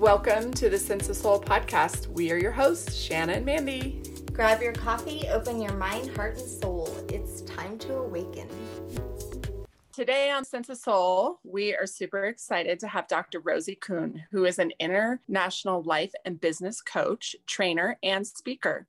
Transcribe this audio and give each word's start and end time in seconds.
Welcome 0.00 0.54
to 0.54 0.70
the 0.70 0.78
Sense 0.78 1.10
of 1.10 1.16
Soul 1.16 1.42
podcast. 1.42 2.06
We 2.06 2.32
are 2.32 2.38
your 2.38 2.52
hosts, 2.52 2.94
Shanna 2.94 3.34
and 3.34 3.44
Mandy. 3.44 4.00
Grab 4.32 4.62
your 4.62 4.72
coffee, 4.72 5.28
open 5.28 5.60
your 5.60 5.74
mind, 5.74 6.16
heart, 6.16 6.38
and 6.38 6.48
soul. 6.48 6.88
It's 7.10 7.42
time 7.42 7.76
to 7.80 7.96
awaken. 7.96 8.48
Today 9.92 10.30
on 10.30 10.46
Sense 10.46 10.70
of 10.70 10.78
Soul, 10.78 11.38
we 11.44 11.74
are 11.74 11.84
super 11.84 12.24
excited 12.24 12.80
to 12.80 12.88
have 12.88 13.08
Dr. 13.08 13.40
Rosie 13.40 13.74
Kuhn, 13.74 14.22
who 14.30 14.46
is 14.46 14.58
an 14.58 14.72
international 14.80 15.82
life 15.82 16.12
and 16.24 16.40
business 16.40 16.80
coach, 16.80 17.36
trainer, 17.46 17.98
and 18.02 18.26
speaker. 18.26 18.86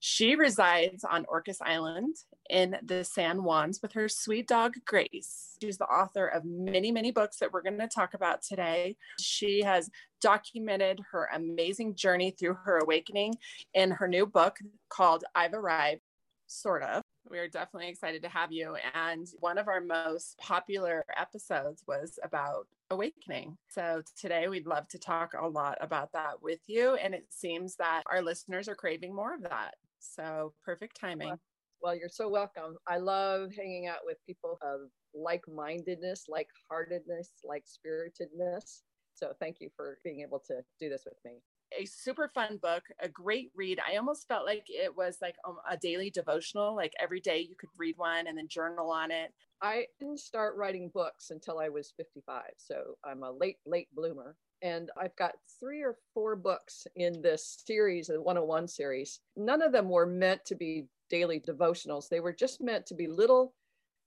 She 0.00 0.34
resides 0.34 1.04
on 1.04 1.26
Orcas 1.26 1.60
Island 1.60 2.16
in 2.50 2.76
the 2.82 3.04
San 3.04 3.38
Juans 3.38 3.80
with 3.82 3.92
her 3.92 4.08
sweet 4.08 4.48
dog, 4.48 4.74
Grace. 4.86 5.56
She's 5.62 5.78
the 5.78 5.86
author 5.86 6.26
of 6.26 6.44
many, 6.44 6.92
many 6.92 7.10
books 7.10 7.38
that 7.38 7.52
we're 7.52 7.62
going 7.62 7.78
to 7.78 7.88
talk 7.88 8.14
about 8.14 8.42
today. 8.42 8.96
She 9.20 9.62
has 9.62 9.90
documented 10.20 11.00
her 11.10 11.28
amazing 11.34 11.94
journey 11.94 12.30
through 12.30 12.54
her 12.64 12.78
awakening 12.78 13.34
in 13.74 13.90
her 13.90 14.08
new 14.08 14.26
book 14.26 14.58
called 14.88 15.24
I've 15.34 15.54
Arrived, 15.54 16.02
sort 16.46 16.82
of. 16.82 17.02
We 17.30 17.38
are 17.38 17.48
definitely 17.48 17.88
excited 17.90 18.22
to 18.22 18.28
have 18.28 18.52
you. 18.52 18.76
And 18.94 19.26
one 19.40 19.58
of 19.58 19.68
our 19.68 19.80
most 19.80 20.38
popular 20.38 21.04
episodes 21.16 21.84
was 21.86 22.18
about 22.22 22.66
awakening. 22.90 23.58
So 23.68 24.02
today 24.18 24.48
we'd 24.48 24.66
love 24.66 24.88
to 24.88 24.98
talk 24.98 25.34
a 25.38 25.46
lot 25.46 25.76
about 25.80 26.12
that 26.12 26.42
with 26.42 26.60
you. 26.66 26.94
And 26.94 27.14
it 27.14 27.26
seems 27.28 27.76
that 27.76 28.02
our 28.10 28.22
listeners 28.22 28.68
are 28.68 28.74
craving 28.74 29.14
more 29.14 29.34
of 29.34 29.42
that. 29.42 29.74
So 29.98 30.54
perfect 30.64 30.98
timing. 30.98 31.36
Well, 31.80 31.94
you're 31.94 32.08
so 32.08 32.28
welcome. 32.28 32.76
I 32.88 32.98
love 32.98 33.50
hanging 33.56 33.86
out 33.86 34.00
with 34.04 34.16
people 34.26 34.58
of 34.62 34.90
like 35.14 35.44
mindedness, 35.48 36.24
like 36.28 36.48
heartedness, 36.68 37.30
like 37.44 37.64
spiritedness. 37.66 38.82
So 39.14 39.32
thank 39.40 39.56
you 39.60 39.70
for 39.76 39.98
being 40.04 40.20
able 40.20 40.42
to 40.48 40.60
do 40.80 40.88
this 40.88 41.04
with 41.04 41.18
me. 41.24 41.40
A 41.78 41.84
super 41.84 42.30
fun 42.34 42.58
book, 42.60 42.82
a 43.00 43.08
great 43.08 43.50
read. 43.54 43.78
I 43.86 43.96
almost 43.96 44.26
felt 44.26 44.46
like 44.46 44.64
it 44.68 44.96
was 44.96 45.18
like 45.20 45.36
um, 45.46 45.58
a 45.70 45.76
daily 45.76 46.10
devotional, 46.10 46.74
like 46.74 46.92
every 46.98 47.20
day 47.20 47.40
you 47.40 47.54
could 47.58 47.68
read 47.76 47.94
one 47.96 48.26
and 48.26 48.38
then 48.38 48.48
journal 48.48 48.90
on 48.90 49.10
it. 49.10 49.32
I 49.60 49.86
didn't 50.00 50.20
start 50.20 50.56
writing 50.56 50.90
books 50.92 51.30
until 51.30 51.58
I 51.58 51.68
was 51.68 51.92
55. 51.96 52.42
So 52.56 52.96
I'm 53.04 53.22
a 53.22 53.30
late, 53.30 53.58
late 53.66 53.88
bloomer. 53.94 54.34
And 54.62 54.90
I've 55.00 55.14
got 55.16 55.34
three 55.60 55.82
or 55.82 55.96
four 56.14 56.34
books 56.34 56.86
in 56.96 57.20
this 57.22 57.62
series, 57.64 58.06
the 58.08 58.20
101 58.20 58.66
series. 58.66 59.20
None 59.36 59.62
of 59.62 59.72
them 59.72 59.88
were 59.88 60.06
meant 60.06 60.44
to 60.46 60.56
be 60.56 60.86
daily 61.08 61.40
devotionals. 61.40 62.08
They 62.08 62.20
were 62.20 62.32
just 62.32 62.60
meant 62.60 62.86
to 62.86 62.94
be 62.94 63.06
little 63.06 63.54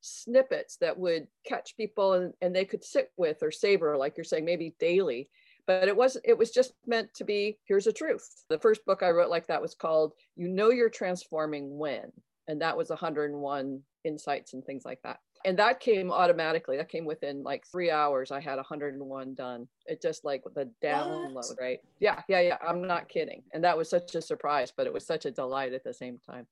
snippets 0.01 0.77
that 0.77 0.97
would 0.97 1.27
catch 1.45 1.77
people 1.77 2.13
and, 2.13 2.33
and 2.41 2.55
they 2.55 2.65
could 2.65 2.83
sit 2.83 3.11
with 3.17 3.41
or 3.41 3.51
savor, 3.51 3.95
like 3.97 4.17
you're 4.17 4.23
saying, 4.23 4.45
maybe 4.45 4.75
daily. 4.79 5.29
But 5.67 5.87
it 5.87 5.95
wasn't, 5.95 6.25
it 6.27 6.37
was 6.37 6.51
just 6.51 6.73
meant 6.85 7.13
to 7.15 7.23
be 7.23 7.59
here's 7.65 7.87
a 7.87 7.93
truth. 7.93 8.27
The 8.49 8.59
first 8.59 8.85
book 8.85 9.03
I 9.03 9.11
wrote 9.11 9.29
like 9.29 9.47
that 9.47 9.61
was 9.61 9.75
called 9.75 10.13
You 10.35 10.47
Know 10.47 10.71
You're 10.71 10.89
Transforming 10.89 11.77
When. 11.77 12.11
And 12.47 12.61
that 12.61 12.75
was 12.75 12.89
101 12.89 13.81
insights 14.03 14.53
and 14.53 14.65
things 14.65 14.83
like 14.83 14.99
that. 15.03 15.19
And 15.45 15.57
that 15.57 15.79
came 15.79 16.11
automatically. 16.11 16.77
That 16.77 16.89
came 16.89 17.05
within 17.05 17.43
like 17.43 17.65
three 17.71 17.89
hours. 17.89 18.31
I 18.31 18.39
had 18.39 18.57
101 18.57 19.33
done. 19.33 19.67
It 19.85 20.01
just 20.01 20.25
like 20.25 20.43
the 20.55 20.69
download, 20.83 21.33
what? 21.33 21.45
right? 21.59 21.79
Yeah, 21.99 22.21
yeah, 22.27 22.41
yeah. 22.41 22.57
I'm 22.67 22.85
not 22.85 23.09
kidding. 23.09 23.43
And 23.53 23.63
that 23.63 23.77
was 23.77 23.89
such 23.89 24.13
a 24.15 24.21
surprise, 24.21 24.71
but 24.75 24.87
it 24.87 24.93
was 24.93 25.05
such 25.05 25.25
a 25.25 25.31
delight 25.31 25.73
at 25.73 25.83
the 25.83 25.93
same 25.93 26.19
time 26.19 26.47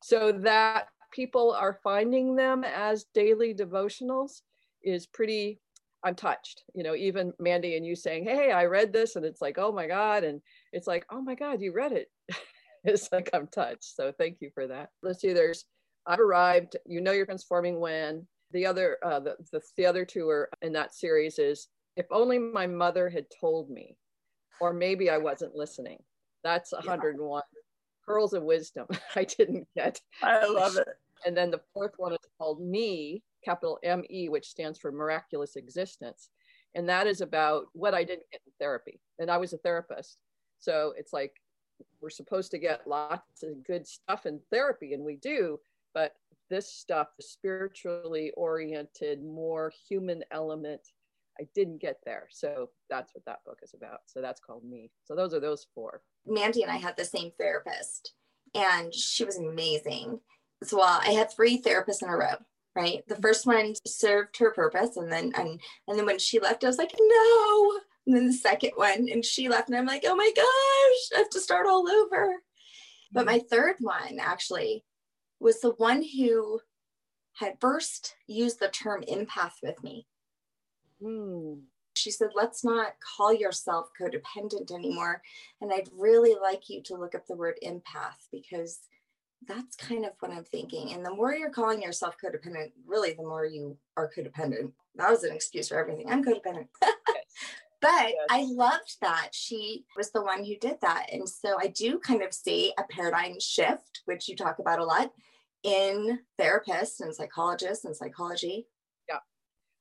so 0.00 0.32
that 0.32 0.88
people 1.12 1.52
are 1.52 1.78
finding 1.82 2.36
them 2.36 2.64
as 2.64 3.06
daily 3.14 3.54
devotionals 3.54 4.42
is 4.82 5.06
pretty 5.06 5.60
i'm 6.04 6.14
touched 6.14 6.62
you 6.74 6.82
know 6.82 6.94
even 6.94 7.32
mandy 7.38 7.76
and 7.76 7.84
you 7.84 7.96
saying 7.96 8.24
hey 8.24 8.52
i 8.52 8.64
read 8.64 8.92
this 8.92 9.16
and 9.16 9.24
it's 9.24 9.40
like 9.40 9.58
oh 9.58 9.72
my 9.72 9.86
god 9.86 10.22
and 10.22 10.40
it's 10.72 10.86
like 10.86 11.04
oh 11.10 11.20
my 11.20 11.34
god 11.34 11.60
you 11.60 11.72
read 11.72 11.92
it. 11.92 12.08
It's 12.84 13.10
like 13.10 13.28
i'm 13.34 13.48
touched 13.48 13.96
so 13.96 14.12
thank 14.16 14.36
you 14.40 14.50
for 14.54 14.68
that. 14.68 14.90
Let's 15.02 15.20
see 15.20 15.32
there's 15.32 15.64
i've 16.06 16.20
arrived 16.20 16.76
you 16.86 17.00
know 17.00 17.12
you're 17.12 17.26
transforming 17.26 17.80
when. 17.80 18.26
The 18.52 18.64
other 18.64 18.96
uh, 19.04 19.20
the, 19.20 19.36
the, 19.52 19.60
the 19.76 19.84
other 19.84 20.04
two 20.04 20.28
are 20.30 20.48
in 20.62 20.72
that 20.74 20.94
series 20.94 21.38
is 21.38 21.68
if 21.96 22.06
only 22.10 22.38
my 22.38 22.66
mother 22.66 23.10
had 23.10 23.26
told 23.40 23.68
me 23.68 23.96
or 24.60 24.72
maybe 24.72 25.10
i 25.10 25.18
wasn't 25.18 25.56
listening. 25.56 25.98
That's 26.44 26.72
101 26.72 27.42
pearls 28.08 28.32
of 28.32 28.42
wisdom 28.42 28.86
I 29.16 29.24
didn't 29.24 29.68
get. 29.76 30.00
I 30.22 30.46
love 30.46 30.76
it. 30.76 30.88
And 31.26 31.36
then 31.36 31.50
the 31.50 31.60
fourth 31.74 31.94
one 31.96 32.12
is 32.12 32.18
called 32.38 32.60
Me, 32.60 33.22
capital 33.44 33.78
M 33.82 34.02
E, 34.08 34.28
which 34.28 34.48
stands 34.48 34.78
for 34.78 34.92
miraculous 34.92 35.56
existence. 35.56 36.30
And 36.74 36.88
that 36.88 37.06
is 37.06 37.20
about 37.20 37.66
what 37.72 37.94
I 37.94 38.04
didn't 38.04 38.30
get 38.30 38.40
in 38.46 38.52
therapy. 38.60 39.00
And 39.18 39.30
I 39.30 39.36
was 39.36 39.52
a 39.52 39.58
therapist. 39.58 40.18
So 40.58 40.94
it's 40.96 41.12
like 41.12 41.32
we're 42.00 42.10
supposed 42.10 42.50
to 42.52 42.58
get 42.58 42.86
lots 42.86 43.42
of 43.42 43.64
good 43.64 43.86
stuff 43.86 44.26
in 44.26 44.40
therapy, 44.50 44.94
and 44.94 45.04
we 45.04 45.16
do, 45.16 45.58
but 45.94 46.14
this 46.50 46.72
stuff, 46.72 47.08
the 47.16 47.22
spiritually 47.22 48.32
oriented, 48.36 49.22
more 49.22 49.72
human 49.88 50.24
element, 50.30 50.80
I 51.40 51.46
didn't 51.54 51.80
get 51.80 51.98
there. 52.04 52.26
So 52.30 52.70
that's 52.90 53.14
what 53.14 53.24
that 53.26 53.44
book 53.44 53.60
is 53.62 53.74
about. 53.74 54.00
So 54.06 54.20
that's 54.20 54.40
called 54.40 54.64
Me. 54.64 54.90
So 55.04 55.14
those 55.14 55.34
are 55.34 55.40
those 55.40 55.66
four. 55.74 56.02
Mandy 56.28 56.62
and 56.62 56.70
I 56.70 56.76
had 56.76 56.96
the 56.96 57.04
same 57.04 57.32
therapist, 57.38 58.14
and 58.54 58.94
she 58.94 59.24
was 59.24 59.38
amazing. 59.38 60.20
So 60.64 60.78
well, 60.78 61.00
I 61.02 61.10
had 61.10 61.30
three 61.30 61.60
therapists 61.60 62.02
in 62.02 62.08
a 62.08 62.16
row. 62.16 62.34
Right, 62.76 63.02
the 63.08 63.16
first 63.16 63.44
one 63.44 63.74
served 63.86 64.36
her 64.38 64.52
purpose, 64.52 64.96
and 64.96 65.10
then 65.10 65.32
and 65.36 65.60
and 65.88 65.98
then 65.98 66.06
when 66.06 66.18
she 66.18 66.38
left, 66.38 66.62
I 66.62 66.68
was 66.68 66.78
like, 66.78 66.94
no. 67.00 67.80
And 68.06 68.16
then 68.16 68.26
the 68.26 68.32
second 68.32 68.72
one, 68.76 69.08
and 69.10 69.24
she 69.24 69.48
left, 69.48 69.68
and 69.68 69.76
I'm 69.76 69.86
like, 69.86 70.04
oh 70.06 70.14
my 70.14 70.30
gosh, 70.34 71.16
I 71.16 71.18
have 71.18 71.30
to 71.30 71.40
start 71.40 71.66
all 71.66 71.88
over. 71.88 72.36
But 73.12 73.26
my 73.26 73.40
third 73.50 73.76
one 73.80 74.18
actually 74.20 74.84
was 75.40 75.60
the 75.60 75.70
one 75.70 76.02
who 76.02 76.60
had 77.34 77.60
first 77.60 78.14
used 78.26 78.60
the 78.60 78.68
term 78.68 79.02
empath 79.10 79.54
with 79.62 79.82
me. 79.82 80.06
Mm 81.02 81.62
she 81.98 82.10
said, 82.10 82.30
let's 82.34 82.64
not 82.64 82.94
call 83.16 83.32
yourself 83.32 83.90
codependent 84.00 84.70
anymore. 84.70 85.22
And 85.60 85.72
I'd 85.72 85.88
really 85.96 86.34
like 86.40 86.68
you 86.68 86.82
to 86.84 86.96
look 86.96 87.14
up 87.14 87.26
the 87.26 87.36
word 87.36 87.58
empath 87.66 88.28
because 88.32 88.80
that's 89.46 89.76
kind 89.76 90.04
of 90.04 90.12
what 90.20 90.32
I'm 90.32 90.44
thinking. 90.44 90.92
And 90.92 91.04
the 91.04 91.14
more 91.14 91.34
you're 91.34 91.50
calling 91.50 91.82
yourself 91.82 92.16
codependent, 92.22 92.72
really, 92.86 93.12
the 93.12 93.22
more 93.22 93.44
you 93.44 93.76
are 93.96 94.10
codependent. 94.16 94.72
That 94.96 95.10
was 95.10 95.24
an 95.24 95.34
excuse 95.34 95.68
for 95.68 95.78
everything. 95.78 96.10
I'm 96.10 96.24
codependent. 96.24 96.68
but 97.80 98.12
I 98.30 98.46
loved 98.50 98.96
that 99.00 99.28
she 99.32 99.84
was 99.96 100.10
the 100.10 100.22
one 100.22 100.44
who 100.44 100.56
did 100.56 100.80
that. 100.82 101.06
And 101.12 101.28
so 101.28 101.56
I 101.60 101.68
do 101.68 101.98
kind 101.98 102.22
of 102.22 102.34
see 102.34 102.72
a 102.78 102.82
paradigm 102.90 103.38
shift, 103.38 104.02
which 104.06 104.28
you 104.28 104.34
talk 104.34 104.58
about 104.58 104.80
a 104.80 104.84
lot 104.84 105.12
in 105.62 106.20
therapists 106.40 107.00
and 107.00 107.14
psychologists 107.14 107.84
and 107.84 107.94
psychology 107.94 108.66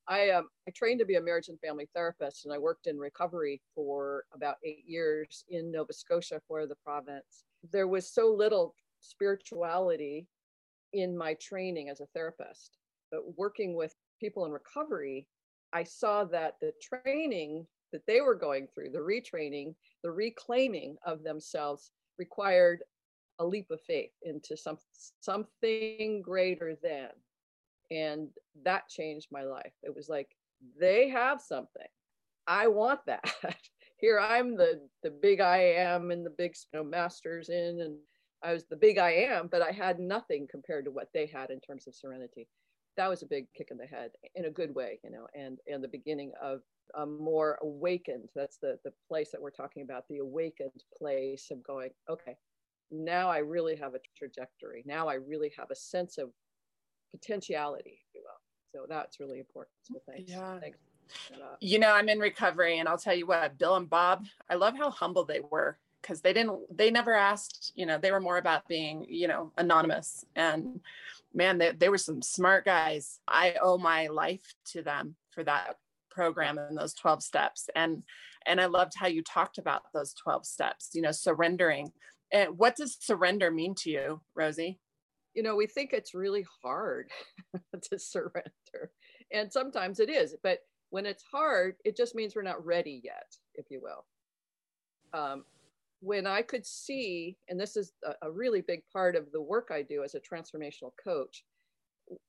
I 0.07 0.29
um, 0.29 0.47
I 0.68 0.72
trained 0.72 1.00
to 1.00 1.06
be 1.06 1.16
a 1.16 1.22
marriage 1.22 1.50
and 1.50 1.59
family 1.59 1.90
therapist, 1.94 2.45
and 2.45 2.53
I 2.53 2.57
worked 2.57 2.88
in 2.88 2.97
recovery 2.97 3.62
for 3.75 4.23
about 4.34 4.56
eight 4.63 4.84
years 4.85 5.44
in 5.50 5.72
Nova 5.72 5.94
Scotia 5.94 6.41
for 6.47 6.66
the 6.66 6.75
province. 6.75 7.44
There 7.72 7.88
was 7.88 8.07
so 8.07 8.34
little 8.34 8.73
spirituality 9.01 10.28
in 10.94 11.18
my 11.18 11.34
training 11.35 11.90
as 11.90 12.00
a 12.00 12.06
therapist, 12.07 12.78
but 13.12 13.38
working 13.38 13.75
with 13.75 13.94
people 14.19 14.45
in 14.45 14.51
recovery, 14.51 15.28
I 15.73 15.84
saw 15.84 16.24
that 16.25 16.56
the 16.62 16.72
training 16.81 17.68
that 17.91 18.06
they 18.07 18.22
were 18.22 18.35
going 18.35 18.68
through, 18.68 18.91
the 18.91 19.00
retraining, 19.00 19.75
the 20.03 20.12
reclaiming 20.12 20.95
of 21.06 21.24
themselves, 21.24 21.91
required 22.18 22.84
a 23.39 23.45
leap 23.45 23.69
of 23.72 23.81
faith 23.81 24.12
into 24.24 24.56
some 24.56 24.78
something 25.19 26.22
greater 26.22 26.75
than 26.81 27.09
and 27.91 28.29
that 28.63 28.87
changed 28.89 29.27
my 29.31 29.43
life. 29.43 29.73
It 29.83 29.95
was 29.95 30.09
like 30.09 30.29
mm. 30.63 30.79
they 30.79 31.09
have 31.09 31.41
something. 31.41 31.87
I 32.47 32.67
want 32.67 33.01
that. 33.07 33.23
Here 34.00 34.19
i'm 34.19 34.56
the 34.56 34.79
the 35.01 35.09
big 35.09 35.41
i 35.41 35.57
am 35.57 36.12
and 36.12 36.23
the 36.23 36.29
big 36.29 36.56
you 36.71 36.79
know, 36.79 36.85
masters 36.85 37.50
in 37.50 37.81
and 37.81 37.97
i 38.44 38.53
was 38.53 38.65
the 38.65 38.75
big 38.75 39.00
i 39.00 39.09
am 39.09 39.47
but 39.47 39.63
i 39.63 39.71
had 39.71 40.00
nothing 40.00 40.47
compared 40.50 40.85
to 40.85 40.91
what 40.91 41.09
they 41.15 41.25
had 41.25 41.50
in 41.50 41.59
terms 41.59 41.88
of 41.88 41.95
serenity. 41.95 42.47
That 42.95 43.09
was 43.09 43.23
a 43.23 43.27
big 43.27 43.47
kick 43.56 43.69
in 43.69 43.77
the 43.77 43.85
head 43.85 44.12
in 44.35 44.45
a 44.45 44.51
good 44.51 44.73
way 44.73 45.00
you 45.03 45.09
know 45.09 45.25
and 45.33 45.57
and 45.67 45.83
the 45.83 45.88
beginning 45.88 46.31
of 46.41 46.62
a 46.95 47.06
more 47.07 47.57
awakened 47.63 48.29
that's 48.35 48.57
the 48.57 48.77
the 48.85 48.94
place 49.07 49.31
that 49.31 49.41
we're 49.41 49.50
talking 49.50 49.81
about 49.81 50.07
the 50.07 50.19
awakened 50.19 50.83
place 51.00 51.47
of 51.51 51.63
going 51.63 51.89
okay 52.07 52.38
now 52.91 53.29
i 53.29 53.39
really 53.39 53.75
have 53.75 53.95
a 53.95 54.00
trajectory. 54.17 54.83
Now 54.85 55.07
i 55.07 55.15
really 55.15 55.51
have 55.57 55.71
a 55.71 55.75
sense 55.75 56.17
of 56.17 56.29
potentiality, 57.12 58.00
if 58.07 58.15
you 58.15 58.21
will. 58.24 58.81
So 58.81 58.86
that's 58.88 59.19
really 59.19 59.39
important. 59.39 59.74
So 59.83 60.01
thanks. 60.07 60.31
Yeah. 60.31 60.59
Thanks. 60.59 60.77
You 61.62 61.80
know, 61.80 61.94
I'm 61.94 62.09
in 62.09 62.19
recovery, 62.19 62.80
and 62.80 62.89
I'll 62.89 62.98
tell 62.98 63.15
you 63.15 63.25
what, 63.25 63.57
Bill 63.57 63.77
and 63.77 63.89
Bob, 63.89 64.25
I 64.50 64.56
love 64.56 64.77
how 64.77 64.89
humble 64.89 65.24
they 65.24 65.39
were 65.39 65.77
because 66.01 66.21
they 66.21 66.33
didn't, 66.33 66.59
they 66.75 66.92
never 66.92 67.13
asked, 67.13 67.71
you 67.75 67.86
know, 67.86 67.98
they 67.98 68.12
were 68.12 68.19
more 68.19 68.38
about 68.38 68.68
being, 68.68 69.06
you 69.07 69.27
know, 69.27 69.51
anonymous. 69.57 70.25
And 70.36 70.81
man, 71.33 71.57
they, 71.57 71.71
they 71.71 71.89
were 71.89 71.98
some 71.98 72.21
smart 72.21 72.65
guys. 72.65 73.19
I 73.27 73.56
owe 73.62 73.77
my 73.77 74.07
life 74.07 74.53
to 74.71 74.81
them 74.81 75.15
for 75.31 75.44
that 75.45 75.77
program 76.18 76.57
and 76.57 76.75
those 76.75 76.95
12 76.95 77.21
steps 77.21 77.69
and 77.75 78.01
and 78.48 78.60
i 78.60 78.65
loved 78.65 78.94
how 78.95 79.06
you 79.06 79.21
talked 79.21 79.60
about 79.60 79.83
those 79.94 80.15
12 80.15 80.48
steps 80.48 80.89
you 80.95 81.01
know 81.03 81.12
surrendering 81.12 81.92
and 82.31 82.57
what 82.57 82.75
does 82.75 82.98
surrender 83.00 83.51
mean 83.51 83.75
to 83.75 83.92
you 83.92 84.19
rosie 84.33 84.80
you 85.38 85.44
know 85.44 85.56
we 85.56 85.68
think 85.68 85.94
it's 85.94 86.16
really 86.16 86.44
hard 86.63 87.12
to 87.84 88.00
surrender 88.00 88.92
and 89.31 89.54
sometimes 89.54 90.00
it 90.00 90.10
is 90.10 90.36
but 90.42 90.62
when 90.89 91.06
it's 91.06 91.24
hard 91.31 91.75
it 91.86 91.95
just 91.95 92.16
means 92.16 92.36
we're 92.36 92.42
not 92.42 92.66
ready 92.66 93.00
yet 93.04 93.36
if 93.54 93.68
you 93.69 93.80
will 93.80 94.04
um, 95.13 95.45
when 96.01 96.25
i 96.25 96.42
could 96.42 96.66
see 96.66 97.38
and 97.50 97.60
this 97.60 97.78
is 97.78 97.94
a, 98.04 98.28
a 98.28 98.31
really 98.31 98.62
big 98.62 98.81
part 98.92 99.16
of 99.16 99.31
the 99.31 99.42
work 99.42 99.69
i 99.72 99.84
do 99.84 100.04
as 100.04 100.16
a 100.16 100.19
transformational 100.19 100.92
coach 101.01 101.45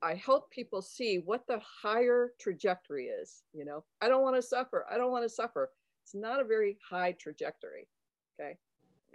I 0.02 0.14
help 0.14 0.50
people 0.50 0.82
see 0.82 1.22
what 1.24 1.46
the 1.46 1.60
higher 1.60 2.32
trajectory 2.40 3.06
is. 3.06 3.44
You 3.52 3.64
know, 3.64 3.84
I 4.00 4.08
don't 4.08 4.22
want 4.22 4.34
to 4.34 4.42
suffer. 4.42 4.84
I 4.90 4.96
don't 4.96 5.12
want 5.12 5.24
to 5.24 5.28
suffer. 5.28 5.70
It's 6.02 6.16
not 6.16 6.40
a 6.40 6.44
very 6.44 6.78
high 6.90 7.12
trajectory. 7.12 7.86
Okay. 8.40 8.56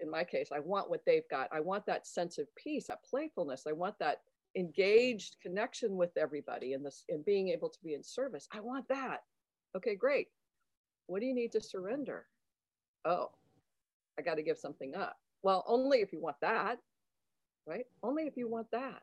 In 0.01 0.09
my 0.09 0.23
case, 0.23 0.49
I 0.51 0.59
want 0.59 0.89
what 0.89 1.05
they've 1.05 1.27
got. 1.29 1.49
I 1.51 1.59
want 1.59 1.85
that 1.85 2.07
sense 2.07 2.37
of 2.37 2.53
peace, 2.55 2.87
that 2.87 3.03
playfulness. 3.03 3.63
I 3.67 3.73
want 3.73 3.97
that 3.99 4.21
engaged 4.55 5.37
connection 5.41 5.95
with 5.95 6.15
everybody 6.17 6.73
and 6.73 6.85
this 6.85 7.03
and 7.09 7.25
being 7.25 7.49
able 7.49 7.69
to 7.69 7.79
be 7.83 7.93
in 7.93 8.03
service. 8.03 8.47
I 8.51 8.59
want 8.59 8.87
that. 8.89 9.21
Okay, 9.75 9.95
great. 9.95 10.27
What 11.07 11.19
do 11.19 11.25
you 11.25 11.33
need 11.33 11.51
to 11.53 11.61
surrender? 11.61 12.25
Oh, 13.05 13.29
I 14.17 14.21
got 14.21 14.35
to 14.35 14.43
give 14.43 14.57
something 14.57 14.95
up. 14.95 15.17
Well, 15.41 15.63
only 15.67 15.99
if 15.99 16.13
you 16.13 16.21
want 16.21 16.37
that, 16.41 16.77
right? 17.67 17.85
Only 18.01 18.23
if 18.23 18.37
you 18.37 18.49
want 18.49 18.67
that 18.71 19.01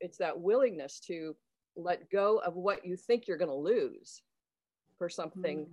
it's 0.00 0.18
that 0.18 0.38
willingness 0.38 1.00
to 1.00 1.34
let 1.76 2.10
go 2.10 2.38
of 2.38 2.54
what 2.54 2.84
you 2.84 2.96
think 2.96 3.26
you're 3.26 3.36
going 3.36 3.50
to 3.50 3.54
lose 3.54 4.22
for 4.96 5.08
something 5.08 5.60
mm. 5.60 5.68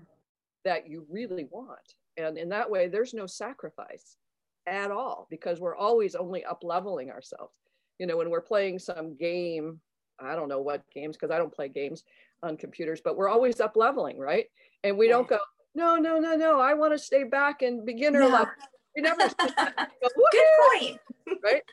that 0.63 0.89
you 0.89 1.05
really 1.09 1.47
want 1.49 1.95
and 2.17 2.37
in 2.37 2.49
that 2.49 2.69
way 2.69 2.87
there's 2.87 3.13
no 3.13 3.25
sacrifice 3.25 4.17
at 4.67 4.91
all 4.91 5.27
because 5.29 5.59
we're 5.59 5.75
always 5.75 6.15
only 6.15 6.43
up 6.45 6.63
leveling 6.63 7.11
ourselves 7.11 7.55
you 7.99 8.07
know 8.07 8.17
when 8.17 8.29
we're 8.29 8.41
playing 8.41 8.79
some 8.79 9.15
game 9.15 9.79
i 10.19 10.35
don't 10.35 10.49
know 10.49 10.61
what 10.61 10.83
games 10.93 11.15
because 11.15 11.31
i 11.31 11.37
don't 11.37 11.53
play 11.53 11.67
games 11.69 12.03
on 12.43 12.57
computers 12.57 13.01
but 13.03 13.15
we're 13.15 13.29
always 13.29 13.59
up 13.59 13.75
leveling 13.75 14.17
right 14.17 14.45
and 14.83 14.97
we 14.97 15.07
don't 15.07 15.27
go 15.27 15.39
no 15.75 15.95
no 15.95 16.19
no 16.19 16.35
no 16.35 16.59
i 16.59 16.73
want 16.73 16.93
to 16.93 16.99
stay 16.99 17.23
back 17.23 17.61
and 17.61 17.85
beginner 17.85 18.21
yeah. 18.21 18.27
level 18.27 18.53
we 18.95 19.01
never 19.01 19.17
go, 19.39 20.09
good 20.31 20.45
point 20.71 20.99
right 21.43 21.63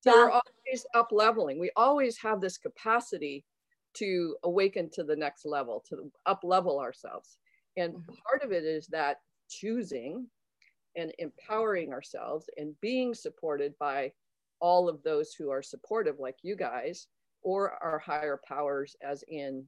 so 0.00 0.14
yeah. 0.14 0.24
we're 0.24 0.30
always 0.30 0.86
up 0.94 1.08
leveling. 1.10 1.58
We 1.58 1.70
always 1.76 2.18
have 2.18 2.40
this 2.40 2.58
capacity 2.58 3.44
to 3.94 4.36
awaken 4.44 4.90
to 4.92 5.02
the 5.02 5.16
next 5.16 5.44
level, 5.44 5.84
to 5.88 6.10
up 6.26 6.40
level 6.44 6.78
ourselves. 6.78 7.36
And 7.76 7.94
mm-hmm. 7.94 8.14
part 8.28 8.42
of 8.42 8.52
it 8.52 8.64
is 8.64 8.86
that 8.88 9.16
choosing 9.50 10.26
and 10.96 11.12
empowering 11.18 11.92
ourselves 11.92 12.46
and 12.56 12.74
being 12.80 13.14
supported 13.14 13.74
by 13.78 14.12
all 14.60 14.88
of 14.88 15.02
those 15.02 15.34
who 15.34 15.50
are 15.50 15.62
supportive, 15.62 16.16
like 16.18 16.36
you 16.42 16.56
guys, 16.56 17.06
or 17.42 17.72
our 17.82 17.98
higher 17.98 18.40
powers, 18.46 18.96
as 19.02 19.22
in 19.28 19.64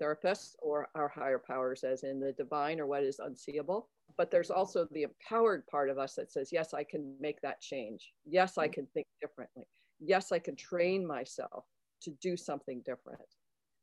therapists, 0.00 0.54
or 0.60 0.88
our 0.94 1.08
higher 1.08 1.38
powers, 1.38 1.84
as 1.84 2.02
in 2.02 2.18
the 2.18 2.32
divine 2.32 2.80
or 2.80 2.86
what 2.86 3.02
is 3.02 3.18
unseeable. 3.18 3.88
But 4.16 4.30
there's 4.30 4.50
also 4.50 4.86
the 4.90 5.04
empowered 5.04 5.66
part 5.66 5.90
of 5.90 5.98
us 5.98 6.14
that 6.14 6.30
says, 6.30 6.50
yes, 6.52 6.74
I 6.74 6.84
can 6.84 7.14
make 7.20 7.40
that 7.42 7.60
change. 7.60 8.12
Yes, 8.24 8.58
I 8.58 8.68
can 8.68 8.86
think 8.94 9.06
differently. 9.20 9.64
Yes, 10.00 10.32
I 10.32 10.38
can 10.38 10.56
train 10.56 11.06
myself 11.06 11.64
to 12.02 12.10
do 12.20 12.36
something 12.36 12.82
different. 12.84 13.20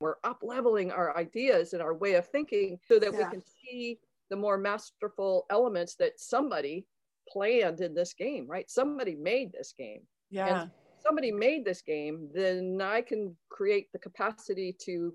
We're 0.02 0.16
up 0.24 0.40
leveling 0.44 0.92
our 0.92 1.18
ideas 1.18 1.74
and 1.74 1.82
our 1.82 1.94
way 1.94 2.14
of 2.14 2.28
thinking 2.28 2.80
so 2.88 3.00
that 3.00 3.14
yeah. 3.14 3.18
we 3.18 3.24
can 3.26 3.42
see 3.42 4.00
the 4.30 4.36
more 4.36 4.58
masterful 4.58 5.46
elements 5.50 5.96
that 5.96 6.20
somebody 6.20 6.86
planned 7.28 7.82
in 7.82 7.94
this 7.94 8.14
game, 8.14 8.48
right? 8.48 8.70
Somebody 8.70 9.16
made 9.16 9.52
this 9.52 9.74
game. 9.78 10.02
Yeah. 10.30 10.62
And 10.62 10.72
somebody 11.06 11.32
made 11.32 11.66
this 11.66 11.82
game, 11.82 12.30
then 12.34 12.80
I 12.82 13.02
can 13.02 13.36
create 13.50 13.92
the 13.92 14.00
capacity 14.00 14.76
to 14.86 15.14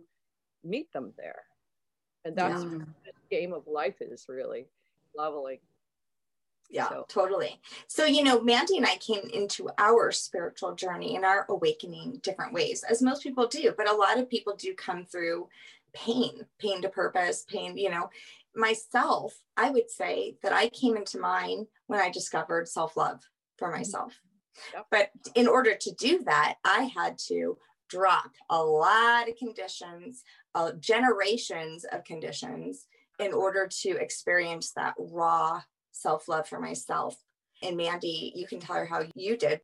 meet 0.62 0.92
them 0.92 1.12
there. 1.16 1.42
And 2.24 2.34
that's 2.34 2.62
yeah. 2.62 2.70
what 2.70 2.86
this 3.04 3.14
game 3.30 3.52
of 3.52 3.66
life 3.66 3.96
is 4.00 4.26
really 4.28 4.66
leveling 5.16 5.58
yeah 6.70 6.88
so. 6.88 7.04
totally 7.08 7.60
so 7.86 8.04
you 8.04 8.22
know 8.22 8.40
mandy 8.40 8.76
and 8.76 8.86
i 8.86 8.96
came 8.96 9.28
into 9.32 9.68
our 9.78 10.10
spiritual 10.10 10.74
journey 10.74 11.16
and 11.16 11.24
our 11.24 11.46
awakening 11.48 12.18
different 12.22 12.52
ways 12.52 12.84
as 12.88 13.02
most 13.02 13.22
people 13.22 13.46
do 13.46 13.72
but 13.76 13.88
a 13.88 13.94
lot 13.94 14.18
of 14.18 14.28
people 14.28 14.54
do 14.56 14.74
come 14.74 15.04
through 15.04 15.46
pain 15.94 16.44
pain 16.58 16.82
to 16.82 16.88
purpose 16.88 17.44
pain 17.48 17.76
you 17.76 17.90
know 17.90 18.08
myself 18.54 19.34
i 19.56 19.70
would 19.70 19.90
say 19.90 20.36
that 20.42 20.52
i 20.52 20.68
came 20.68 20.96
into 20.96 21.18
mine 21.18 21.66
when 21.86 22.00
i 22.00 22.10
discovered 22.10 22.68
self-love 22.68 23.20
for 23.58 23.68
mm-hmm. 23.68 23.78
myself 23.78 24.20
yep. 24.72 24.86
but 24.90 25.10
in 25.34 25.46
order 25.46 25.74
to 25.74 25.92
do 25.94 26.22
that 26.24 26.56
i 26.64 26.90
had 26.94 27.16
to 27.18 27.56
drop 27.88 28.30
a 28.50 28.62
lot 28.62 29.28
of 29.28 29.36
conditions 29.36 30.22
uh, 30.54 30.72
generations 30.80 31.84
of 31.92 32.04
conditions 32.04 32.86
in 33.18 33.32
order 33.32 33.68
to 33.68 33.90
experience 33.90 34.72
that 34.72 34.94
raw 34.98 35.60
self 35.92 36.28
love 36.28 36.48
for 36.48 36.60
myself. 36.60 37.16
And 37.62 37.76
Mandy, 37.76 38.32
you 38.34 38.46
can 38.46 38.60
tell 38.60 38.76
her 38.76 38.86
how 38.86 39.04
you 39.14 39.36
did. 39.36 39.60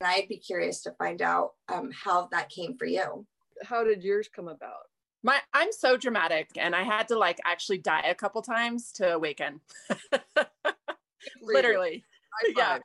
And 0.00 0.08
I'd 0.08 0.28
be 0.28 0.38
curious 0.38 0.82
to 0.82 0.92
find 0.92 1.22
out 1.22 1.50
um, 1.72 1.90
how 1.92 2.28
that 2.32 2.50
came 2.50 2.76
for 2.76 2.86
you. 2.86 3.26
How 3.64 3.84
did 3.84 4.02
yours 4.02 4.28
come 4.34 4.48
about? 4.48 4.86
My, 5.22 5.38
I'm 5.52 5.72
so 5.72 5.96
dramatic, 5.96 6.50
and 6.56 6.74
I 6.74 6.82
had 6.82 7.08
to 7.08 7.18
like 7.18 7.38
actually 7.44 7.78
die 7.78 8.06
a 8.08 8.14
couple 8.14 8.42
times 8.42 8.92
to 8.92 9.14
awaken. 9.14 9.60
Literally, 11.42 12.04
yeah. 12.56 12.78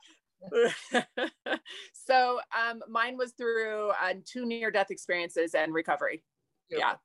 so 1.94 2.40
um, 2.56 2.82
mine 2.88 3.18
was 3.18 3.32
through 3.32 3.90
uh, 3.90 4.14
two 4.24 4.46
near-death 4.46 4.92
experiences 4.92 5.56
and 5.56 5.74
recovery. 5.74 6.24
Yeah 6.70 6.96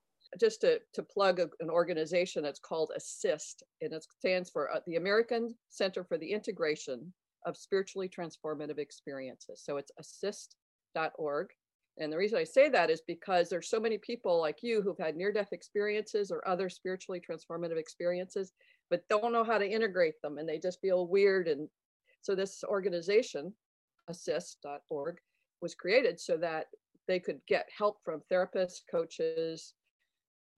just 0.41 0.61
to, 0.63 0.81
to 0.95 1.03
plug 1.03 1.41
a, 1.41 1.49
an 1.61 1.71
organization 1.71 2.43
that's 2.43 2.59
called 2.59 2.91
ACISTE, 2.97 3.63
and 3.81 3.93
it 3.93 4.05
stands 4.19 4.51
for 4.51 4.73
uh, 4.73 4.81
the 4.87 4.97
American 4.97 5.55
Center 5.69 6.05
for 6.05 6.19
the 6.19 6.31
Integration 6.31 7.13
of 7.45 7.57
Spiritually 7.57 8.09
Transformative 8.09 8.79
Experiences. 8.79 9.63
So 9.65 9.77
it's 9.77 9.93
aciste.org. 10.01 11.49
And 11.99 12.13
the 12.13 12.17
reason 12.17 12.39
I 12.39 12.45
say 12.45 12.69
that 12.71 12.91
is 12.91 13.03
because 13.07 13.49
there's 13.49 13.69
so 13.69 13.79
many 13.79 13.99
people 13.99 14.41
like 14.41 14.63
you 14.63 14.81
who've 14.81 14.99
had 14.99 15.17
near 15.17 15.33
death 15.33 15.53
experiences 15.53 16.31
or 16.31 16.47
other 16.49 16.69
spiritually 16.69 17.21
transformative 17.21 17.77
experiences, 17.77 18.53
but 18.91 19.07
don't 19.09 19.33
know 19.33 19.45
how 19.45 19.59
to 19.59 19.69
integrate 19.69 20.21
them 20.23 20.39
and 20.39 20.49
they 20.49 20.59
just 20.59 20.81
feel 20.81 21.07
weird. 21.07 21.49
And 21.49 21.69
so 22.23 22.35
this 22.35 22.65
organization, 22.65 23.53
aciste.org, 24.11 25.19
was 25.61 25.75
created 25.75 26.19
so 26.19 26.37
that 26.39 26.67
they 27.09 27.21
could 27.21 27.41
get 27.47 27.69
help 27.77 27.99
from 28.05 28.23
therapists, 28.31 28.81
coaches, 28.91 29.75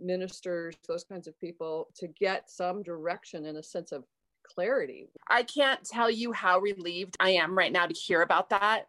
ministers, 0.00 0.74
those 0.86 1.04
kinds 1.04 1.26
of 1.26 1.38
people 1.40 1.88
to 1.96 2.08
get 2.08 2.50
some 2.50 2.82
direction 2.82 3.46
and 3.46 3.58
a 3.58 3.62
sense 3.62 3.92
of 3.92 4.04
clarity. 4.44 5.08
I 5.28 5.42
can't 5.42 5.82
tell 5.84 6.10
you 6.10 6.32
how 6.32 6.60
relieved 6.60 7.16
I 7.20 7.30
am 7.30 7.56
right 7.56 7.72
now 7.72 7.86
to 7.86 7.94
hear 7.94 8.22
about 8.22 8.50
that 8.50 8.86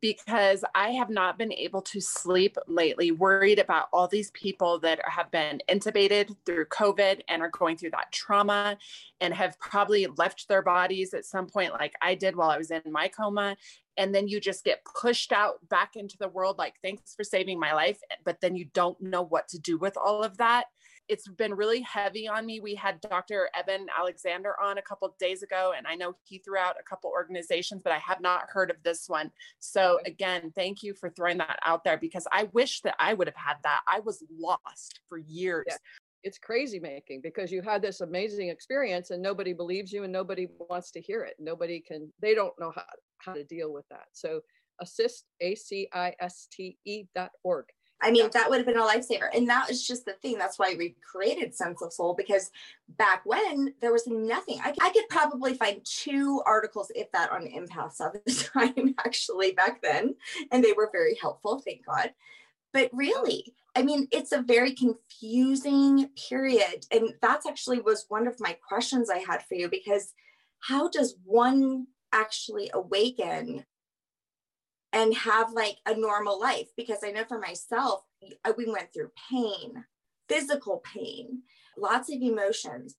because 0.00 0.64
I 0.74 0.90
have 0.90 1.08
not 1.08 1.38
been 1.38 1.52
able 1.52 1.80
to 1.82 2.00
sleep 2.00 2.58
lately, 2.66 3.10
worried 3.10 3.58
about 3.58 3.88
all 3.92 4.06
these 4.06 4.30
people 4.32 4.78
that 4.80 5.00
have 5.08 5.30
been 5.30 5.62
intubated 5.68 6.36
through 6.44 6.66
COVID 6.66 7.22
and 7.28 7.40
are 7.40 7.50
going 7.50 7.76
through 7.76 7.92
that 7.92 8.12
trauma 8.12 8.76
and 9.20 9.32
have 9.32 9.58
probably 9.58 10.06
left 10.18 10.48
their 10.48 10.62
bodies 10.62 11.14
at 11.14 11.24
some 11.24 11.46
point, 11.46 11.72
like 11.72 11.94
I 12.02 12.14
did 12.14 12.36
while 12.36 12.50
I 12.50 12.58
was 12.58 12.70
in 12.70 12.82
my 12.86 13.08
coma 13.08 13.56
and 13.96 14.14
then 14.14 14.28
you 14.28 14.40
just 14.40 14.64
get 14.64 14.84
pushed 14.84 15.32
out 15.32 15.66
back 15.68 15.96
into 15.96 16.18
the 16.18 16.28
world 16.28 16.58
like 16.58 16.74
thanks 16.82 17.14
for 17.14 17.24
saving 17.24 17.58
my 17.58 17.72
life 17.72 18.00
but 18.24 18.40
then 18.40 18.56
you 18.56 18.64
don't 18.74 19.00
know 19.00 19.22
what 19.22 19.48
to 19.48 19.58
do 19.58 19.78
with 19.78 19.96
all 19.96 20.22
of 20.22 20.36
that 20.38 20.66
it's 21.08 21.28
been 21.28 21.54
really 21.54 21.80
heavy 21.80 22.28
on 22.28 22.46
me. 22.46 22.60
We 22.60 22.74
had 22.74 23.00
dr 23.00 23.50
eben 23.54 23.86
alexander 23.96 24.54
on 24.62 24.78
a 24.78 24.82
couple 24.82 25.14
days 25.18 25.42
ago 25.42 25.72
and 25.76 25.86
i 25.86 25.94
know 25.94 26.14
he 26.24 26.38
threw 26.38 26.56
out 26.56 26.76
a 26.80 26.82
couple 26.82 27.10
organizations 27.10 27.82
but 27.82 27.92
i 27.92 27.98
have 27.98 28.20
not 28.20 28.44
heard 28.48 28.70
of 28.70 28.76
this 28.82 29.08
one. 29.08 29.30
So 29.58 29.98
again 30.06 30.52
thank 30.54 30.82
you 30.82 30.94
for 30.94 31.10
throwing 31.10 31.38
that 31.38 31.58
out 31.64 31.84
there 31.84 31.98
because 31.98 32.26
i 32.32 32.44
wish 32.52 32.80
that 32.82 32.96
i 32.98 33.14
would 33.14 33.28
have 33.28 33.36
had 33.36 33.56
that. 33.64 33.80
I 33.88 34.00
was 34.00 34.22
lost 34.38 35.00
for 35.08 35.18
years. 35.18 35.64
Yeah. 35.68 35.76
It's 36.22 36.38
crazy 36.38 36.80
making 36.80 37.20
because 37.20 37.52
you 37.52 37.60
had 37.60 37.82
this 37.82 38.00
amazing 38.00 38.48
experience 38.48 39.10
and 39.10 39.22
nobody 39.22 39.52
believes 39.52 39.92
you 39.92 40.04
and 40.04 40.12
nobody 40.12 40.48
wants 40.70 40.90
to 40.92 41.00
hear 41.00 41.22
it. 41.22 41.34
Nobody 41.38 41.80
can 41.80 42.10
they 42.20 42.34
don't 42.34 42.58
know 42.58 42.72
how, 42.74 42.84
how 43.18 43.34
to 43.34 43.44
deal 43.44 43.72
with 43.72 43.84
that. 43.90 44.06
So 44.12 44.40
ACISTE, 44.80 45.24
A-C-I-S-T-E 45.40 47.04
dot 47.14 47.30
org. 47.42 47.66
I 48.02 48.10
mean, 48.10 48.28
that 48.32 48.50
would 48.50 48.58
have 48.58 48.66
been 48.66 48.76
a 48.76 48.82
lifesaver. 48.82 49.28
And 49.32 49.48
that 49.48 49.68
was 49.68 49.86
just 49.86 50.04
the 50.04 50.12
thing. 50.14 50.36
That's 50.36 50.58
why 50.58 50.74
we 50.76 50.96
created 51.10 51.54
Sense 51.54 51.80
of 51.80 51.92
Soul 51.92 52.14
because 52.14 52.50
back 52.98 53.22
when 53.24 53.74
there 53.80 53.92
was 53.92 54.06
nothing, 54.06 54.58
I, 54.62 54.74
I 54.80 54.90
could 54.90 55.08
probably 55.08 55.54
find 55.54 55.80
two 55.84 56.42
articles, 56.44 56.92
if 56.94 57.10
that, 57.12 57.32
on 57.32 57.46
empaths 57.46 58.00
at 58.00 58.24
the 58.24 58.50
time, 58.54 58.94
actually, 58.98 59.52
back 59.52 59.80
then. 59.82 60.16
And 60.50 60.62
they 60.62 60.72
were 60.72 60.90
very 60.92 61.16
helpful, 61.20 61.60
thank 61.64 61.86
God. 61.86 62.12
but 62.74 62.90
really 62.92 63.54
i 63.76 63.82
mean 63.82 64.06
it's 64.10 64.32
a 64.32 64.42
very 64.42 64.72
confusing 64.74 66.10
period 66.28 66.84
and 66.90 67.14
that's 67.22 67.46
actually 67.46 67.80
was 67.80 68.04
one 68.08 68.26
of 68.26 68.38
my 68.40 68.54
questions 68.68 69.08
i 69.08 69.18
had 69.18 69.42
for 69.42 69.54
you 69.54 69.68
because 69.70 70.12
how 70.60 70.88
does 70.88 71.16
one 71.24 71.86
actually 72.12 72.70
awaken 72.74 73.64
and 74.94 75.14
have 75.14 75.52
like 75.52 75.76
a 75.86 75.94
normal 75.94 76.40
life 76.40 76.68
because 76.76 76.98
i 77.04 77.10
know 77.10 77.24
for 77.24 77.38
myself 77.38 78.04
we 78.56 78.66
went 78.66 78.92
through 78.94 79.10
pain 79.30 79.84
physical 80.28 80.82
pain 80.84 81.42
lots 81.76 82.10
of 82.10 82.22
emotions 82.22 82.96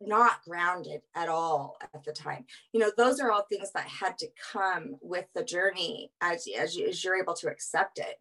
not 0.00 0.42
grounded 0.44 1.02
at 1.14 1.28
all 1.28 1.76
at 1.94 2.04
the 2.04 2.12
time. 2.12 2.44
You 2.72 2.80
know 2.80 2.90
those 2.96 3.20
are 3.20 3.30
all 3.30 3.44
things 3.50 3.70
that 3.72 3.86
had 3.86 4.16
to 4.18 4.28
come 4.52 4.96
with 5.02 5.26
the 5.34 5.44
journey 5.44 6.10
as 6.20 6.46
as, 6.58 6.74
you, 6.74 6.88
as 6.88 7.04
you're 7.04 7.20
able 7.20 7.34
to 7.34 7.48
accept 7.48 7.98
it. 7.98 8.16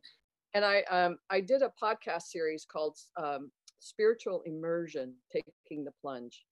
And 0.54 0.66
i 0.66 0.82
um 0.90 1.18
i 1.30 1.40
did 1.40 1.62
a 1.62 1.72
podcast 1.82 2.24
series 2.24 2.66
called 2.66 2.98
um, 3.18 3.52
spiritual 3.80 4.42
immersion 4.46 5.14
taking 5.32 5.86
the 5.86 5.94
plunge. 6.02 6.46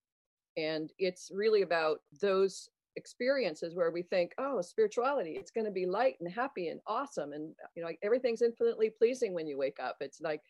And 0.56 0.92
it's 0.98 1.30
really 1.34 1.62
about 1.62 2.00
those 2.22 2.70
experiences 2.98 3.76
where 3.76 3.92
we 3.92 4.02
think 4.02 4.34
oh 4.40 4.60
spirituality 4.62 5.38
it's 5.40 5.52
going 5.52 5.66
to 5.66 5.72
be 5.72 5.86
light 5.86 6.16
and 6.20 6.30
happy 6.30 6.68
and 6.68 6.82
awesome 6.88 7.32
and 7.32 7.54
you 7.76 7.82
know 7.82 7.88
like 7.88 8.00
everything's 8.04 8.42
infinitely 8.42 8.90
pleasing 8.90 9.34
when 9.34 9.48
you 9.48 9.58
wake 9.58 9.78
up. 9.82 9.98
It's 10.02 10.20
like 10.20 10.42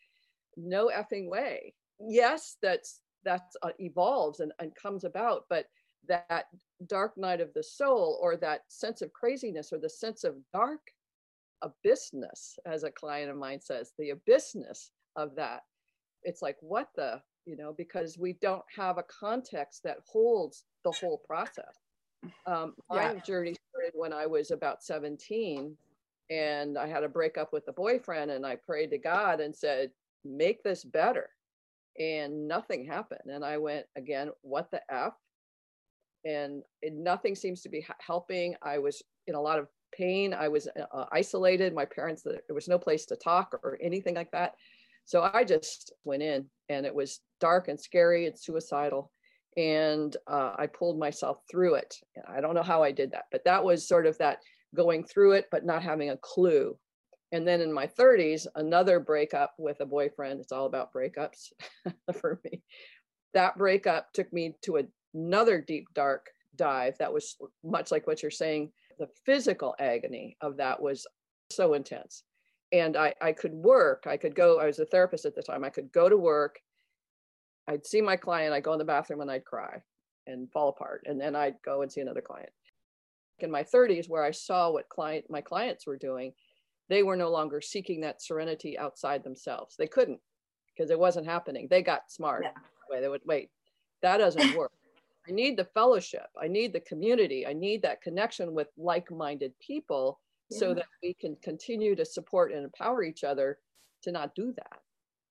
no 0.56 0.88
effing 0.88 1.28
way. 1.28 1.74
Yes 2.00 2.56
that's 2.60 3.02
that 3.24 3.42
uh, 3.62 3.70
evolves 3.78 4.40
and, 4.40 4.52
and 4.58 4.74
comes 4.74 5.04
about 5.04 5.44
but 5.50 5.66
that 6.08 6.46
dark 6.86 7.16
night 7.18 7.40
of 7.40 7.52
the 7.54 7.62
soul 7.62 8.18
or 8.22 8.36
that 8.36 8.62
sense 8.68 9.02
of 9.02 9.12
craziness 9.12 9.72
or 9.72 9.78
the 9.78 9.90
sense 9.90 10.24
of 10.24 10.36
dark 10.54 10.80
abyssness 11.62 12.56
as 12.66 12.84
a 12.84 12.90
client 12.90 13.30
of 13.30 13.36
mine 13.36 13.60
says 13.60 13.92
the 13.98 14.12
abyssness 14.12 14.90
of 15.16 15.34
that 15.34 15.62
it's 16.22 16.40
like 16.40 16.56
what 16.60 16.88
the 16.96 17.20
you 17.44 17.56
know 17.56 17.74
because 17.76 18.16
we 18.16 18.34
don't 18.40 18.64
have 18.74 18.96
a 18.96 19.04
context 19.04 19.82
that 19.82 19.98
holds 20.06 20.64
the 20.84 20.92
whole 20.92 21.20
process 21.26 21.74
um, 22.46 22.74
my 22.90 23.12
yeah. 23.12 23.20
journey 23.20 23.54
started 23.70 23.92
when 23.94 24.12
i 24.12 24.26
was 24.26 24.50
about 24.50 24.82
17 24.82 25.76
and 26.30 26.78
i 26.78 26.86
had 26.86 27.04
a 27.04 27.08
breakup 27.08 27.52
with 27.52 27.66
a 27.68 27.72
boyfriend 27.72 28.30
and 28.30 28.44
i 28.44 28.56
prayed 28.56 28.90
to 28.90 28.98
god 28.98 29.40
and 29.40 29.54
said 29.54 29.90
make 30.24 30.62
this 30.62 30.84
better 30.84 31.30
and 31.98 32.46
nothing 32.46 32.84
happened. 32.84 33.30
And 33.30 33.44
I 33.44 33.58
went 33.58 33.86
again, 33.96 34.30
what 34.42 34.70
the 34.70 34.80
F? 34.90 35.14
And 36.24 36.62
it, 36.82 36.94
nothing 36.94 37.34
seems 37.34 37.62
to 37.62 37.68
be 37.68 37.86
helping. 38.00 38.54
I 38.62 38.78
was 38.78 39.02
in 39.26 39.34
a 39.34 39.40
lot 39.40 39.58
of 39.58 39.68
pain. 39.92 40.34
I 40.34 40.48
was 40.48 40.68
uh, 40.68 40.96
uh 40.96 41.06
isolated. 41.12 41.74
My 41.74 41.84
parents, 41.84 42.22
there 42.22 42.40
was 42.50 42.68
no 42.68 42.78
place 42.78 43.06
to 43.06 43.16
talk 43.16 43.54
or 43.62 43.78
anything 43.80 44.14
like 44.14 44.30
that. 44.32 44.54
So 45.04 45.30
I 45.32 45.44
just 45.44 45.92
went 46.04 46.22
in 46.22 46.46
and 46.68 46.84
it 46.84 46.94
was 46.94 47.20
dark 47.40 47.68
and 47.68 47.80
scary 47.80 48.26
and 48.26 48.38
suicidal. 48.38 49.10
And 49.56 50.16
uh, 50.26 50.54
I 50.56 50.66
pulled 50.66 50.98
myself 50.98 51.38
through 51.50 51.74
it. 51.74 51.94
I 52.28 52.40
don't 52.40 52.54
know 52.54 52.62
how 52.62 52.82
I 52.82 52.92
did 52.92 53.10
that, 53.12 53.24
but 53.32 53.44
that 53.44 53.64
was 53.64 53.88
sort 53.88 54.06
of 54.06 54.16
that 54.18 54.38
going 54.74 55.04
through 55.04 55.32
it, 55.32 55.46
but 55.50 55.64
not 55.64 55.82
having 55.82 56.10
a 56.10 56.16
clue. 56.18 56.76
And 57.32 57.46
then 57.46 57.60
in 57.60 57.72
my 57.72 57.86
30s 57.86 58.46
another 58.54 59.00
breakup 59.00 59.54
with 59.58 59.80
a 59.80 59.86
boyfriend 59.86 60.40
it's 60.40 60.52
all 60.52 60.66
about 60.66 60.92
breakups 60.92 61.52
for 62.20 62.40
me. 62.44 62.62
That 63.34 63.58
breakup 63.58 64.12
took 64.12 64.32
me 64.32 64.54
to 64.62 64.86
another 65.14 65.60
deep 65.60 65.88
dark 65.94 66.26
dive 66.56 66.96
that 66.98 67.12
was 67.12 67.36
much 67.62 67.90
like 67.90 68.06
what 68.06 68.22
you're 68.22 68.30
saying. 68.30 68.72
The 68.98 69.08
physical 69.26 69.74
agony 69.78 70.36
of 70.40 70.56
that 70.56 70.80
was 70.80 71.06
so 71.50 71.74
intense. 71.74 72.24
And 72.72 72.96
I, 72.96 73.14
I 73.20 73.32
could 73.32 73.52
work. 73.52 74.04
I 74.06 74.16
could 74.16 74.34
go 74.34 74.58
i 74.58 74.66
was 74.66 74.78
a 74.78 74.86
therapist 74.86 75.24
at 75.24 75.34
the 75.34 75.42
time. 75.42 75.64
I 75.64 75.70
could 75.70 75.92
go 75.92 76.08
to 76.08 76.16
work 76.16 76.58
i'd 77.68 77.86
see 77.86 78.00
my 78.00 78.16
client 78.16 78.52
i'd 78.52 78.64
go 78.64 78.72
in 78.72 78.78
the 78.78 78.84
bathroom 78.84 79.20
and 79.20 79.30
i'd 79.30 79.44
cry 79.44 79.80
and 80.26 80.50
fall 80.50 80.68
apart 80.68 81.04
and 81.06 81.20
then 81.20 81.36
i'd 81.36 81.56
go 81.64 81.82
and 81.82 81.90
see 81.90 82.00
another 82.00 82.20
client 82.20 82.50
in 83.38 83.50
my 83.50 83.62
30s 83.62 84.08
where 84.08 84.24
i 84.24 84.30
saw 84.30 84.70
what 84.70 84.88
client 84.88 85.24
my 85.30 85.40
clients 85.40 85.86
were 85.86 85.96
doing 85.96 86.32
they 86.88 87.02
were 87.02 87.16
no 87.16 87.30
longer 87.30 87.60
seeking 87.60 88.00
that 88.00 88.22
serenity 88.22 88.78
outside 88.78 89.22
themselves. 89.22 89.76
They 89.76 89.86
couldn't 89.86 90.20
because 90.74 90.90
it 90.90 90.98
wasn't 90.98 91.26
happening. 91.26 91.68
They 91.70 91.82
got 91.82 92.10
smart. 92.10 92.44
Yeah. 92.44 93.00
They 93.00 93.08
would 93.08 93.22
wait. 93.26 93.50
That 94.02 94.18
doesn't 94.18 94.56
work. 94.56 94.72
I 95.28 95.32
need 95.32 95.58
the 95.58 95.64
fellowship. 95.64 96.26
I 96.40 96.48
need 96.48 96.72
the 96.72 96.80
community. 96.80 97.46
I 97.46 97.52
need 97.52 97.82
that 97.82 98.00
connection 98.00 98.54
with 98.54 98.68
like-minded 98.78 99.52
people 99.60 100.20
yeah. 100.48 100.58
so 100.58 100.72
that 100.72 100.86
we 101.02 101.12
can 101.12 101.36
continue 101.42 101.94
to 101.96 102.04
support 102.04 102.52
and 102.52 102.64
empower 102.64 103.02
each 103.02 103.24
other 103.24 103.58
to 104.04 104.12
not 104.12 104.34
do 104.34 104.54
that. 104.56 104.80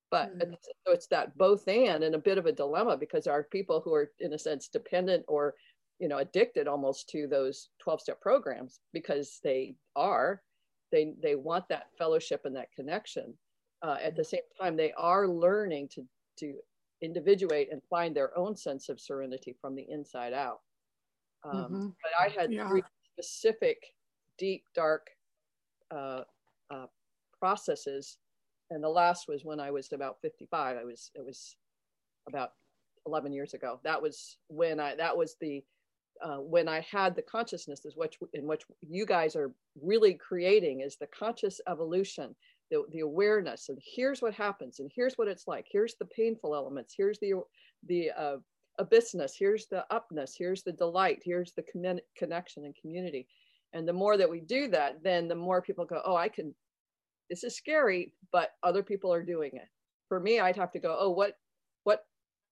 But 0.10 0.38
mm. 0.38 0.54
it's, 0.54 0.70
so 0.86 0.94
it's 0.94 1.08
that 1.08 1.38
both 1.38 1.68
and 1.68 2.04
and 2.04 2.16
a 2.16 2.20
bit 2.20 2.38
of 2.38 2.46
a 2.46 2.52
dilemma 2.52 2.98
because 2.98 3.28
our 3.28 3.44
people 3.44 3.82
who 3.82 3.94
are 3.94 4.12
in 4.20 4.34
a 4.34 4.40
sense 4.40 4.68
dependent 4.68 5.26
or 5.28 5.56
you 6.00 6.08
know 6.08 6.18
addicted 6.18 6.68
almost 6.68 7.10
to 7.10 7.28
those 7.28 7.70
12 7.80 8.02
step 8.02 8.22
programs 8.22 8.80
because 8.94 9.40
they 9.44 9.76
are 9.96 10.42
they 10.92 11.14
they 11.22 11.36
want 11.36 11.68
that 11.70 11.88
fellowship 11.98 12.42
and 12.46 12.56
that 12.56 12.72
connection 12.72 13.34
uh, 13.84 13.98
at 14.02 14.16
the 14.16 14.24
same 14.24 14.42
time 14.60 14.76
they 14.76 14.94
are 14.94 15.28
learning 15.28 15.88
to 15.90 16.04
to 16.38 16.56
individuate 17.02 17.70
and 17.72 17.82
find 17.90 18.16
their 18.16 18.36
own 18.38 18.56
sense 18.56 18.90
of 18.90 19.00
serenity 19.00 19.56
from 19.60 19.76
the 19.76 19.86
inside 19.90 20.34
out 20.34 20.62
um, 21.44 21.56
mm-hmm. 21.56 21.88
but 21.88 22.12
i 22.20 22.30
had 22.30 22.52
yeah. 22.52 22.68
three 22.68 22.84
specific 23.14 23.78
deep 24.38 24.64
dark 24.76 25.08
uh, 25.92 26.22
uh, 26.70 26.86
processes 27.40 28.18
and 28.70 28.84
the 28.84 28.90
last 28.90 29.28
was 29.28 29.46
when 29.46 29.60
i 29.60 29.72
was 29.72 29.92
about 29.92 30.18
55 30.22 30.78
i 30.78 30.84
was 30.84 31.12
it 31.16 31.26
was 31.26 31.56
about 32.28 32.52
11 33.06 33.32
years 33.32 33.54
ago 33.54 33.80
that 33.84 34.02
was 34.02 34.38
when 34.48 34.80
i 34.80 34.96
that 34.96 35.16
was 35.16 35.36
the 35.40 35.64
uh, 36.22 36.38
when 36.38 36.68
I 36.68 36.86
had 36.90 37.16
the 37.16 37.22
consciousness 37.22 37.86
is 37.86 37.96
what 37.96 38.16
in 38.34 38.46
which 38.46 38.64
you 38.88 39.06
guys 39.06 39.36
are 39.36 39.52
really 39.82 40.14
creating 40.16 40.82
is 40.82 40.96
the 40.96 41.08
conscious 41.08 41.62
evolution, 41.68 42.36
the, 42.72 42.84
the 42.92 43.02
awareness, 43.02 43.70
and 43.70 43.78
here's 43.84 44.22
what 44.22 44.34
happens, 44.34 44.80
and 44.80 44.92
here's 44.94 45.16
what 45.16 45.28
it's 45.28 45.48
like. 45.48 45.66
Here's 45.70 45.96
the 45.96 46.06
painful 46.06 46.56
elements. 46.56 46.94
Here's 46.98 47.20
the 47.20 47.34
the 47.88 48.12
uh, 48.18 48.38
abyssness. 48.80 49.32
Here's 49.38 49.68
the 49.68 49.86
upness. 49.92 50.36
Here's 50.38 50.64
the 50.64 50.72
delight. 50.72 51.22
Here's 51.24 51.54
the 51.54 51.64
con- 51.72 52.02
connection 52.18 52.66
and 52.66 52.76
community. 52.76 53.28
And 53.74 53.88
the 53.88 53.94
more 53.94 54.18
that 54.18 54.30
we 54.30 54.40
do 54.40 54.70
that, 54.70 55.04
then 55.04 55.28
the 55.28 55.36
more 55.36 55.62
people 55.62 55.86
go, 55.86 56.02
oh, 56.06 56.16
I 56.16 56.30
can. 56.30 56.54
This 57.30 57.44
is 57.44 57.56
scary, 57.56 58.14
but 58.32 58.52
other 58.64 58.84
people 58.84 59.14
are 59.14 59.24
doing 59.24 59.52
it. 59.54 59.68
For 60.08 60.20
me, 60.20 60.40
I'd 60.40 60.56
have 60.56 60.72
to 60.72 60.80
go, 60.80 60.96
oh, 61.00 61.10
what 61.10 61.34
what 61.84 62.06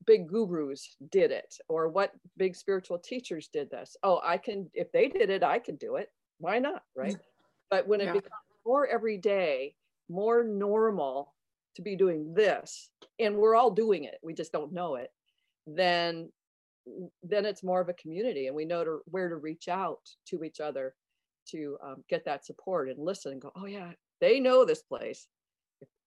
big 0.06 0.28
gurus 0.28 0.96
did 1.12 1.32
it 1.32 1.56
or 1.68 1.90
what 1.90 2.12
big 2.38 2.56
spiritual 2.56 3.00
teachers 3.00 3.50
did 3.52 3.70
this 3.70 3.96
oh 4.04 4.20
i 4.24 4.38
can 4.38 4.70
if 4.74 4.92
they 4.92 5.08
did 5.08 5.30
it 5.30 5.44
i 5.44 5.58
can 5.58 5.76
do 5.78 5.96
it 5.96 6.10
why 6.40 6.60
not 6.60 6.84
right 6.96 7.18
but 7.70 7.88
when 7.88 8.02
it 8.02 8.06
yeah. 8.06 8.14
becomes 8.14 8.32
more 8.66 8.88
every 8.88 9.18
day 9.18 9.74
more 10.10 10.44
normal 10.44 11.34
to 11.76 11.82
be 11.82 11.96
doing 11.96 12.34
this 12.34 12.90
and 13.20 13.36
we're 13.36 13.56
all 13.56 13.72
doing 13.72 14.04
it 14.04 14.18
we 14.22 14.34
just 14.34 14.52
don't 14.52 14.74
know 14.74 14.96
it 14.96 15.10
then 15.66 16.30
then 17.24 17.46
it's 17.46 17.64
more 17.64 17.82
of 17.82 17.90
a 17.90 17.94
community 17.94 18.48
and 18.48 18.56
we 18.56 18.66
know 18.66 18.84
to, 18.84 19.00
where 19.06 19.30
to 19.30 19.38
reach 19.38 19.68
out 19.68 20.00
to 20.28 20.44
each 20.44 20.60
other 20.60 20.94
to 21.48 21.78
um, 21.84 22.04
get 22.10 22.24
that 22.26 22.46
support 22.46 22.90
and 22.90 23.00
listen 23.00 23.32
and 23.32 23.42
go 23.42 23.52
oh 23.56 23.66
yeah 23.66 23.92
they 24.22 24.40
know 24.40 24.66
this 24.66 24.84
place 24.84 25.28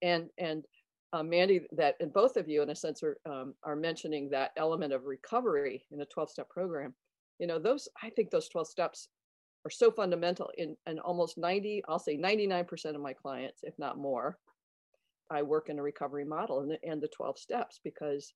and 0.02 0.28
and 0.38 0.64
uh, 1.12 1.22
Mandy, 1.22 1.62
that 1.72 1.96
and 2.00 2.12
both 2.12 2.36
of 2.36 2.48
you, 2.48 2.62
in 2.62 2.70
a 2.70 2.74
sense, 2.74 3.02
are 3.02 3.18
um, 3.26 3.54
are 3.62 3.76
mentioning 3.76 4.28
that 4.30 4.52
element 4.56 4.92
of 4.92 5.06
recovery 5.06 5.84
in 5.90 6.00
a 6.00 6.06
12 6.06 6.30
step 6.30 6.48
program. 6.50 6.94
You 7.38 7.46
know, 7.46 7.58
those 7.58 7.88
I 8.02 8.10
think 8.10 8.30
those 8.30 8.48
12 8.48 8.68
steps 8.68 9.08
are 9.64 9.70
so 9.70 9.90
fundamental 9.90 10.50
in 10.58 10.76
and 10.86 11.00
almost 11.00 11.38
90, 11.38 11.82
I'll 11.88 11.98
say 11.98 12.16
99% 12.16 12.94
of 12.94 13.00
my 13.00 13.12
clients, 13.12 13.60
if 13.62 13.74
not 13.78 13.98
more, 13.98 14.38
I 15.30 15.42
work 15.42 15.68
in 15.68 15.78
a 15.78 15.82
recovery 15.82 16.24
model 16.24 16.60
and 16.60 16.70
the, 16.70 16.78
and 16.84 17.00
the 17.00 17.08
12 17.08 17.38
steps 17.38 17.80
because 17.82 18.32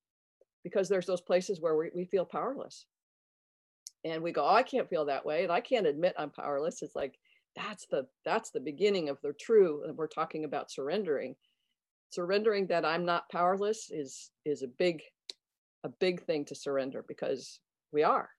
because 0.65 0.89
there's 0.89 1.07
those 1.07 1.21
places 1.21 1.61
where 1.61 1.77
we, 1.77 1.91
we 1.95 2.05
feel 2.05 2.25
powerless. 2.25 2.87
And 4.05 4.23
we 4.23 4.33
go, 4.33 4.45
oh, 4.45 4.55
I 4.55 4.63
can't 4.63 4.89
feel 4.89 5.05
that 5.07 5.25
way. 5.25 5.43
And 5.43 5.53
I 5.53 5.61
can't 5.61 5.87
admit 5.87 6.15
I'm 6.17 6.31
powerless. 6.31 6.83
It's 6.83 6.97
like 6.97 7.19
that's 7.57 7.87
the 7.91 8.07
that's 8.25 8.51
the 8.51 8.61
beginning 8.61 9.09
of 9.09 9.19
the 9.23 9.33
true. 9.33 9.83
And 9.87 9.97
we're 9.97 10.07
talking 10.07 10.45
about 10.45 10.71
surrendering. 10.71 11.35
Surrendering 12.11 12.67
that 12.67 12.85
i'm 12.85 13.05
not 13.05 13.29
powerless 13.31 13.91
is 13.91 14.31
is 14.45 14.63
a 14.63 14.69
big 14.69 15.03
a 15.85 15.89
big 15.89 16.25
thing 16.25 16.45
to 16.47 16.55
surrender 16.55 17.05
because 17.07 17.61
we 17.93 18.03
are. 18.03 18.31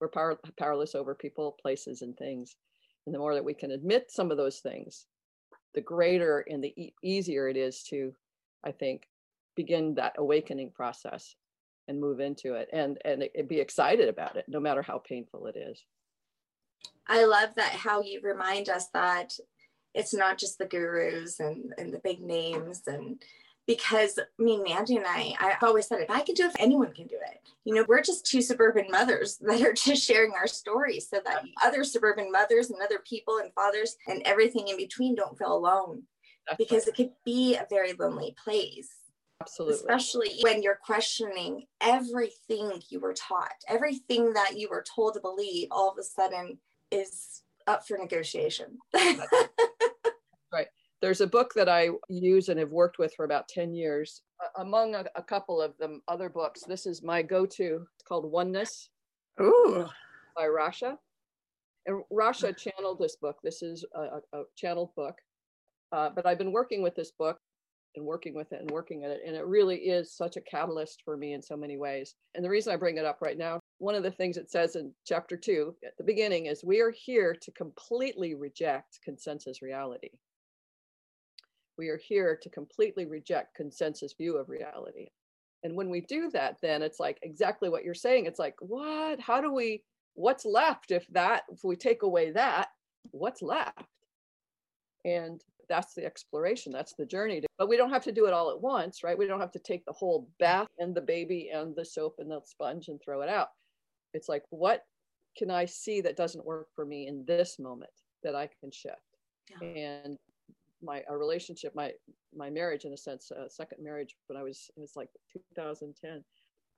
We're 0.00 0.08
power, 0.08 0.38
powerless 0.58 0.94
over 0.94 1.14
people 1.14 1.56
places 1.60 2.02
and 2.02 2.16
things. 2.16 2.56
And 3.06 3.14
the 3.14 3.18
more 3.18 3.34
that 3.34 3.44
we 3.44 3.54
can 3.54 3.70
admit 3.70 4.10
some 4.10 4.30
of 4.30 4.36
those 4.36 4.58
things 4.58 5.06
the 5.74 5.80
greater 5.80 6.44
and 6.48 6.62
the 6.62 6.72
e- 6.76 6.94
easier 7.02 7.48
it 7.48 7.56
is 7.56 7.82
to 7.82 8.12
i 8.64 8.72
think 8.72 9.02
begin 9.56 9.94
that 9.94 10.14
awakening 10.18 10.70
process 10.70 11.34
and 11.88 12.00
move 12.00 12.20
into 12.20 12.54
it 12.54 12.68
and 12.72 12.98
and 13.04 13.22
it, 13.22 13.48
be 13.48 13.60
excited 13.60 14.08
about 14.08 14.36
it 14.36 14.44
no 14.48 14.60
matter 14.60 14.82
how 14.82 14.98
painful 14.98 15.46
it 15.46 15.56
is 15.56 15.84
i 17.08 17.24
love 17.24 17.50
that 17.56 17.72
how 17.72 18.02
you 18.02 18.20
remind 18.22 18.68
us 18.68 18.88
that 18.94 19.32
it's 19.94 20.14
not 20.14 20.38
just 20.38 20.58
the 20.58 20.66
gurus 20.66 21.40
and, 21.40 21.72
and 21.78 21.92
the 21.92 22.00
big 22.04 22.20
names 22.20 22.82
and 22.86 23.22
because 23.68 24.18
I 24.18 24.42
mean, 24.42 24.64
Mandy 24.64 24.96
and 24.96 25.04
I, 25.06 25.34
I've 25.38 25.62
always 25.62 25.86
said, 25.86 26.00
if 26.00 26.10
I 26.10 26.22
can 26.22 26.34
do 26.34 26.46
it, 26.46 26.56
anyone 26.58 26.92
can 26.92 27.06
do 27.06 27.18
it. 27.30 27.38
You 27.64 27.74
know, 27.74 27.84
we're 27.86 28.02
just 28.02 28.24
two 28.24 28.40
suburban 28.40 28.86
mothers 28.90 29.36
that 29.42 29.60
are 29.60 29.74
just 29.74 30.02
sharing 30.02 30.32
our 30.32 30.48
stories 30.48 31.08
so 31.08 31.20
that 31.24 31.44
other 31.62 31.84
suburban 31.84 32.32
mothers 32.32 32.70
and 32.70 32.80
other 32.82 33.00
people 33.06 33.38
and 33.38 33.52
fathers 33.52 33.96
and 34.08 34.22
everything 34.24 34.68
in 34.68 34.78
between 34.78 35.14
don't 35.14 35.38
feel 35.38 35.54
alone 35.54 36.04
That's 36.48 36.56
because 36.56 36.86
right. 36.86 36.88
it 36.88 36.96
could 36.96 37.10
be 37.24 37.56
a 37.56 37.66
very 37.68 37.92
lonely 37.92 38.34
place. 38.42 38.88
Absolutely. 39.42 39.76
Especially 39.76 40.30
when 40.40 40.62
you're 40.62 40.80
questioning 40.82 41.66
everything 41.80 42.82
you 42.88 43.00
were 43.00 43.14
taught, 43.14 43.52
everything 43.68 44.32
that 44.32 44.58
you 44.58 44.68
were 44.70 44.84
told 44.96 45.14
to 45.14 45.20
believe 45.20 45.68
all 45.70 45.90
of 45.90 45.98
a 45.98 46.02
sudden 46.02 46.58
is 46.90 47.42
up 47.66 47.86
for 47.86 47.98
negotiation. 47.98 48.78
right 50.52 50.68
there's 51.00 51.20
a 51.20 51.26
book 51.26 51.52
that 51.54 51.68
I 51.68 51.90
use 52.08 52.48
and 52.48 52.58
have 52.58 52.70
worked 52.70 52.98
with 52.98 53.14
for 53.14 53.24
about 53.24 53.48
10 53.48 53.74
years. 53.74 54.22
Uh, 54.42 54.62
among 54.62 54.94
a, 54.94 55.04
a, 55.14 55.22
couple 55.22 55.60
of 55.60 55.76
them 55.78 56.02
other 56.08 56.28
books, 56.28 56.62
this 56.66 56.86
is 56.86 57.02
my 57.02 57.22
go-to. 57.22 57.86
It's 57.94 58.04
called 58.06 58.30
Oneness. 58.30 58.90
Ooh. 59.40 59.86
By 60.36 60.44
Rasha. 60.44 60.96
And 61.86 62.02
Rasha 62.12 62.56
channeled 62.56 62.98
this 62.98 63.16
book. 63.16 63.36
This 63.42 63.62
is 63.62 63.84
a, 63.94 64.38
a 64.38 64.42
channeled 64.56 64.94
book. 64.96 65.14
Uh, 65.92 66.10
but 66.14 66.26
I've 66.26 66.38
been 66.38 66.52
working 66.52 66.82
with 66.82 66.94
this 66.94 67.12
book 67.12 67.38
and 67.96 68.04
working 68.04 68.34
with 68.34 68.52
it 68.52 68.60
and 68.60 68.70
working 68.70 69.04
at 69.04 69.10
it. 69.10 69.20
And 69.26 69.36
it 69.36 69.46
really 69.46 69.76
is 69.76 70.14
such 70.14 70.36
a 70.36 70.42
catalyst 70.42 71.02
for 71.04 71.16
me 71.16 71.32
in 71.32 71.42
so 71.42 71.56
many 71.56 71.78
ways. 71.78 72.14
And 72.34 72.44
the 72.44 72.50
reason 72.50 72.72
I 72.72 72.76
bring 72.76 72.98
it 72.98 73.04
up 73.04 73.18
right 73.22 73.38
now, 73.38 73.60
one 73.78 73.94
of 73.94 74.02
the 74.02 74.10
things 74.10 74.36
it 74.36 74.50
says 74.50 74.76
in 74.76 74.92
chapter 75.06 75.36
two 75.36 75.74
at 75.86 75.96
the 75.96 76.04
beginning 76.04 76.46
is 76.46 76.64
we 76.64 76.80
are 76.80 76.90
here 76.90 77.36
to 77.40 77.50
completely 77.52 78.34
reject 78.34 78.98
consensus 79.04 79.62
reality. 79.62 80.10
We 81.76 81.88
are 81.88 81.96
here 81.98 82.38
to 82.42 82.50
completely 82.50 83.06
reject 83.06 83.54
consensus 83.54 84.14
view 84.14 84.36
of 84.36 84.48
reality. 84.48 85.08
And 85.62 85.76
when 85.76 85.90
we 85.90 86.00
do 86.00 86.30
that, 86.30 86.56
then 86.60 86.82
it's 86.82 86.98
like 86.98 87.18
exactly 87.22 87.68
what 87.68 87.84
you're 87.84 87.94
saying. 87.94 88.26
It's 88.26 88.38
like, 88.38 88.56
what? 88.60 89.20
How 89.20 89.40
do 89.40 89.52
we, 89.52 89.82
what's 90.14 90.44
left 90.44 90.90
if 90.90 91.06
that, 91.08 91.42
if 91.50 91.60
we 91.62 91.76
take 91.76 92.02
away 92.02 92.32
that, 92.32 92.68
what's 93.12 93.42
left? 93.42 93.86
And 95.04 95.40
that's 95.68 95.94
the 95.94 96.04
exploration, 96.04 96.72
that's 96.72 96.94
the 96.94 97.06
journey. 97.06 97.42
But 97.58 97.68
we 97.68 97.76
don't 97.76 97.92
have 97.92 98.04
to 98.04 98.12
do 98.12 98.26
it 98.26 98.32
all 98.32 98.50
at 98.50 98.60
once, 98.60 99.04
right? 99.04 99.18
We 99.18 99.26
don't 99.26 99.40
have 99.40 99.52
to 99.52 99.58
take 99.58 99.84
the 99.84 99.92
whole 99.92 100.28
bath 100.40 100.68
and 100.78 100.94
the 100.94 101.00
baby 101.00 101.50
and 101.52 101.76
the 101.76 101.84
soap 101.84 102.16
and 102.18 102.30
the 102.30 102.40
sponge 102.44 102.88
and 102.88 103.00
throw 103.00 103.20
it 103.22 103.28
out. 103.28 103.48
It's 104.14 104.28
like, 104.28 104.42
what 104.50 104.82
can 105.36 105.50
I 105.50 105.64
see 105.64 106.00
that 106.00 106.16
doesn't 106.16 106.44
work 106.44 106.68
for 106.74 106.84
me 106.84 107.06
in 107.06 107.24
this 107.26 107.58
moment 107.58 107.90
that 108.22 108.34
I 108.34 108.48
can 108.60 108.70
shift? 108.70 108.96
Yeah. 109.60 109.68
And 109.68 110.18
my 110.82 111.02
a 111.08 111.16
relationship, 111.16 111.74
my 111.74 111.92
my 112.34 112.50
marriage 112.50 112.84
in 112.84 112.92
a 112.92 112.96
sense, 112.96 113.30
a 113.30 113.50
second 113.50 113.82
marriage 113.82 114.16
when 114.26 114.38
I 114.38 114.42
was 114.42 114.70
it 114.76 114.80
was 114.80 114.96
like 114.96 115.08
2010. 115.54 116.24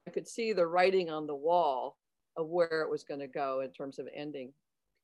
I 0.07 0.11
could 0.11 0.27
see 0.27 0.53
the 0.53 0.67
writing 0.67 1.11
on 1.11 1.27
the 1.27 1.35
wall 1.35 1.99
of 2.37 2.49
where 2.49 2.83
it 2.83 2.91
was 2.91 3.05
going 3.05 3.21
to 3.21 3.27
go 3.27 3.61
in 3.61 3.71
terms 3.71 3.99
of 3.99 4.09
ending 4.15 4.53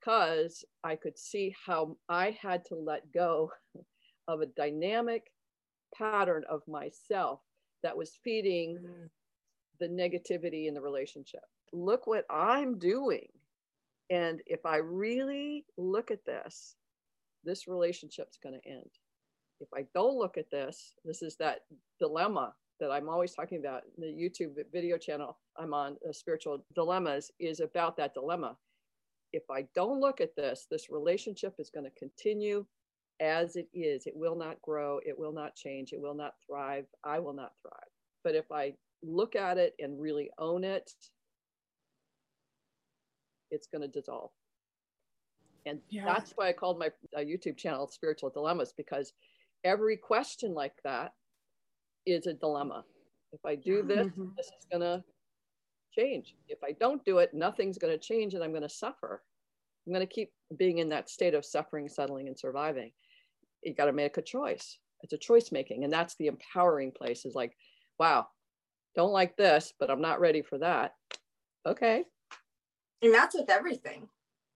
because 0.00 0.64
I 0.84 0.96
could 0.96 1.18
see 1.18 1.54
how 1.64 1.96
I 2.08 2.36
had 2.40 2.64
to 2.66 2.76
let 2.76 3.12
go 3.12 3.50
of 4.28 4.40
a 4.40 4.46
dynamic 4.46 5.24
pattern 5.94 6.44
of 6.48 6.62
myself 6.66 7.40
that 7.82 7.96
was 7.96 8.18
feeding 8.24 8.78
mm. 8.78 9.08
the 9.80 9.88
negativity 9.88 10.66
in 10.66 10.74
the 10.74 10.80
relationship. 10.80 11.42
Look 11.72 12.06
what 12.06 12.24
I'm 12.30 12.78
doing. 12.78 13.28
And 14.10 14.40
if 14.46 14.64
I 14.64 14.76
really 14.76 15.64
look 15.76 16.10
at 16.10 16.24
this, 16.24 16.76
this 17.44 17.66
relationship's 17.66 18.38
going 18.42 18.58
to 18.60 18.68
end. 18.68 18.90
If 19.60 19.68
I 19.74 19.86
don't 19.94 20.16
look 20.18 20.36
at 20.36 20.50
this, 20.50 20.94
this 21.04 21.22
is 21.22 21.36
that 21.36 21.60
dilemma 21.98 22.54
that 22.78 22.90
I'm 22.90 23.08
always 23.08 23.34
talking 23.34 23.58
about. 23.58 23.82
The 23.98 24.06
YouTube 24.06 24.54
video 24.72 24.98
channel 24.98 25.38
I'm 25.58 25.72
on, 25.72 25.96
uh, 26.08 26.12
Spiritual 26.12 26.64
Dilemmas, 26.74 27.30
is 27.40 27.60
about 27.60 27.96
that 27.96 28.14
dilemma. 28.14 28.56
If 29.32 29.44
I 29.50 29.66
don't 29.74 30.00
look 30.00 30.20
at 30.20 30.36
this, 30.36 30.66
this 30.70 30.90
relationship 30.90 31.54
is 31.58 31.70
going 31.70 31.84
to 31.84 31.98
continue 31.98 32.66
as 33.20 33.56
it 33.56 33.68
is. 33.72 34.06
It 34.06 34.14
will 34.14 34.36
not 34.36 34.60
grow. 34.62 35.00
It 35.04 35.18
will 35.18 35.32
not 35.32 35.56
change. 35.56 35.92
It 35.92 36.00
will 36.00 36.14
not 36.14 36.34
thrive. 36.46 36.86
I 37.02 37.18
will 37.18 37.32
not 37.32 37.52
thrive. 37.62 37.90
But 38.22 38.34
if 38.34 38.50
I 38.52 38.74
look 39.02 39.36
at 39.36 39.58
it 39.58 39.74
and 39.78 40.00
really 40.00 40.30
own 40.38 40.64
it, 40.64 40.92
it's 43.50 43.66
going 43.66 43.82
to 43.82 43.88
dissolve. 43.88 44.30
And 45.66 45.80
yeah. 45.88 46.04
that's 46.04 46.32
why 46.36 46.48
I 46.48 46.52
called 46.52 46.78
my 46.78 46.90
uh, 47.16 47.20
YouTube 47.20 47.56
channel 47.56 47.88
Spiritual 47.88 48.30
Dilemmas 48.30 48.72
because 48.76 49.12
every 49.64 49.96
question 49.96 50.54
like 50.54 50.74
that 50.84 51.12
is 52.06 52.26
a 52.26 52.34
dilemma. 52.34 52.84
If 53.32 53.44
I 53.44 53.56
do 53.56 53.82
this, 53.82 54.06
mm-hmm. 54.06 54.28
this 54.36 54.46
is 54.46 54.66
going 54.70 54.82
to 54.82 55.02
change. 55.96 56.36
If 56.48 56.58
I 56.62 56.72
don't 56.72 57.04
do 57.04 57.18
it, 57.18 57.34
nothing's 57.34 57.78
going 57.78 57.92
to 57.92 57.98
change 57.98 58.34
and 58.34 58.44
I'm 58.44 58.52
going 58.52 58.62
to 58.62 58.68
suffer. 58.68 59.22
I'm 59.86 59.92
going 59.92 60.06
to 60.06 60.12
keep 60.12 60.30
being 60.56 60.78
in 60.78 60.88
that 60.90 61.10
state 61.10 61.34
of 61.34 61.44
suffering, 61.44 61.88
settling, 61.88 62.28
and 62.28 62.38
surviving. 62.38 62.92
You 63.62 63.74
got 63.74 63.86
to 63.86 63.92
make 63.92 64.16
a 64.16 64.22
choice. 64.22 64.78
It's 65.02 65.12
a 65.12 65.18
choice 65.18 65.50
making. 65.52 65.84
And 65.84 65.92
that's 65.92 66.14
the 66.16 66.28
empowering 66.28 66.92
place 66.92 67.24
is 67.24 67.34
like, 67.34 67.56
wow, 67.98 68.26
don't 68.94 69.12
like 69.12 69.36
this, 69.36 69.72
but 69.78 69.90
I'm 69.90 70.00
not 70.00 70.20
ready 70.20 70.42
for 70.42 70.58
that. 70.58 70.94
Okay. 71.66 72.04
And 73.02 73.14
that's 73.14 73.34
with 73.34 73.50
everything. 73.50 74.08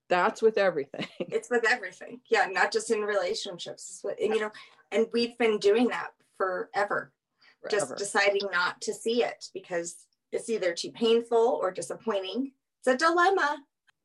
That's 0.08 0.42
with 0.42 0.58
everything. 0.58 1.06
It's 1.20 1.50
with 1.50 1.64
everything. 1.68 2.20
Yeah 2.30 2.46
not 2.50 2.72
just 2.72 2.90
in 2.90 3.00
relationships. 3.02 4.00
With, 4.04 4.16
and, 4.22 4.34
you 4.34 4.40
know 4.40 4.50
and 4.92 5.06
we've 5.12 5.38
been 5.38 5.58
doing 5.58 5.88
that 5.88 6.10
forever, 6.36 7.12
forever. 7.62 7.70
just 7.70 7.96
deciding 7.96 8.48
not 8.52 8.80
to 8.80 8.92
see 8.92 9.22
it 9.22 9.46
because 9.54 10.06
it's 10.32 10.50
either 10.50 10.74
too 10.74 10.90
painful 10.90 11.58
or 11.62 11.70
disappointing. 11.70 12.52
It's 12.80 12.88
a 12.88 12.96
dilemma. 12.96 13.58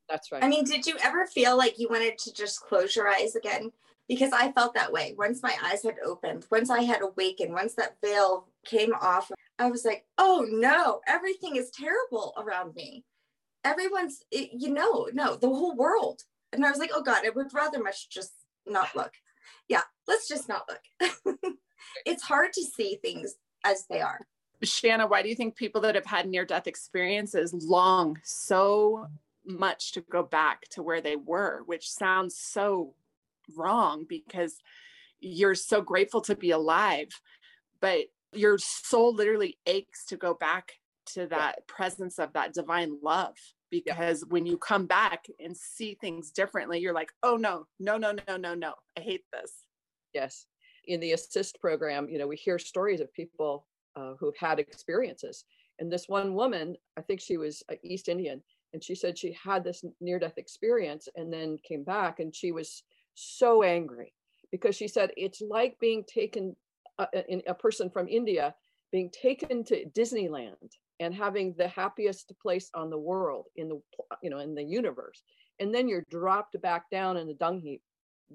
That's 0.07 0.31
right. 0.31 0.43
I 0.43 0.47
mean 0.47 0.63
did 0.63 0.85
you 0.85 0.95
ever 1.03 1.25
feel 1.25 1.57
like 1.57 1.79
you 1.79 1.87
wanted 1.89 2.17
to 2.19 2.33
just 2.33 2.61
close 2.61 2.95
your 2.95 3.07
eyes 3.07 3.35
again? 3.35 3.71
Because 4.07 4.31
i 4.33 4.51
felt 4.51 4.75
that 4.75 4.91
way. 4.91 5.15
Once 5.17 5.41
my 5.41 5.55
eyes 5.63 5.81
had 5.81 5.95
opened 6.05 6.45
once 6.51 6.69
i 6.69 6.83
had 6.83 7.01
awakened 7.01 7.53
once 7.53 7.73
that 7.73 7.97
veil 8.03 8.47
came 8.65 8.93
off 8.93 9.31
i 9.59 9.69
was 9.69 9.85
like 9.85 10.05
oh 10.17 10.45
no 10.49 10.99
everything 11.07 11.55
is 11.55 11.71
terrible 11.71 12.33
around 12.37 12.75
me 12.75 13.03
everyone's 13.65 14.23
you 14.31 14.69
know 14.71 15.09
no 15.13 15.35
the 15.35 15.49
whole 15.49 15.75
world. 15.75 16.21
And 16.53 16.65
i 16.65 16.69
was 16.69 16.79
like 16.79 16.91
oh 16.93 17.01
god 17.01 17.25
i 17.25 17.29
would 17.29 17.53
rather 17.53 17.83
much 17.83 18.09
just 18.09 18.31
not 18.65 18.95
look. 18.95 19.11
Yeah 19.67 19.81
let's 20.07 20.27
just 20.27 20.47
not 20.47 20.69
look. 20.69 21.35
It's 22.05 22.23
hard 22.23 22.51
to 22.53 22.63
see 22.63 22.97
things 23.01 23.35
as 23.63 23.85
they 23.89 24.01
are. 24.01 24.19
Shanna 24.63 25.07
why 25.07 25.21
do 25.21 25.29
you 25.29 25.35
think 25.35 25.55
people 25.55 25.81
that 25.81 25.95
have 25.95 26.05
had 26.05 26.27
near 26.27 26.45
death 26.45 26.67
experiences 26.67 27.53
long 27.53 28.19
so 28.23 29.07
much 29.45 29.91
to 29.93 30.01
go 30.01 30.23
back 30.23 30.61
to 30.71 30.81
where 30.81 31.01
they 31.01 31.15
were 31.15 31.61
which 31.65 31.89
sounds 31.89 32.37
so 32.37 32.93
wrong 33.55 34.05
because 34.07 34.57
you're 35.19 35.55
so 35.55 35.81
grateful 35.81 36.21
to 36.21 36.35
be 36.35 36.51
alive 36.51 37.09
but 37.79 38.05
your 38.33 38.57
soul 38.57 39.13
literally 39.13 39.57
aches 39.67 40.05
to 40.05 40.17
go 40.17 40.33
back 40.33 40.73
to 41.05 41.27
that 41.27 41.67
presence 41.67 42.17
of 42.17 42.33
that 42.33 42.53
divine 42.53 42.97
love 43.03 43.35
because 43.71 44.21
yeah. 44.21 44.27
when 44.29 44.45
you 44.45 44.57
come 44.57 44.85
back 44.85 45.25
and 45.39 45.55
see 45.55 45.95
things 45.95 46.31
differently 46.31 46.79
you're 46.79 46.93
like 46.93 47.11
oh 47.23 47.35
no 47.35 47.65
no 47.79 47.97
no 47.97 48.13
no 48.27 48.37
no 48.37 48.53
no 48.53 48.73
i 48.97 49.01
hate 49.01 49.25
this 49.33 49.63
yes 50.13 50.45
in 50.87 50.99
the 50.99 51.11
ACISTE 51.11 51.59
program 51.59 52.07
you 52.09 52.17
know 52.17 52.27
we 52.27 52.35
hear 52.35 52.59
stories 52.59 53.01
of 53.01 53.13
people 53.13 53.65
uh, 53.95 54.13
who've 54.19 54.37
had 54.37 54.59
experiences 54.59 55.45
and 55.79 55.91
this 55.91 56.07
one 56.07 56.33
woman 56.33 56.75
i 56.97 57.01
think 57.01 57.19
she 57.19 57.37
was 57.37 57.63
east 57.83 58.09
indian 58.09 58.41
and 58.73 58.83
she 58.83 58.95
said 58.95 59.17
she 59.17 59.35
had 59.41 59.63
this 59.63 59.83
near 60.01 60.19
death 60.19 60.37
experience 60.37 61.07
and 61.15 61.31
then 61.31 61.57
came 61.67 61.83
back 61.83 62.19
and 62.19 62.35
she 62.35 62.51
was 62.51 62.83
so 63.13 63.63
angry 63.63 64.13
because 64.51 64.75
she 64.75 64.87
said 64.87 65.11
it's 65.15 65.41
like 65.41 65.79
being 65.79 66.03
taken 66.03 66.55
uh, 66.99 67.05
in, 67.29 67.41
a 67.47 67.53
person 67.53 67.89
from 67.89 68.07
india 68.07 68.53
being 68.91 69.09
taken 69.09 69.63
to 69.63 69.85
disneyland 69.89 70.71
and 70.99 71.13
having 71.13 71.53
the 71.57 71.67
happiest 71.67 72.31
place 72.41 72.69
on 72.73 72.89
the 72.89 72.97
world 72.97 73.47
in 73.55 73.67
the 73.69 73.81
you 74.23 74.29
know 74.29 74.39
in 74.39 74.55
the 74.55 74.63
universe 74.63 75.23
and 75.59 75.73
then 75.73 75.87
you're 75.87 76.03
dropped 76.09 76.59
back 76.61 76.89
down 76.89 77.17
in 77.17 77.27
the 77.27 77.33
dung 77.33 77.59
heap 77.59 77.81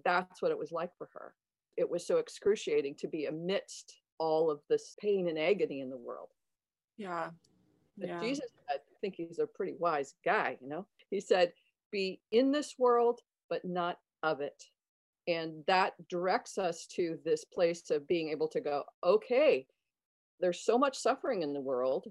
that's 0.04 0.42
what 0.42 0.50
it 0.50 0.58
was 0.58 0.72
like 0.72 0.90
for 0.96 1.08
her. 1.12 1.34
It 1.76 1.88
was 1.88 2.06
so 2.06 2.18
excruciating 2.18 2.96
to 2.96 3.08
be 3.08 3.26
amidst 3.26 3.96
all 4.18 4.50
of 4.50 4.60
this 4.68 4.94
pain 5.00 5.28
and 5.28 5.38
agony 5.38 5.80
in 5.80 5.90
the 5.90 5.96
world. 5.96 6.28
Yeah, 6.98 7.30
yeah. 7.96 8.20
jesus 8.20 8.50
i 8.68 8.74
think 9.00 9.14
he's 9.16 9.38
a 9.38 9.46
pretty 9.46 9.74
wise 9.78 10.14
guy 10.24 10.58
you 10.60 10.68
know? 10.68 10.86
He 11.10 11.20
said 11.20 11.52
be 11.90 12.20
in 12.30 12.52
this 12.52 12.74
world 12.78 13.20
but 13.48 13.64
not 13.64 13.98
of 14.22 14.40
it. 14.40 14.62
And 15.26 15.64
that 15.66 15.94
directs 16.08 16.58
us 16.58 16.86
to 16.96 17.18
this 17.24 17.44
place 17.44 17.90
of 17.90 18.06
being 18.06 18.28
able 18.28 18.48
to 18.48 18.60
go 18.60 18.84
okay 19.04 19.66
there's 20.40 20.62
so 20.62 20.76
much 20.78 20.98
suffering 20.98 21.42
in 21.42 21.54
the 21.54 21.60
world 21.60 22.06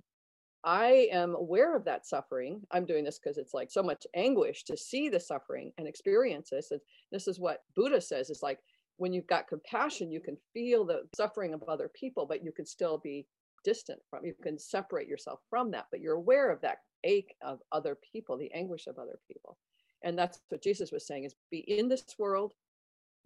I 0.63 1.07
am 1.11 1.35
aware 1.35 1.75
of 1.75 1.85
that 1.85 2.05
suffering. 2.05 2.61
I'm 2.71 2.85
doing 2.85 3.03
this 3.05 3.19
because 3.19 3.37
it's 3.37 3.53
like 3.53 3.71
so 3.71 3.81
much 3.81 4.05
anguish 4.13 4.65
to 4.65 4.75
see 4.75 5.09
the 5.09 5.19
suffering 5.19 5.71
and 5.77 5.87
experience 5.87 6.49
this. 6.49 6.71
And 6.71 6.81
this 7.11 7.27
is 7.27 7.39
what 7.39 7.63
Buddha 7.75 8.01
says 8.01 8.29
it's 8.29 8.43
like, 8.43 8.59
when 8.97 9.13
you've 9.13 9.27
got 9.27 9.47
compassion, 9.47 10.11
you 10.11 10.19
can 10.19 10.35
feel 10.53 10.85
the 10.85 11.03
suffering 11.15 11.53
of 11.53 11.63
other 11.69 11.89
people, 11.95 12.25
but 12.25 12.43
you 12.43 12.51
can 12.51 12.65
still 12.65 12.97
be 12.97 13.25
distant 13.63 13.99
from 14.09 14.25
you 14.25 14.33
can 14.41 14.57
separate 14.57 15.07
yourself 15.07 15.39
from 15.49 15.71
that 15.71 15.85
but 15.91 15.99
you're 15.99 16.15
aware 16.15 16.49
of 16.49 16.61
that 16.61 16.77
ache 17.03 17.35
of 17.41 17.59
other 17.71 17.97
people 18.11 18.37
the 18.37 18.51
anguish 18.53 18.87
of 18.87 18.97
other 18.97 19.19
people 19.27 19.57
and 20.03 20.17
that's 20.17 20.39
what 20.49 20.63
jesus 20.63 20.91
was 20.91 21.05
saying 21.05 21.23
is 21.23 21.35
be 21.51 21.59
in 21.59 21.87
this 21.87 22.03
world 22.17 22.53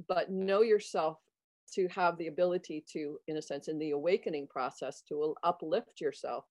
but 0.08 0.32
know 0.32 0.62
yourself 0.62 1.18
to 1.72 1.88
have 1.88 2.18
the 2.18 2.28
ability 2.28 2.84
to 2.92 3.18
in 3.28 3.38
a 3.38 3.42
sense 3.42 3.68
in 3.68 3.80
the 3.80 3.92
awakening 3.92 4.48
process 4.48 5.02
to 5.08 5.36
uplift 5.44 6.02
yourself 6.02 6.46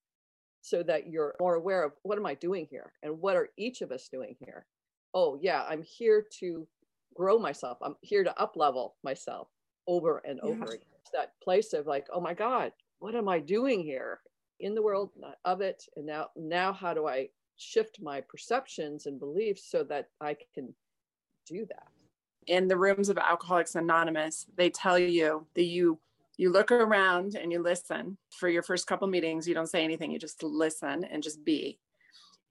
so 0.63 0.83
that 0.85 1.09
you're 1.09 1.35
more 1.41 1.57
aware 1.57 1.83
of 1.83 1.93
what 2.03 2.17
am 2.17 2.25
i 2.27 2.35
doing 2.35 2.67
here? 2.71 2.93
And 3.03 3.21
what 3.21 3.37
are 3.37 3.51
each 3.59 3.83
of 3.83 3.93
us 3.93 4.09
doing 4.09 4.37
here? 4.39 4.65
Oh 5.13 5.39
yeah 5.41 5.65
i'm 5.69 5.83
here 5.83 6.25
to 6.41 6.67
grow 7.15 7.39
myself. 7.39 7.77
I'm 7.83 7.97
here 8.01 8.25
to 8.25 8.41
up 8.41 8.57
level 8.57 8.95
myself 9.05 9.49
over 9.87 10.23
and 10.25 10.41
over 10.41 10.65
yeah. 10.65 10.75
again 10.75 10.87
that 11.13 11.33
place 11.43 11.75
of 11.75 11.87
like 11.87 12.07
oh 12.13 12.21
my 12.21 12.33
god 12.33 12.73
what 13.01 13.15
am 13.15 13.29
i 13.29 13.39
doing 13.39 13.83
here 13.83 14.21
in 14.61 14.75
the 14.75 14.83
world 14.83 15.11
of 15.45 15.61
it? 15.61 15.85
And 15.97 16.07
now 16.07 16.29
now 16.37 16.73
how 16.73 16.95
do 16.95 17.07
i 17.07 17.29
shift 17.59 18.01
my 18.01 18.21
perceptions 18.21 19.07
and 19.07 19.19
beliefs 19.19 19.65
so 19.71 19.83
that 19.85 20.09
i 20.21 20.37
can 20.55 20.73
do 21.47 21.67
that? 21.67 21.89
In 22.47 22.67
the 22.69 22.77
rooms 22.77 23.09
of 23.09 23.19
alcoholics 23.19 23.75
anonymous 23.75 24.47
they 24.57 24.71
tell 24.71 24.99
you 24.99 25.47
that 25.55 25.65
you 25.65 25.99
you 26.39 26.51
look 26.51 26.73
around 26.73 27.35
and 27.35 27.53
you 27.53 27.63
listen 27.63 28.17
for 28.39 28.49
your 28.49 28.63
first 28.63 28.87
couple 28.87 29.07
meetings 29.07 29.47
you 29.47 29.55
don't 29.55 29.69
say 29.69 29.85
anything 29.85 30.11
you 30.11 30.19
just 30.19 30.43
listen 30.43 31.05
and 31.05 31.23
just 31.23 31.45
be 31.45 31.79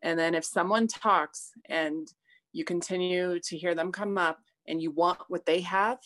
and 0.04 0.18
then 0.18 0.34
if 0.34 0.44
someone 0.44 0.88
talks 0.88 1.52
and 1.70 2.12
you 2.54 2.64
continue 2.64 3.40
to 3.40 3.58
hear 3.58 3.76
them 3.76 3.92
come 3.92 4.18
up 4.18 4.40
and 4.68 4.82
you 4.82 4.92
want 4.92 5.20
what 5.28 5.46
they 5.46 5.62
have, 5.62 6.00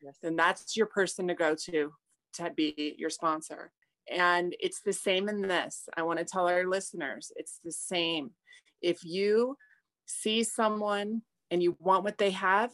yes. 0.00 0.16
then 0.22 0.36
that's 0.36 0.76
your 0.76 0.86
person 0.86 1.28
to 1.28 1.34
go 1.34 1.54
to 1.54 1.92
to 2.34 2.50
be 2.50 2.94
your 2.98 3.10
sponsor. 3.10 3.72
And 4.10 4.54
it's 4.60 4.80
the 4.80 4.92
same 4.92 5.28
in 5.28 5.42
this. 5.42 5.88
I 5.96 6.02
want 6.02 6.18
to 6.18 6.24
tell 6.24 6.48
our 6.48 6.66
listeners 6.66 7.32
it's 7.36 7.60
the 7.64 7.72
same. 7.72 8.30
If 8.82 9.04
you 9.04 9.56
see 10.06 10.44
someone 10.44 11.22
and 11.50 11.62
you 11.62 11.76
want 11.80 12.04
what 12.04 12.18
they 12.18 12.30
have, 12.30 12.70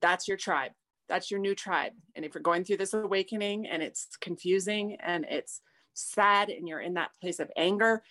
that's 0.00 0.28
your 0.28 0.36
tribe. 0.36 0.72
That's 1.08 1.30
your 1.30 1.40
new 1.40 1.54
tribe. 1.54 1.92
And 2.14 2.24
if 2.24 2.34
you're 2.34 2.42
going 2.42 2.64
through 2.64 2.76
this 2.78 2.94
awakening 2.94 3.66
and 3.66 3.82
it's 3.82 4.08
confusing 4.20 4.96
and 5.02 5.24
it's 5.28 5.60
sad 5.94 6.50
and 6.50 6.68
you're 6.68 6.80
in 6.80 6.94
that 6.94 7.10
place 7.20 7.40
of 7.40 7.50
anger, 7.56 8.02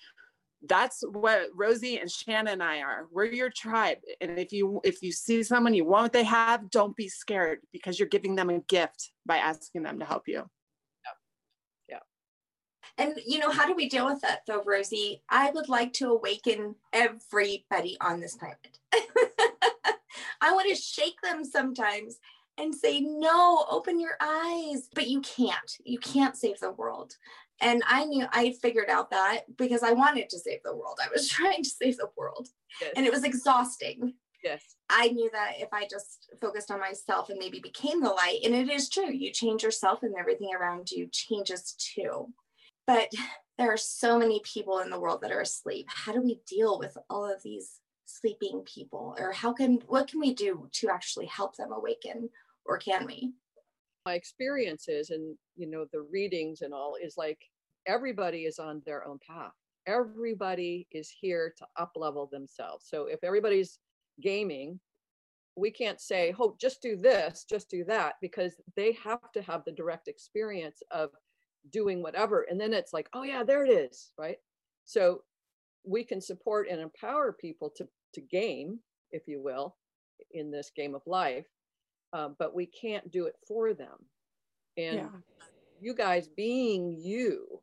that's 0.67 1.03
what 1.11 1.49
Rosie 1.53 1.99
and 1.99 2.09
Shanna 2.09 2.51
and 2.51 2.63
I 2.63 2.79
are. 2.81 3.07
We're 3.11 3.25
your 3.25 3.49
tribe. 3.49 3.99
And 4.21 4.39
if 4.39 4.51
you 4.51 4.81
if 4.83 5.03
you 5.03 5.11
see 5.11 5.43
someone 5.43 5.73
you 5.73 5.85
want 5.85 6.03
what 6.03 6.13
they 6.13 6.23
have, 6.23 6.69
don't 6.71 6.95
be 6.95 7.09
scared 7.09 7.59
because 7.71 7.99
you're 7.99 8.07
giving 8.07 8.35
them 8.35 8.49
a 8.49 8.59
gift 8.59 9.11
by 9.25 9.37
asking 9.37 9.83
them 9.83 9.99
to 9.99 10.05
help 10.05 10.23
you. 10.27 10.49
Yeah. 11.89 11.99
Yeah. 12.97 13.03
And 13.05 13.19
you 13.25 13.39
know, 13.39 13.51
how 13.51 13.67
do 13.67 13.75
we 13.75 13.87
deal 13.87 14.05
with 14.05 14.21
that 14.21 14.41
though, 14.47 14.63
Rosie? 14.65 15.21
I 15.29 15.51
would 15.51 15.69
like 15.69 15.93
to 15.93 16.09
awaken 16.09 16.75
everybody 16.91 17.97
on 18.01 18.19
this 18.19 18.35
planet. 18.35 18.79
I 20.41 20.53
want 20.53 20.69
to 20.69 20.75
shake 20.75 21.19
them 21.21 21.43
sometimes 21.43 22.19
and 22.57 22.73
say, 22.73 23.01
no, 23.01 23.65
open 23.69 23.99
your 23.99 24.17
eyes. 24.19 24.89
But 24.93 25.07
you 25.07 25.21
can't. 25.21 25.77
You 25.83 25.99
can't 25.99 26.35
save 26.35 26.59
the 26.59 26.71
world. 26.71 27.15
And 27.59 27.81
I 27.87 28.05
knew 28.05 28.25
I 28.31 28.53
figured 28.61 28.89
out 28.89 29.09
that 29.11 29.41
because 29.57 29.83
I 29.83 29.91
wanted 29.91 30.29
to 30.29 30.39
save 30.39 30.59
the 30.63 30.75
world. 30.75 30.99
I 31.03 31.09
was 31.11 31.27
trying 31.29 31.63
to 31.63 31.69
save 31.69 31.97
the 31.97 32.09
world. 32.15 32.47
Yes. 32.81 32.93
And 32.95 33.05
it 33.05 33.13
was 33.13 33.23
exhausting. 33.23 34.13
Yes. 34.43 34.63
I 34.89 35.09
knew 35.09 35.29
that 35.33 35.53
if 35.57 35.69
I 35.73 35.87
just 35.89 36.29
focused 36.39 36.71
on 36.71 36.79
myself 36.79 37.29
and 37.29 37.39
maybe 37.39 37.59
became 37.59 38.01
the 38.01 38.09
light, 38.09 38.39
and 38.43 38.53
it 38.53 38.69
is 38.69 38.89
true, 38.89 39.11
you 39.11 39.31
change 39.31 39.63
yourself 39.63 40.03
and 40.03 40.15
everything 40.17 40.51
around 40.53 40.91
you 40.91 41.09
changes 41.11 41.75
too. 41.77 42.27
But 42.85 43.11
there 43.57 43.73
are 43.73 43.77
so 43.77 44.19
many 44.19 44.41
people 44.43 44.79
in 44.79 44.89
the 44.89 44.99
world 44.99 45.21
that 45.21 45.31
are 45.31 45.41
asleep. 45.41 45.87
How 45.89 46.13
do 46.13 46.21
we 46.21 46.41
deal 46.47 46.77
with 46.77 46.95
all 47.09 47.25
of 47.25 47.41
these 47.41 47.79
sleeping 48.05 48.63
people? 48.71 49.15
Or 49.19 49.31
how 49.31 49.51
can, 49.51 49.79
what 49.87 50.07
can 50.07 50.19
we 50.19 50.33
do 50.33 50.69
to 50.73 50.89
actually 50.89 51.25
help 51.25 51.55
them 51.55 51.71
awaken? 51.71 52.29
Or 52.67 52.77
can 52.77 53.05
we? 53.05 53.33
my 54.07 54.13
experiences 54.13 55.09
and 55.09 55.35
you 55.57 55.67
know 55.69 55.85
the 55.91 56.01
readings 56.09 56.61
and 56.61 56.73
all 56.73 56.95
is 57.03 57.15
like 57.17 57.39
everybody 57.85 58.43
is 58.45 58.57
on 58.57 58.81
their 58.85 59.05
own 59.05 59.19
path. 59.19 59.51
Everybody 59.85 60.87
is 60.91 61.13
here 61.21 61.53
to 61.57 61.65
up 61.75 61.91
level 61.97 62.29
themselves. 62.31 62.85
So 62.87 63.07
if 63.07 63.19
everybody's 63.21 63.79
gaming 64.21 64.79
we 65.57 65.71
can't 65.71 65.99
say 65.99 66.33
oh 66.39 66.55
just 66.61 66.81
do 66.81 66.95
this 66.95 67.45
just 67.49 67.69
do 67.69 67.83
that 67.83 68.13
because 68.21 68.53
they 68.75 68.97
have 69.03 69.31
to 69.33 69.41
have 69.41 69.63
the 69.65 69.71
direct 69.71 70.07
experience 70.07 70.81
of 70.91 71.09
doing 71.71 72.01
whatever. 72.01 72.45
And 72.49 72.59
then 72.61 72.73
it's 72.73 72.93
like 72.93 73.09
oh 73.13 73.23
yeah 73.23 73.43
there 73.43 73.65
it 73.65 73.69
is 73.69 74.11
right? 74.17 74.37
So 74.85 75.23
we 75.85 76.05
can 76.05 76.21
support 76.21 76.69
and 76.71 76.79
empower 76.79 77.33
people 77.33 77.69
to 77.75 77.85
to 78.13 78.21
game 78.21 78.79
if 79.11 79.23
you 79.27 79.41
will 79.43 79.75
in 80.31 80.49
this 80.49 80.71
game 80.73 80.95
of 80.95 81.01
life 81.05 81.45
uh, 82.13 82.29
but 82.39 82.55
we 82.55 82.65
can't 82.65 83.11
do 83.11 83.25
it 83.25 83.35
for 83.47 83.73
them. 83.73 83.97
And 84.77 84.97
yeah. 84.97 85.09
you 85.79 85.93
guys 85.93 86.27
being 86.27 86.91
you, 86.99 87.61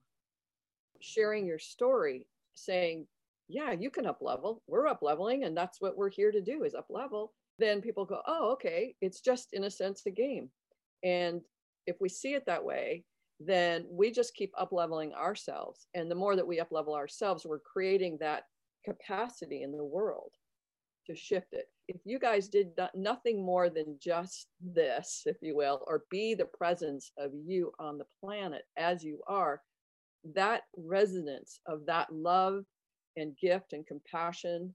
sharing 1.01 1.47
your 1.47 1.59
story, 1.59 2.27
saying, 2.55 3.07
yeah, 3.49 3.73
you 3.73 3.91
can 3.91 4.07
up 4.07 4.19
level. 4.21 4.63
We're 4.67 4.89
up 4.89 5.03
leveling, 5.03 5.45
and 5.45 5.57
that's 5.57 5.81
what 5.81 5.97
we're 5.97 6.11
here 6.11 6.33
to 6.33 6.41
do 6.41 6.65
is 6.65 6.75
up 6.75 6.87
level. 6.89 7.33
Then 7.59 7.81
people 7.81 8.05
go, 8.05 8.21
oh, 8.27 8.53
okay, 8.53 8.95
it's 9.01 9.21
just 9.21 9.53
in 9.53 9.65
a 9.65 9.71
sense 9.71 10.03
a 10.07 10.11
game. 10.11 10.51
And 11.03 11.43
if 11.87 11.97
we 12.01 12.09
see 12.09 12.35
it 12.35 12.47
that 12.47 12.65
way, 12.65 13.05
then 13.39 13.85
we 13.91 14.11
just 14.11 14.35
keep 14.35 14.53
up 14.59 14.73
leveling 14.73 15.13
ourselves. 15.13 15.87
And 15.95 16.11
the 16.11 16.15
more 16.15 16.37
that 16.37 16.47
we 16.47 16.61
up 16.61 16.73
level 16.73 16.95
ourselves, 16.95 17.45
we're 17.45 17.59
creating 17.59 18.19
that 18.21 18.45
capacity 18.85 19.63
in 19.63 19.73
the 19.73 19.85
world 19.85 20.33
to 21.07 21.15
shift 21.15 21.53
it 21.53 21.67
if 21.89 22.01
you 22.05 22.19
guys 22.19 22.49
did 22.49 22.69
nothing 22.95 23.45
more 23.45 23.69
than 23.69 23.97
just 24.01 24.49
this, 24.61 25.23
if 25.27 25.37
you 25.43 25.57
will, 25.57 25.85
or 25.87 26.05
be 26.11 26.35
the 26.35 26.47
presence 26.47 27.13
of 27.19 27.31
you 27.35 27.73
on 27.79 27.99
the 27.99 28.07
planet 28.21 28.63
as 28.77 29.05
you 29.05 29.21
are, 29.27 29.61
that 30.35 30.63
resonance 30.77 31.61
of 31.67 31.85
that 31.87 32.13
love 32.13 32.65
and 33.17 33.37
gift 33.37 33.75
and 33.75 33.87
compassion 33.87 34.75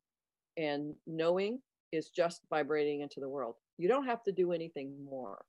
and 0.58 0.94
knowing 1.08 1.60
is 1.92 2.10
just 2.10 2.42
vibrating 2.50 3.02
into 3.02 3.20
the 3.20 3.30
world. 3.30 3.56
You 3.78 3.88
don't 3.88 4.06
have 4.06 4.24
to 4.24 4.32
do 4.32 4.52
anything 4.52 4.94
more. 5.04 5.44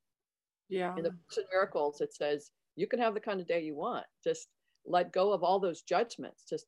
Yeah. 0.71 0.95
In 0.97 1.03
the 1.03 1.15
Miracles, 1.53 2.01
it 2.01 2.15
says 2.15 2.51
you 2.77 2.87
can 2.87 3.01
have 3.01 3.13
the 3.13 3.21
kind 3.21 3.41
of 3.41 3.47
day 3.47 3.63
you 3.63 3.77
want. 3.77 4.07
Just 4.25 4.49
let 4.87 5.13
go 5.13 5.33
of 5.33 5.43
all 5.43 5.61
those 5.61 5.83
judgments. 5.83 6.45
Just 6.49 6.65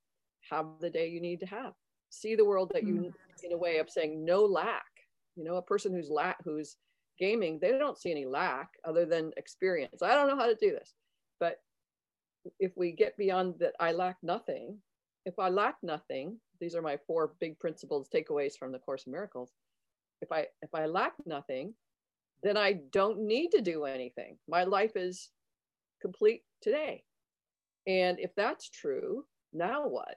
have 0.50 0.66
the 0.80 0.90
day 0.90 1.08
you 1.08 1.20
need 1.20 1.40
to 1.40 1.46
have. 1.46 1.72
See 2.12 2.34
the 2.36 2.44
world 2.44 2.70
that 2.74 2.86
you 2.86 2.94
mm 2.94 3.12
in 3.44 3.50
a 3.50 3.58
way 3.58 3.78
of 3.78 3.90
saying 3.90 4.24
no 4.24 4.44
lack. 4.44 4.86
You 5.34 5.42
know, 5.42 5.56
a 5.56 5.62
person 5.62 5.92
who's 5.92 6.08
lack 6.08 6.36
who's 6.44 6.76
gaming, 7.18 7.58
they 7.60 7.72
don't 7.72 7.98
see 7.98 8.12
any 8.12 8.24
lack 8.24 8.68
other 8.84 9.04
than 9.04 9.32
experience. 9.36 10.00
I 10.00 10.14
don't 10.14 10.28
know 10.28 10.36
how 10.36 10.46
to 10.46 10.54
do 10.54 10.70
this. 10.70 10.94
But 11.40 11.56
if 12.60 12.70
we 12.76 12.92
get 12.92 13.16
beyond 13.16 13.56
that 13.58 13.74
I 13.80 13.90
lack 13.90 14.18
nothing, 14.22 14.78
if 15.26 15.40
I 15.40 15.48
lack 15.48 15.76
nothing, 15.82 16.38
these 16.60 16.76
are 16.76 16.82
my 16.82 16.98
four 17.04 17.32
big 17.40 17.58
principles 17.58 18.08
takeaways 18.08 18.56
from 18.56 18.70
the 18.70 18.78
Course 18.78 19.06
in 19.06 19.12
Miracles. 19.12 19.50
If 20.20 20.30
I 20.30 20.46
if 20.62 20.72
I 20.72 20.86
lack 20.86 21.14
nothing, 21.26 21.74
then 22.44 22.56
I 22.56 22.74
don't 22.92 23.26
need 23.26 23.50
to 23.52 23.60
do 23.60 23.84
anything. 23.86 24.38
My 24.46 24.62
life 24.62 24.92
is 24.94 25.30
complete 26.00 26.42
today. 26.60 27.02
And 27.88 28.20
if 28.20 28.34
that's 28.36 28.68
true, 28.70 29.24
now 29.52 29.88
what? 29.88 30.16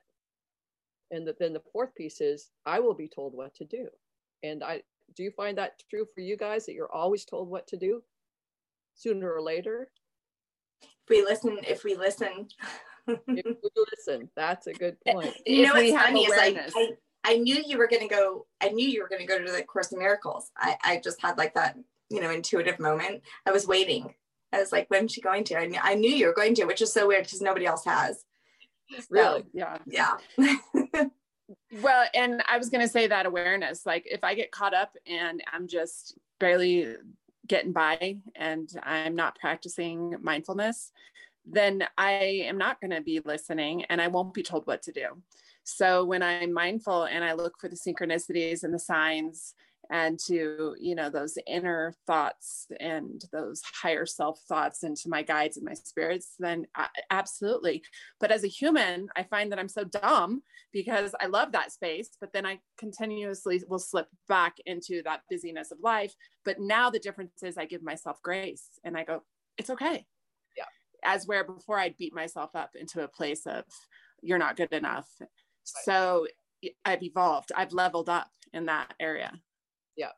And 1.12 1.28
the, 1.28 1.36
then 1.39 1.54
the 1.54 1.62
fourth 1.72 1.94
piece 1.96 2.22
is 2.22 2.52
i 2.65 2.80
will 2.80 2.94
be 2.94 3.08
told 3.08 3.34
what 3.34 3.54
to 3.56 3.65
do. 3.65 3.88
And 4.44 4.63
i 4.63 4.82
do 5.15 5.24
you 5.24 5.32
find 5.32 5.58
that 5.58 5.82
true 5.89 6.06
for 6.13 6.22
you 6.22 6.36
guys 6.36 6.65
that 6.65 6.74
you're 6.74 6.91
always 6.91 7.26
told 7.26 7.50
what 7.50 7.68
to 7.68 7.78
do 7.78 8.02
sooner 8.96 9.32
or 9.32 9.41
later? 9.41 9.89
If 10.82 11.10
we 11.10 11.24
listen 11.24 11.60
if 11.68 11.84
we 11.84 11.96
listen. 11.96 12.48
If 13.08 13.20
we 13.28 13.70
listen 13.96 14.30
that's 14.36 14.65
a 14.68 14.74
good 14.74 14.98
eh, 15.06 15.13
point. 15.13 15.36
you 15.46 15.68
know 15.68 15.74
what's 15.74 15.91
funny 15.91 16.24
is 16.24 16.36
like 16.36 16.58
I, 16.76 16.94
I 17.24 17.38
knew 17.38 17.62
you 17.63 17.78
were 17.78 17.88
going 17.88 18.02
to 18.02 18.13
go 18.13 18.48
i 18.62 18.70
knew 18.70 18.88
you 18.88 19.02
were 19.02 19.10
going 19.10 19.22
to 19.22 19.28
go 19.28 19.44
to 19.44 19.52
the 19.52 19.63
course 19.63 19.91
in 19.91 20.00
miracles. 20.00 20.50
I, 20.58 20.76
I 20.84 21.02
just 21.04 21.22
had 21.22 21.38
like 21.38 21.54
that 21.54 21.78
you 22.10 22.22
know 22.22 22.32
intuitive 22.32 22.80
moment. 22.80 23.22
I 23.46 23.52
was 23.52 23.68
waiting. 23.68 24.13
I 24.52 24.60
was 24.60 24.72
like 24.72 24.88
when's 24.89 25.12
she 25.12 25.22
going 25.22 25.44
to? 25.46 25.60
I, 25.60 25.68
knew, 25.68 25.80
I 25.82 25.96
knew 25.96 26.10
you 26.10 26.28
were 26.28 26.34
going 26.34 26.56
to 26.56 26.65
which 26.65 26.82
is 26.82 26.94
so 26.94 27.08
weird 27.08 27.26
because 27.26 27.41
nobody 27.41 27.65
else 27.65 27.86
has. 27.86 28.26
Really? 29.10 29.41
So, 29.41 29.48
yeah. 29.54 29.78
yeah 29.86 30.18
well 31.82 32.06
and 32.14 32.42
i 32.48 32.58
was 32.58 32.70
going 32.70 32.82
to 32.82 32.92
say 32.92 33.08
that 33.08 33.26
awareness 33.26 33.86
like 33.86 34.04
if 34.06 34.24
i 34.24 34.34
get 34.34 34.52
caught 34.52 34.74
up 34.74 34.96
and 35.08 35.44
i'm 35.52 35.68
just 35.68 36.18
barely 36.40 36.96
getting 37.48 37.72
by 37.72 38.18
and 38.36 38.70
i'm 38.84 39.16
not 39.16 39.38
practicing 39.40 40.16
mindfulness 40.22 40.92
then 41.46 41.84
i 41.98 42.12
am 42.12 42.58
not 42.58 42.80
going 42.82 42.92
to 42.92 43.02
be 43.02 43.20
listening 43.26 43.84
and 43.86 44.02
i 44.02 44.08
won't 44.08 44.34
be 44.34 44.44
told 44.44 44.66
what 44.66 44.82
to 44.82 44.92
do. 44.92 45.08
So 45.64 46.06
when 46.06 46.24
i'm 46.24 46.54
mindful 46.54 47.04
and 47.04 47.24
i 47.24 47.34
look 47.34 47.60
for 47.60 47.68
the 47.68 47.76
synchronicities 47.76 48.64
and 48.64 48.74
the 48.74 48.80
signs 48.80 49.54
and 49.91 50.19
to 50.28 50.76
you 50.80 50.95
know 50.95 51.10
those 51.10 51.38
inner 51.48 51.93
thoughts 52.08 52.67
and 52.80 53.24
those 53.32 53.62
higher 53.82 54.06
self 54.06 54.39
thoughts 54.48 54.84
and 54.84 54.98
to 54.98 55.10
my 55.10 55.21
guides 55.21 55.58
and 55.58 55.65
my 55.65 55.74
spirits 55.74 56.34
then 56.39 56.65
I, 56.76 56.88
absolutely. 57.12 57.84
But 58.19 58.32
as 58.32 58.43
a 58.43 58.48
human 58.48 59.08
i 59.15 59.24
find 59.24 59.52
that 59.52 59.60
i'm 59.60 59.69
so 59.69 59.84
dumb 59.84 60.41
because 60.71 61.13
i 61.19 61.28
love 61.28 61.52
that 61.52 61.71
space 61.71 62.10
but 62.19 62.34
then 62.34 62.45
i 62.45 62.60
continuously 62.78 63.62
will 63.67 63.80
slip 63.80 64.08
back 64.28 64.56
into 64.65 65.02
that 65.04 65.21
busyness 65.30 65.71
of 65.71 65.80
life. 65.82 66.13
But 66.43 66.60
now 66.60 66.89
the 66.89 67.00
difference 67.00 67.43
is 67.43 67.58
i 67.58 67.65
give 67.65 67.84
myself 67.84 68.21
grace 68.21 68.67
and 68.84 68.98
i 68.98 69.04
go 69.04 69.21
it's 69.58 69.69
okay. 69.69 70.06
Yeah. 70.58 70.65
As 71.04 71.28
where 71.28 71.43
before 71.43 71.80
i'd 71.80 71.98
beat 71.98 72.13
myself 72.13 72.52
up 72.56 72.71
into 72.76 73.04
a 73.04 73.08
place 73.08 73.45
of 73.45 73.63
you're 74.21 74.39
not 74.39 74.58
good 74.58 74.74
enough. 74.74 75.08
Right. 75.19 75.30
so 75.84 76.28
i've 76.84 77.04
evolved. 77.04 77.52
I've 77.56 77.74
leveled 77.74 78.10
up 78.10 78.30
in 78.54 78.65
that 78.65 78.93
area 79.00 79.34
yeah. 79.95 80.12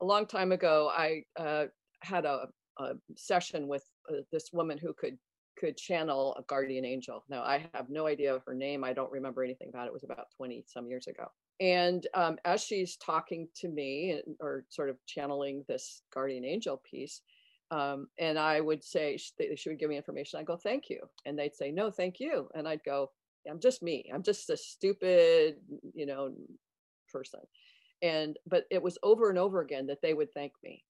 A 0.00 0.04
long 0.04 0.26
time 0.26 0.52
ago 0.52 0.90
i 0.96 1.22
uh, 1.38 1.66
had 2.00 2.24
a, 2.24 2.46
a, 2.78 2.92
session 3.16 3.66
with 3.66 3.84
uh, 4.10 4.20
this 4.32 4.50
woman 4.52 4.78
who 4.78 4.92
could 4.94 5.18
could 5.58 5.76
channel 5.76 6.36
a 6.38 6.42
guardian 6.42 6.84
angel. 6.84 7.24
Now 7.28 7.42
i 7.42 7.68
have 7.74 7.90
no 7.90 8.06
idea 8.06 8.34
of 8.34 8.42
her 8.46 8.54
name. 8.54 8.84
I 8.84 8.92
don't 8.92 9.10
remember 9.10 9.42
anything 9.42 9.68
about 9.70 9.86
it. 9.86 9.88
It 9.88 9.92
was 9.92 10.04
about 10.04 10.26
20 10.36 10.64
some 10.66 10.88
years 10.88 11.06
ago. 11.08 11.26
And 11.60 12.06
um, 12.14 12.36
as 12.44 12.62
she's 12.62 12.96
talking 12.96 13.48
to 13.56 13.68
me 13.68 14.22
or 14.40 14.64
sort 14.68 14.90
of 14.90 14.96
channeling 15.06 15.64
this 15.66 16.02
guardian 16.14 16.44
angel 16.44 16.80
piece 16.88 17.22
um, 17.70 18.06
and 18.18 18.38
i 18.38 18.60
would 18.60 18.82
say 18.82 19.16
she, 19.18 19.56
she 19.56 19.68
would 19.68 19.78
give 19.78 19.90
me 19.90 19.96
information 19.96 20.38
i 20.38 20.42
go 20.42 20.56
thank 20.56 20.88
you. 20.88 21.00
And 21.26 21.38
they'd 21.38 21.56
say 21.56 21.70
no 21.70 21.90
thank 21.90 22.20
you. 22.20 22.48
And 22.54 22.68
i'd 22.68 22.84
go 22.84 23.10
i'm 23.50 23.60
just 23.60 23.82
me. 23.82 24.10
I'm 24.12 24.22
just 24.22 24.50
a 24.50 24.56
stupid 24.56 25.56
you 25.94 26.06
know 26.06 26.32
person 27.12 27.40
and 28.02 28.38
but 28.46 28.64
it 28.70 28.82
was 28.82 28.98
over 29.02 29.30
and 29.30 29.38
over 29.38 29.60
again 29.60 29.86
that 29.86 30.02
they 30.02 30.14
would 30.14 30.32
thank 30.32 30.52
me. 30.62 30.84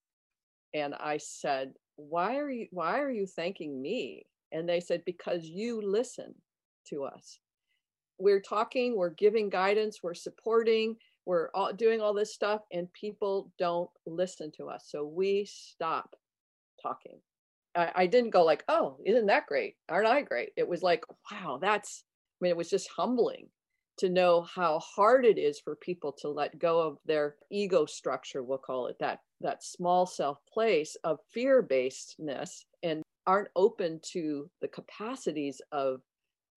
And 0.74 0.94
i 1.00 1.16
said 1.16 1.72
why 1.96 2.36
are 2.36 2.50
you 2.50 2.68
why 2.70 3.00
are 3.00 3.10
you 3.10 3.26
thanking 3.26 3.80
me? 3.80 4.24
And 4.52 4.68
they 4.68 4.80
said 4.80 5.04
because 5.04 5.44
you 5.44 5.82
listen 5.82 6.34
to 6.88 7.04
us. 7.04 7.38
We're 8.18 8.40
talking 8.40 8.96
we're 8.96 9.10
giving 9.10 9.48
guidance 9.50 10.00
we're 10.02 10.14
supporting 10.14 10.96
we're 11.26 11.50
all 11.54 11.72
doing 11.72 12.00
all 12.00 12.14
this 12.14 12.32
stuff 12.32 12.62
and 12.72 12.92
people 12.92 13.52
don't 13.58 13.90
listen 14.06 14.50
to 14.56 14.68
us. 14.68 14.86
So 14.88 15.04
we 15.04 15.44
stop 15.44 16.16
talking. 16.82 17.20
I, 17.74 17.92
I 17.94 18.06
didn't 18.06 18.30
go 18.30 18.44
like 18.44 18.64
oh 18.68 18.98
isn't 19.04 19.26
that 19.26 19.46
great? 19.46 19.76
Aren't 19.88 20.08
i 20.08 20.22
great? 20.22 20.50
It 20.56 20.68
was 20.68 20.82
like 20.82 21.04
wow 21.30 21.58
that's 21.60 22.04
i 22.40 22.44
mean 22.44 22.50
it 22.50 22.56
was 22.56 22.70
just 22.70 22.88
humbling 22.96 23.48
to 23.98 24.08
know 24.08 24.42
how 24.42 24.78
hard 24.78 25.24
it 25.24 25.38
is 25.38 25.60
for 25.60 25.76
people 25.76 26.12
to 26.12 26.28
let 26.28 26.58
go 26.58 26.80
of 26.80 26.98
their 27.04 27.36
ego 27.50 27.84
structure 27.86 28.42
we'll 28.42 28.58
call 28.58 28.86
it 28.86 28.96
that 29.00 29.20
that 29.40 29.62
small 29.62 30.06
self 30.06 30.38
place 30.52 30.96
of 31.04 31.18
fear 31.32 31.62
basedness 31.62 32.64
and 32.82 33.02
aren't 33.26 33.48
open 33.56 34.00
to 34.02 34.48
the 34.60 34.68
capacities 34.68 35.60
of 35.72 36.00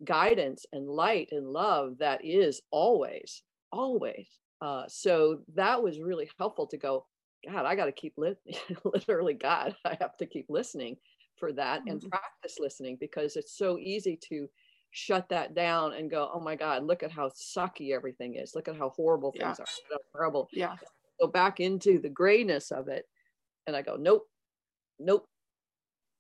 guidance 0.06 0.66
and 0.72 0.88
light 0.88 1.28
and 1.32 1.48
love 1.48 1.98
that 2.00 2.24
is 2.24 2.62
always 2.72 3.44
always 3.72 4.28
uh, 4.62 4.84
so 4.88 5.40
that 5.56 5.82
was 5.82 6.00
really 6.00 6.30
helpful 6.38 6.68
to 6.68 6.78
go 6.78 7.06
god 7.46 7.66
i 7.66 7.76
got 7.76 7.86
to 7.86 7.92
keep 7.92 8.14
li- 8.18 8.36
literally 8.84 9.34
god 9.34 9.76
i 9.86 9.98
have 10.00 10.16
to 10.18 10.26
keep 10.26 10.46
listening 10.50 10.96
for 11.38 11.52
that 11.52 11.82
mm-hmm. 11.82 11.92
and 11.92 12.10
practice 12.10 12.58
listening 12.60 12.98
because 13.00 13.36
it's 13.36 13.58
so 13.58 13.78
easy 13.80 14.18
to 14.30 14.48
shut 14.92 15.28
that 15.30 15.56
down 15.56 15.94
and 15.94 16.12
go, 16.12 16.30
oh 16.34 16.40
my 16.40 16.56
God, 16.56 16.84
look 16.84 17.02
at 17.02 17.12
how 17.12 17.30
sucky 17.30 17.94
everything 17.94 18.36
is. 18.36 18.54
Look 18.56 18.68
at 18.68 18.78
how 18.78 18.90
horrible 18.90 19.32
things 19.32 19.60
yeah. 19.60 19.96
are. 19.96 20.00
Horrible. 20.14 20.50
Yeah. 20.52 20.76
Go 21.20 21.28
back 21.28 21.60
into 21.60 22.00
the 22.00 22.10
grayness 22.10 22.72
of 22.72 22.88
it. 22.88 23.06
And 23.68 23.76
I 23.76 23.82
go, 23.82 23.96
nope, 23.96 24.28
nope. 25.00 25.26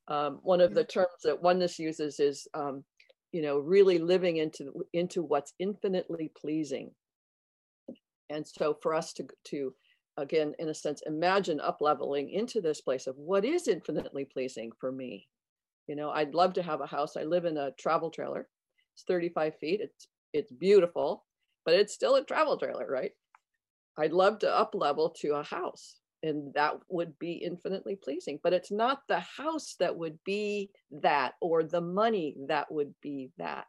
Um, 0.07 0.39
one 0.43 0.61
of 0.61 0.73
the 0.73 0.83
terms 0.83 1.09
that 1.23 1.41
oneness 1.41 1.79
uses 1.79 2.19
is, 2.19 2.47
um, 2.53 2.83
you 3.31 3.41
know, 3.41 3.59
really 3.59 3.97
living 3.97 4.37
into 4.37 4.73
into 4.93 5.21
what's 5.21 5.53
infinitely 5.59 6.31
pleasing. 6.39 6.91
And 8.29 8.45
so 8.45 8.77
for 8.81 8.93
us 8.93 9.13
to 9.13 9.27
to 9.45 9.73
again, 10.17 10.53
in 10.59 10.69
a 10.69 10.73
sense, 10.73 11.01
imagine 11.05 11.59
up 11.59 11.77
leveling 11.81 12.29
into 12.29 12.61
this 12.61 12.81
place 12.81 13.07
of 13.07 13.17
what 13.17 13.45
is 13.45 13.67
infinitely 13.67 14.25
pleasing 14.25 14.71
for 14.79 14.91
me. 14.91 15.27
You 15.87 15.95
know, 15.95 16.11
I'd 16.11 16.35
love 16.35 16.53
to 16.53 16.63
have 16.63 16.81
a 16.81 16.85
house. 16.85 17.15
I 17.15 17.23
live 17.23 17.45
in 17.45 17.57
a 17.57 17.71
travel 17.79 18.09
trailer 18.09 18.47
it's 19.01 19.07
35 19.07 19.55
feet. 19.57 19.81
It's 19.81 20.07
it's 20.33 20.51
beautiful, 20.51 21.25
but 21.65 21.73
it's 21.73 21.93
still 21.93 22.15
a 22.15 22.23
travel 22.23 22.57
trailer, 22.57 22.87
right? 22.89 23.11
I'd 23.97 24.13
love 24.13 24.39
to 24.39 24.51
up 24.51 24.73
level 24.73 25.09
to 25.21 25.35
a 25.35 25.43
house 25.43 25.97
and 26.23 26.53
that 26.53 26.75
would 26.87 27.17
be 27.17 27.33
infinitely 27.33 27.95
pleasing 27.95 28.39
but 28.43 28.53
it's 28.53 28.71
not 28.71 29.01
the 29.07 29.19
house 29.19 29.75
that 29.79 29.95
would 29.95 30.17
be 30.23 30.69
that 30.91 31.33
or 31.41 31.63
the 31.63 31.81
money 31.81 32.35
that 32.47 32.71
would 32.71 32.93
be 33.01 33.31
that 33.39 33.65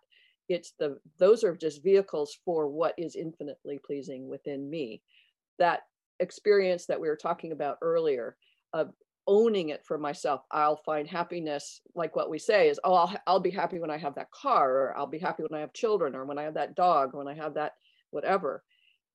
it's 0.51 0.75
the 0.79 0.99
those 1.19 1.45
are 1.45 1.57
just 1.57 1.83
vehicles 1.83 2.37
for 2.45 2.69
what 2.69 2.95
is 2.99 3.17
infinitely 3.17 3.81
pleasing 3.85 4.29
within 4.29 4.69
me 4.69 5.03
that 5.59 5.81
experience 6.21 6.85
that 6.85 7.01
we 7.01 7.09
were 7.09 7.17
talking 7.17 7.53
about 7.53 7.79
earlier 7.81 8.37
of 8.75 8.93
owning 9.27 9.69
it 9.69 9.85
for 9.85 9.99
myself 9.99 10.43
i'll 10.51 10.77
find 10.77 11.09
happiness 11.09 11.81
like 11.95 12.17
what 12.17 12.31
we 12.31 12.39
say 12.39 12.69
is 12.69 12.81
oh 12.83 12.95
I'll, 12.95 13.17
I'll 13.27 13.41
be 13.41 13.51
happy 13.51 13.79
when 13.79 13.91
i 13.91 13.99
have 13.99 14.17
that 14.17 14.31
car 14.31 14.71
or 14.71 14.99
i'll 14.99 15.07
be 15.07 15.19
happy 15.19 15.43
when 15.43 15.57
i 15.57 15.61
have 15.61 15.73
children 15.73 16.15
or 16.17 16.25
when 16.25 16.39
i 16.39 16.43
have 16.43 16.55
that 16.55 16.75
dog 16.75 17.15
when 17.15 17.29
i 17.29 17.35
have 17.35 17.55
that 17.55 17.73
whatever. 18.13 18.63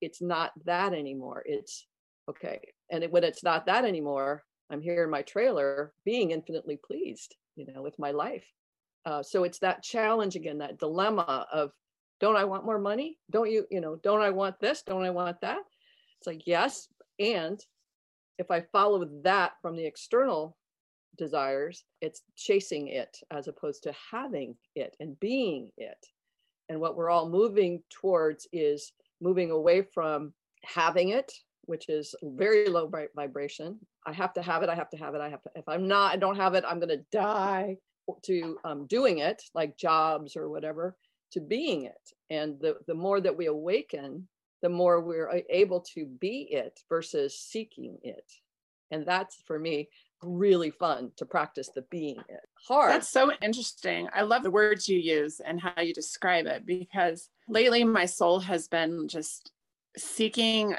It's 0.01 0.21
not 0.21 0.51
that 0.65 0.93
anymore. 0.93 1.43
It's 1.45 1.87
okay 2.29 2.59
and 2.91 3.03
it, 3.05 3.11
when 3.11 3.23
it's 3.23 3.41
not 3.41 3.65
that 3.67 3.85
anymore 3.85 4.43
i'm 4.69 4.81
here 4.81 5.05
in 5.05 5.09
my 5.09 5.21
trailer 5.21 5.93
being 6.03 6.31
infinitely 6.31 6.75
pleased 6.75 7.37
you 7.55 7.65
know 7.65 7.81
with 7.81 7.97
my 7.97 8.11
life. 8.11 8.43
Uh, 9.05 9.23
so 9.23 9.45
it's 9.45 9.59
that 9.59 9.81
challenge 9.81 10.35
again 10.35 10.57
that 10.57 10.77
dilemma 10.77 11.47
of 11.53 11.71
don't 12.19 12.35
i 12.35 12.43
want 12.43 12.65
more 12.65 12.79
money? 12.79 13.17
Don't 13.31 13.49
you 13.49 13.65
you 13.71 13.81
know 13.81 13.95
don't 13.95 14.21
i 14.21 14.29
want 14.29 14.59
this? 14.59 14.83
Don't 14.83 15.05
i 15.05 15.09
want 15.09 15.39
that? 15.41 15.59
It's 16.19 16.27
like 16.27 16.45
yes 16.45 16.89
and 17.19 17.59
if 18.37 18.51
I 18.51 18.61
follow 18.71 19.07
that 19.23 19.53
from 19.61 19.75
the 19.75 19.85
external 19.85 20.57
desires, 21.17 21.83
it's 22.01 22.21
chasing 22.35 22.87
it 22.87 23.17
as 23.31 23.47
opposed 23.47 23.83
to 23.83 23.93
having 24.11 24.55
it 24.75 24.95
and 24.99 25.19
being 25.19 25.71
it. 25.77 25.97
And 26.69 26.79
what 26.79 26.95
we're 26.95 27.09
all 27.09 27.29
moving 27.29 27.81
towards 27.89 28.47
is 28.51 28.91
moving 29.21 29.51
away 29.51 29.81
from 29.93 30.33
having 30.63 31.09
it, 31.09 31.31
which 31.65 31.89
is 31.89 32.13
very 32.23 32.67
low 32.67 32.91
vibration. 33.15 33.79
I 34.05 34.13
have 34.13 34.33
to 34.33 34.41
have 34.41 34.63
it. 34.63 34.69
I 34.69 34.75
have 34.75 34.89
to 34.91 34.97
have 34.97 35.15
it. 35.15 35.21
I 35.21 35.29
have 35.29 35.41
to. 35.43 35.49
If 35.55 35.67
I'm 35.67 35.87
not, 35.87 36.13
I 36.13 36.17
don't 36.17 36.35
have 36.35 36.53
it. 36.53 36.63
I'm 36.67 36.79
going 36.79 36.89
to 36.89 37.05
die. 37.11 37.77
To 38.23 38.57
um, 38.63 38.87
doing 38.87 39.17
it, 39.17 39.43
like 39.53 39.77
jobs 39.77 40.37
or 40.37 40.47
whatever, 40.47 40.95
to 41.33 41.41
being 41.41 41.83
it. 41.83 41.99
And 42.29 42.57
the 42.61 42.77
the 42.87 42.93
more 42.93 43.19
that 43.19 43.35
we 43.35 43.47
awaken 43.47 44.29
the 44.61 44.69
more 44.69 45.01
we're 45.01 45.43
able 45.49 45.81
to 45.81 46.05
be 46.05 46.47
it 46.51 46.79
versus 46.89 47.37
seeking 47.37 47.97
it. 48.03 48.31
And 48.91 49.05
that's 49.05 49.35
for 49.45 49.59
me 49.59 49.89
really 50.23 50.71
fun 50.71 51.11
to 51.17 51.25
practice 51.25 51.69
the 51.69 51.83
being 51.83 52.17
it. 52.29 52.47
Hard. 52.67 52.91
That's 52.91 53.09
so 53.09 53.31
interesting. 53.41 54.07
I 54.13 54.21
love 54.21 54.43
the 54.43 54.51
words 54.51 54.89
you 54.89 54.97
use 54.97 55.39
and 55.39 55.61
how 55.61 55.81
you 55.81 55.93
describe 55.93 56.47
it 56.47 56.65
because 56.65 57.29
lately 57.47 57.83
my 57.83 58.05
soul 58.05 58.39
has 58.39 58.67
been 58.67 59.07
just 59.07 59.51
seeking 59.97 60.75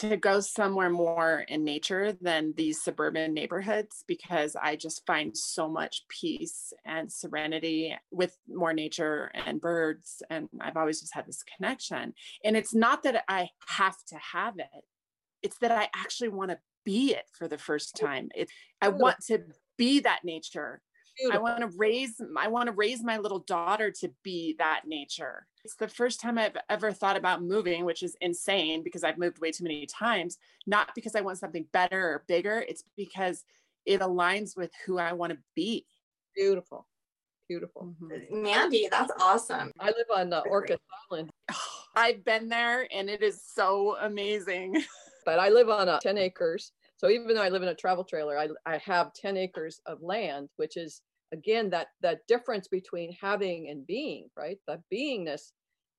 to 0.00 0.16
go 0.16 0.40
somewhere 0.40 0.88
more 0.88 1.44
in 1.48 1.62
nature 1.62 2.16
than 2.22 2.54
these 2.56 2.82
suburban 2.82 3.34
neighborhoods 3.34 4.02
because 4.08 4.56
I 4.56 4.76
just 4.76 5.04
find 5.06 5.36
so 5.36 5.68
much 5.68 6.04
peace 6.08 6.72
and 6.86 7.12
serenity 7.12 7.94
with 8.10 8.34
more 8.48 8.72
nature 8.72 9.30
and 9.34 9.60
birds. 9.60 10.22
And 10.30 10.48
I've 10.58 10.78
always 10.78 11.00
just 11.00 11.14
had 11.14 11.26
this 11.26 11.42
connection. 11.42 12.14
And 12.42 12.56
it's 12.56 12.74
not 12.74 13.02
that 13.02 13.24
I 13.28 13.50
have 13.66 13.96
to 14.08 14.16
have 14.16 14.58
it, 14.58 14.84
it's 15.42 15.58
that 15.58 15.72
I 15.72 15.90
actually 15.94 16.28
want 16.28 16.50
to 16.50 16.58
be 16.84 17.12
it 17.12 17.24
for 17.32 17.46
the 17.46 17.58
first 17.58 17.94
time. 17.96 18.30
It, 18.34 18.48
I 18.80 18.88
want 18.88 19.18
to 19.26 19.42
be 19.76 20.00
that 20.00 20.20
nature 20.24 20.80
Beautiful. 21.20 21.46
I 21.46 21.50
want 21.50 21.60
to 21.60 21.78
raise 21.78 22.20
I 22.36 22.48
want 22.48 22.66
to 22.66 22.72
raise 22.72 23.02
my 23.02 23.18
little 23.18 23.40
daughter 23.40 23.90
to 23.90 24.10
be 24.22 24.54
that 24.58 24.82
nature. 24.86 25.46
It's 25.64 25.76
the 25.76 25.88
first 25.88 26.20
time 26.20 26.38
I've 26.38 26.56
ever 26.70 26.92
thought 26.92 27.16
about 27.16 27.42
moving, 27.42 27.84
which 27.84 28.02
is 28.02 28.16
insane 28.20 28.82
because 28.82 29.04
I've 29.04 29.18
moved 29.18 29.38
way 29.40 29.50
too 29.50 29.64
many 29.64 29.86
times, 29.86 30.38
not 30.66 30.94
because 30.94 31.14
I 31.14 31.20
want 31.20 31.38
something 31.38 31.66
better 31.72 32.00
or 32.00 32.24
bigger, 32.26 32.64
it's 32.66 32.84
because 32.96 33.44
it 33.84 34.00
aligns 34.00 34.56
with 34.56 34.70
who 34.86 34.98
I 34.98 35.12
want 35.12 35.32
to 35.32 35.38
be. 35.54 35.86
Beautiful. 36.34 36.86
Beautiful. 37.48 37.94
Mm-hmm. 38.02 38.42
Mandy, 38.42 38.88
that's 38.90 39.12
awesome. 39.20 39.72
I 39.78 39.86
live 39.86 40.06
on 40.14 40.32
uh, 40.32 40.42
Orcas 40.44 40.78
Island. 41.10 41.30
I've 41.96 42.24
been 42.24 42.48
there 42.48 42.86
and 42.92 43.10
it 43.10 43.22
is 43.22 43.42
so 43.42 43.96
amazing. 44.00 44.82
but 45.26 45.38
I 45.38 45.48
live 45.48 45.68
on 45.68 45.88
uh, 45.88 45.98
10 46.00 46.16
acres 46.16 46.72
so 47.00 47.08
even 47.08 47.28
though 47.28 47.40
I 47.40 47.48
live 47.48 47.62
in 47.62 47.68
a 47.70 47.74
travel 47.74 48.04
trailer, 48.04 48.36
I, 48.36 48.48
I 48.66 48.76
have 48.84 49.14
10 49.14 49.38
acres 49.38 49.80
of 49.86 50.02
land, 50.02 50.50
which 50.56 50.76
is 50.76 51.00
again 51.32 51.70
that 51.70 51.86
that 52.02 52.26
difference 52.28 52.68
between 52.68 53.16
having 53.18 53.70
and 53.70 53.86
being, 53.86 54.28
right? 54.36 54.58
That 54.66 54.82
beingness 54.92 55.52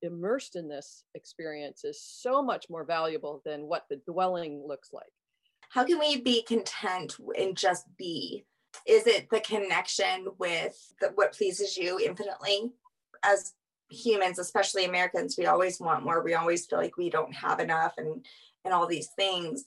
immersed 0.04 0.56
in 0.56 0.68
this 0.70 1.04
experience 1.16 1.86
is 1.86 2.00
so 2.00 2.44
much 2.44 2.68
more 2.70 2.86
valuable 2.86 3.42
than 3.46 3.66
what 3.66 3.86
the 3.90 4.00
dwelling 4.08 4.64
looks 4.68 4.90
like. 4.94 5.12
How 5.70 5.86
can 5.86 5.98
we 5.98 6.22
be 6.22 6.44
content 6.44 7.16
and 7.36 7.58
just 7.58 7.86
be? 7.98 8.46
Is 8.86 9.08
it 9.08 9.28
the 9.32 9.40
connection 9.40 10.28
with 10.38 10.78
the, 11.00 11.14
what 11.16 11.34
pleases 11.34 11.78
you 11.78 12.00
infinitely? 12.00 12.74
As 13.24 13.54
humans, 13.90 14.38
especially 14.38 14.86
Americans, 14.86 15.34
we 15.36 15.48
always 15.48 15.80
want 15.80 16.04
more. 16.04 16.22
We 16.22 16.36
always 16.36 16.68
feel 16.68 16.78
like 16.78 16.96
we 16.96 17.10
don't 17.10 17.34
have 17.34 17.60
enough 17.60 17.94
and 17.98 18.24
and 18.64 18.74
all 18.74 18.86
these 18.86 19.10
things. 19.18 19.66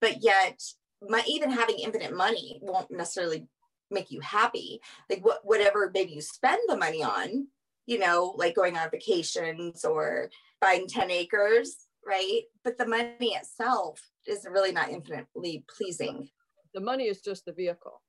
But 0.00 0.22
yet, 0.22 0.60
my, 1.02 1.22
even 1.26 1.50
having 1.50 1.78
infinite 1.78 2.16
money 2.16 2.58
won't 2.62 2.90
necessarily 2.90 3.46
make 3.90 4.10
you 4.10 4.20
happy. 4.20 4.80
Like 5.10 5.24
what 5.24 5.40
whatever 5.44 5.90
maybe 5.92 6.12
you 6.12 6.20
spend 6.20 6.60
the 6.68 6.76
money 6.76 7.02
on, 7.02 7.48
you 7.86 7.98
know, 7.98 8.34
like 8.36 8.54
going 8.54 8.76
on 8.76 8.90
vacations 8.90 9.84
or 9.84 10.30
buying 10.60 10.86
10 10.86 11.10
acres, 11.10 11.76
right? 12.06 12.42
But 12.62 12.78
the 12.78 12.86
money 12.86 13.34
itself 13.34 14.00
is 14.26 14.46
really 14.50 14.72
not 14.72 14.90
infinitely 14.90 15.64
pleasing. 15.76 16.28
The 16.74 16.80
money 16.80 17.04
is 17.04 17.20
just 17.20 17.44
the 17.44 17.52
vehicle. 17.52 18.02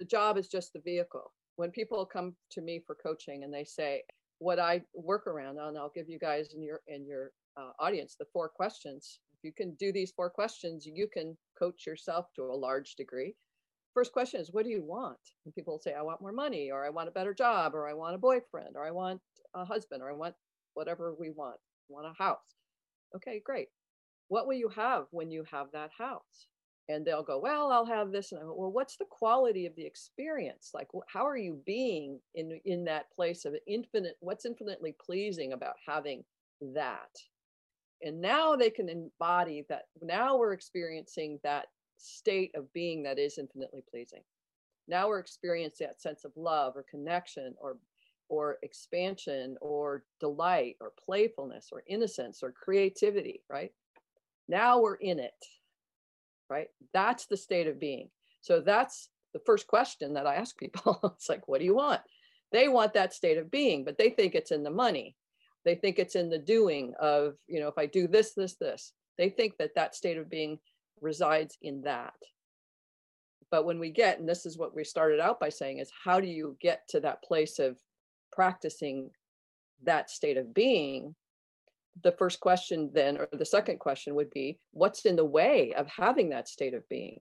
The 0.00 0.06
job 0.06 0.38
is 0.38 0.48
just 0.48 0.72
the 0.72 0.80
vehicle. 0.80 1.32
When 1.56 1.70
people 1.70 2.04
come 2.06 2.34
to 2.52 2.60
me 2.60 2.82
for 2.86 2.94
coaching 2.94 3.44
and 3.44 3.52
they 3.52 3.64
say, 3.64 4.02
what 4.38 4.58
I 4.58 4.82
work 4.94 5.26
around, 5.26 5.58
and 5.58 5.76
I'll 5.76 5.92
give 5.94 6.08
you 6.08 6.18
guys 6.18 6.54
in 6.54 6.62
your 6.62 6.80
in 6.86 7.04
your 7.06 7.32
uh, 7.56 7.70
audience 7.78 8.16
the 8.18 8.26
four 8.32 8.48
questions. 8.48 9.18
If 9.38 9.44
you 9.44 9.52
can 9.52 9.74
do 9.74 9.92
these 9.92 10.10
four 10.10 10.30
questions, 10.30 10.84
you 10.84 11.06
can 11.12 11.36
coach 11.58 11.86
yourself 11.86 12.26
to 12.34 12.42
a 12.42 12.54
large 12.54 12.96
degree. 12.96 13.34
First 13.94 14.12
question 14.12 14.40
is, 14.40 14.52
what 14.52 14.64
do 14.64 14.70
you 14.70 14.82
want? 14.82 15.18
And 15.44 15.54
people 15.54 15.78
say, 15.78 15.94
I 15.94 16.02
want 16.02 16.20
more 16.20 16.32
money, 16.32 16.70
or 16.72 16.84
I 16.84 16.90
want 16.90 17.08
a 17.08 17.12
better 17.12 17.34
job, 17.34 17.74
or 17.74 17.88
I 17.88 17.94
want 17.94 18.14
a 18.14 18.18
boyfriend, 18.18 18.76
or 18.76 18.84
I 18.84 18.90
want 18.90 19.20
a 19.54 19.64
husband, 19.64 20.02
or 20.02 20.10
I 20.10 20.14
want 20.14 20.34
whatever 20.74 21.14
we 21.18 21.30
want. 21.30 21.56
I 21.90 21.92
want 21.92 22.06
a 22.06 22.22
house. 22.22 22.38
Okay, 23.14 23.40
great. 23.44 23.68
What 24.28 24.46
will 24.46 24.54
you 24.54 24.68
have 24.70 25.06
when 25.10 25.30
you 25.30 25.44
have 25.50 25.68
that 25.72 25.90
house? 25.96 26.48
And 26.88 27.04
they'll 27.04 27.22
go, 27.22 27.38
well, 27.38 27.70
I'll 27.70 27.86
have 27.86 28.10
this. 28.12 28.32
And 28.32 28.40
I 28.40 28.44
go, 28.44 28.54
well, 28.56 28.72
what's 28.72 28.96
the 28.96 29.04
quality 29.08 29.66
of 29.66 29.76
the 29.76 29.84
experience? 29.84 30.70
Like, 30.74 30.88
how 31.06 31.26
are 31.26 31.36
you 31.36 31.60
being 31.66 32.18
in 32.34 32.60
in 32.64 32.84
that 32.84 33.10
place 33.14 33.44
of 33.44 33.54
infinite? 33.66 34.16
What's 34.20 34.46
infinitely 34.46 34.96
pleasing 35.04 35.52
about 35.52 35.74
having 35.86 36.24
that? 36.74 37.10
And 38.02 38.20
now 38.20 38.56
they 38.56 38.70
can 38.70 38.88
embody 38.88 39.64
that. 39.68 39.84
Now 40.02 40.36
we're 40.36 40.52
experiencing 40.52 41.40
that 41.42 41.66
state 41.96 42.52
of 42.54 42.72
being 42.72 43.02
that 43.02 43.18
is 43.18 43.38
infinitely 43.38 43.82
pleasing. 43.90 44.22
Now 44.86 45.08
we're 45.08 45.18
experiencing 45.18 45.86
that 45.86 46.00
sense 46.00 46.24
of 46.24 46.32
love 46.36 46.74
or 46.76 46.84
connection 46.90 47.54
or 47.60 47.78
or 48.28 48.58
expansion 48.62 49.56
or 49.60 50.04
delight 50.20 50.76
or 50.80 50.92
playfulness 51.02 51.68
or 51.72 51.82
innocence 51.86 52.42
or 52.42 52.52
creativity, 52.52 53.42
right? 53.48 53.72
Now 54.48 54.80
we're 54.80 54.96
in 54.96 55.18
it, 55.18 55.32
right? 56.50 56.68
That's 56.92 57.26
the 57.26 57.36
state 57.36 57.66
of 57.66 57.80
being. 57.80 58.10
So 58.40 58.60
that's 58.60 59.08
the 59.32 59.40
first 59.40 59.66
question 59.66 60.14
that 60.14 60.26
I 60.26 60.36
ask 60.36 60.56
people. 60.58 61.00
it's 61.16 61.28
like, 61.28 61.48
what 61.48 61.60
do 61.60 61.64
you 61.64 61.74
want? 61.74 62.00
They 62.52 62.68
want 62.68 62.94
that 62.94 63.12
state 63.12 63.38
of 63.38 63.50
being, 63.50 63.84
but 63.84 63.98
they 63.98 64.10
think 64.10 64.34
it's 64.34 64.52
in 64.52 64.62
the 64.62 64.70
money. 64.70 65.16
They 65.68 65.74
think 65.74 65.98
it's 65.98 66.16
in 66.16 66.30
the 66.30 66.38
doing 66.38 66.94
of, 66.98 67.34
you 67.46 67.60
know, 67.60 67.68
if 67.68 67.76
I 67.76 67.84
do 67.84 68.08
this, 68.08 68.32
this, 68.32 68.54
this. 68.54 68.94
They 69.18 69.28
think 69.28 69.58
that 69.58 69.74
that 69.74 69.94
state 69.94 70.16
of 70.16 70.30
being 70.30 70.58
resides 71.02 71.58
in 71.60 71.82
that. 71.82 72.14
But 73.50 73.66
when 73.66 73.78
we 73.78 73.90
get, 73.90 74.18
and 74.18 74.26
this 74.26 74.46
is 74.46 74.56
what 74.56 74.74
we 74.74 74.82
started 74.82 75.20
out 75.20 75.38
by 75.38 75.50
saying, 75.50 75.76
is 75.76 75.90
how 76.02 76.20
do 76.20 76.26
you 76.26 76.56
get 76.58 76.88
to 76.88 77.00
that 77.00 77.22
place 77.22 77.58
of 77.58 77.76
practicing 78.32 79.10
that 79.84 80.08
state 80.08 80.38
of 80.38 80.54
being? 80.54 81.14
The 82.02 82.12
first 82.12 82.40
question, 82.40 82.90
then, 82.94 83.18
or 83.18 83.28
the 83.30 83.44
second 83.44 83.78
question 83.78 84.14
would 84.14 84.30
be, 84.30 84.58
what's 84.70 85.04
in 85.04 85.16
the 85.16 85.24
way 85.26 85.74
of 85.74 85.86
having 85.86 86.30
that 86.30 86.48
state 86.48 86.72
of 86.72 86.88
being? 86.88 87.20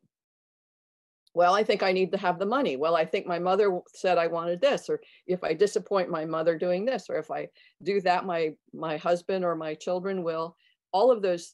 Well, 1.33 1.53
I 1.53 1.63
think 1.63 1.83
I 1.83 1.91
need 1.91 2.11
to 2.11 2.17
have 2.17 2.39
the 2.39 2.45
money. 2.45 2.77
Well, 2.77 2.95
I 2.95 3.05
think 3.05 3.27
my 3.27 3.37
mother 3.37 3.79
said 3.93 4.17
I 4.17 4.27
wanted 4.27 4.59
this, 4.59 4.89
or 4.89 4.99
if 5.27 5.43
I 5.43 5.53
disappoint 5.53 6.09
my 6.09 6.25
mother 6.25 6.57
doing 6.57 6.85
this, 6.85 7.09
or 7.09 7.17
if 7.17 7.29
I 7.29 7.49
do 7.83 8.01
that, 8.01 8.25
my 8.25 8.53
my 8.73 8.97
husband 8.97 9.45
or 9.45 9.55
my 9.55 9.75
children 9.75 10.23
will. 10.23 10.55
All 10.93 11.11
of 11.11 11.21
those 11.21 11.53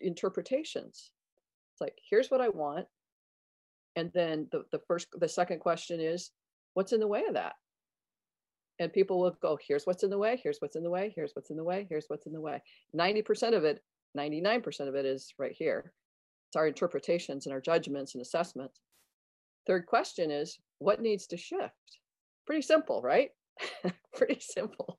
interpretations 0.00 1.12
it's 1.80 1.86
like, 1.86 1.98
here's 2.08 2.30
what 2.30 2.40
I 2.40 2.48
want. 2.48 2.86
And 3.96 4.10
then 4.14 4.48
the, 4.52 4.64
the 4.70 4.80
first, 4.86 5.08
the 5.18 5.28
second 5.28 5.60
question 5.60 6.00
is, 6.00 6.30
what's 6.74 6.92
in 6.92 7.00
the 7.00 7.06
way 7.06 7.24
of 7.26 7.34
that? 7.34 7.54
And 8.78 8.92
people 8.92 9.20
will 9.20 9.36
go, 9.42 9.58
here's 9.66 9.86
what's 9.86 10.02
in 10.02 10.10
the 10.10 10.18
way, 10.18 10.40
here's 10.42 10.58
what's 10.60 10.76
in 10.76 10.82
the 10.82 10.90
way, 10.90 11.12
here's 11.14 11.32
what's 11.34 11.50
in 11.50 11.56
the 11.56 11.64
way, 11.64 11.86
here's 11.88 12.06
what's 12.08 12.26
in 12.26 12.32
the 12.32 12.40
way. 12.40 12.62
90% 12.96 13.56
of 13.56 13.64
it, 13.64 13.82
99% 14.16 14.88
of 14.88 14.94
it 14.94 15.06
is 15.06 15.34
right 15.38 15.54
here. 15.56 15.92
It's 16.48 16.56
our 16.56 16.66
interpretations 16.66 17.46
and 17.46 17.52
our 17.52 17.60
judgments 17.60 18.14
and 18.14 18.22
assessments. 18.22 18.80
Third 19.66 19.86
question 19.86 20.30
is, 20.30 20.58
what 20.78 21.00
needs 21.00 21.26
to 21.28 21.36
shift? 21.36 21.74
Pretty 22.46 22.62
simple, 22.62 23.02
right? 23.02 23.30
Pretty 24.14 24.40
simple 24.40 24.98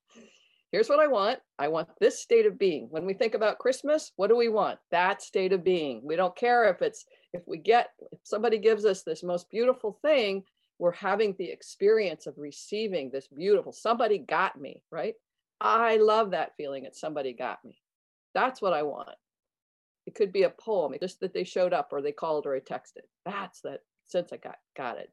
here's 0.72 0.90
what 0.90 1.00
I 1.00 1.08
want. 1.08 1.40
I 1.60 1.68
want 1.68 1.90
this 2.00 2.22
state 2.22 2.46
of 2.46 2.58
being. 2.58 2.88
When 2.90 3.06
we 3.06 3.14
think 3.14 3.34
about 3.34 3.60
Christmas, 3.60 4.12
what 4.16 4.28
do 4.28 4.36
we 4.36 4.50
want? 4.50 4.80
That 4.92 5.22
state 5.22 5.54
of 5.54 5.64
being. 5.64 6.02
We 6.04 6.16
don't 6.16 6.36
care 6.36 6.70
if 6.70 6.82
it's, 6.82 7.06
if 7.34 7.42
we 7.46 7.58
get, 7.58 7.90
if 8.12 8.20
somebody 8.24 8.58
gives 8.58 8.86
us 8.86 9.04
this 9.04 9.24
most 9.24 9.50
beautiful 9.50 9.98
thing, 10.02 10.44
we're 10.80 10.92
having 10.94 11.36
the 11.38 11.52
experience 11.52 12.26
of 12.26 12.38
receiving 12.38 13.12
this 13.12 13.28
beautiful, 13.28 13.72
somebody 13.72 14.18
got 14.18 14.60
me, 14.60 14.82
right? 14.92 15.14
I 15.60 15.98
love 15.98 16.32
that 16.32 16.56
feeling 16.58 16.84
that 16.84 16.96
somebody 16.96 17.34
got 17.34 17.64
me. 17.64 17.78
That's 18.34 18.62
what 18.62 18.74
I 18.74 18.84
want. 18.84 19.10
It 20.08 20.16
could 20.16 20.32
be 20.32 20.44
a 20.44 20.50
poem, 20.50 20.96
just 21.00 21.20
that 21.20 21.34
they 21.34 21.44
showed 21.44 21.74
up 21.74 21.90
or 21.92 22.02
they 22.02 22.12
called 22.12 22.48
or 22.48 22.56
I 22.56 22.60
texted. 22.60 23.06
That's 23.26 23.62
that 23.62 23.82
sense 24.12 24.32
I 24.32 24.38
got, 24.38 24.58
got 24.76 24.98
it. 24.98 25.12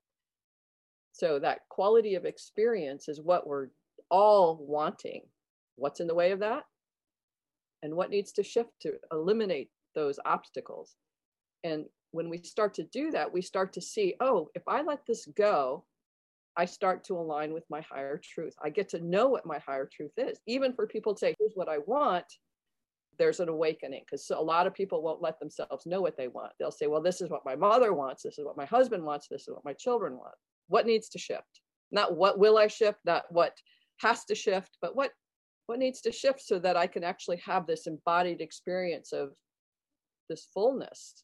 So 1.12 1.38
that 1.40 1.60
quality 1.68 2.14
of 2.14 2.24
experience 2.24 3.08
is 3.08 3.20
what 3.20 3.46
we're 3.46 3.68
all 4.10 4.58
wanting. 4.60 5.22
What's 5.76 6.00
in 6.00 6.06
the 6.06 6.14
way 6.14 6.32
of 6.32 6.40
that? 6.40 6.64
And 7.82 7.94
what 7.94 8.10
needs 8.10 8.32
to 8.32 8.42
shift 8.42 8.70
to 8.82 8.94
eliminate 9.12 9.70
those 9.94 10.18
obstacles? 10.24 10.96
And 11.64 11.86
when 12.12 12.28
we 12.28 12.38
start 12.38 12.74
to 12.74 12.84
do 12.84 13.10
that 13.10 13.32
we 13.32 13.42
start 13.42 13.72
to 13.72 13.80
see 13.80 14.14
oh 14.20 14.48
if 14.54 14.62
i 14.66 14.82
let 14.82 15.00
this 15.06 15.26
go 15.36 15.84
i 16.56 16.64
start 16.64 17.04
to 17.04 17.16
align 17.16 17.52
with 17.52 17.64
my 17.70 17.80
higher 17.82 18.18
truth. 18.18 18.54
I 18.62 18.70
get 18.70 18.88
to 18.90 19.00
know 19.00 19.28
what 19.28 19.46
my 19.46 19.60
higher 19.60 19.86
truth 19.86 20.10
is. 20.16 20.40
Even 20.46 20.72
for 20.72 20.88
people 20.88 21.14
to 21.14 21.18
say 21.18 21.34
here's 21.38 21.54
what 21.54 21.68
i 21.68 21.78
want 21.78 22.24
there's 23.18 23.40
an 23.40 23.48
awakening 23.48 24.02
because 24.04 24.30
a 24.30 24.40
lot 24.40 24.66
of 24.66 24.74
people 24.74 25.02
won't 25.02 25.22
let 25.22 25.38
themselves 25.40 25.86
know 25.86 26.00
what 26.00 26.16
they 26.16 26.28
want 26.28 26.52
they'll 26.58 26.70
say 26.70 26.86
well 26.86 27.02
this 27.02 27.20
is 27.20 27.30
what 27.30 27.44
my 27.44 27.56
mother 27.56 27.92
wants 27.92 28.22
this 28.22 28.38
is 28.38 28.44
what 28.44 28.56
my 28.56 28.66
husband 28.66 29.04
wants 29.04 29.28
this 29.28 29.42
is 29.42 29.54
what 29.54 29.64
my 29.64 29.72
children 29.72 30.14
want 30.14 30.34
what 30.68 30.86
needs 30.86 31.08
to 31.08 31.18
shift 31.18 31.60
not 31.90 32.16
what 32.16 32.38
will 32.38 32.58
i 32.58 32.66
shift 32.66 32.98
not 33.04 33.24
what 33.30 33.52
has 34.00 34.24
to 34.24 34.34
shift 34.34 34.78
but 34.80 34.94
what 34.94 35.10
what 35.68 35.78
needs 35.78 36.00
to 36.00 36.10
shift 36.10 36.40
so 36.40 36.58
that 36.58 36.78
I 36.78 36.86
can 36.86 37.04
actually 37.04 37.36
have 37.44 37.66
this 37.66 37.86
embodied 37.86 38.40
experience 38.40 39.12
of 39.12 39.32
this 40.30 40.48
fullness? 40.54 41.22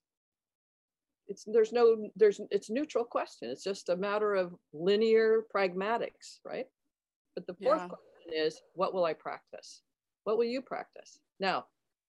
It's 1.27 1.45
there's 1.47 1.73
no 1.73 2.11
there's 2.15 2.41
it's 2.51 2.69
neutral 2.69 3.05
question. 3.05 3.49
It's 3.49 3.65
just 3.65 3.89
a 3.89 3.97
matter 3.97 4.35
of 4.35 4.55
linear 4.75 5.45
pragmatics, 5.55 6.41
right? 6.45 6.67
But 7.35 7.47
the 7.47 7.55
fourth 7.55 7.81
yeah. 7.81 7.89
question 7.89 8.47
is 8.47 8.61
what 8.75 8.93
will 8.93 9.07
I 9.07 9.15
practice? 9.15 9.81
What 10.25 10.37
will 10.37 10.45
you 10.45 10.61
practice? 10.61 11.19
Now, 11.41 11.65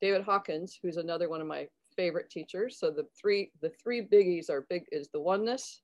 David 0.06 0.24
Hawkins, 0.24 0.78
who's 0.82 0.98
another 0.98 1.30
one 1.30 1.41
of 1.41 1.48
my 1.48 1.68
favorite 1.96 2.30
teachers. 2.30 2.78
So 2.80 2.91
the 2.91 3.08
three 3.20 3.52
the 3.62 3.72
three 3.82 4.02
biggies 4.02 4.50
are 4.50 4.68
big 4.70 4.84
is 4.91 5.10
the 5.10 5.20
oneness, 5.20 5.82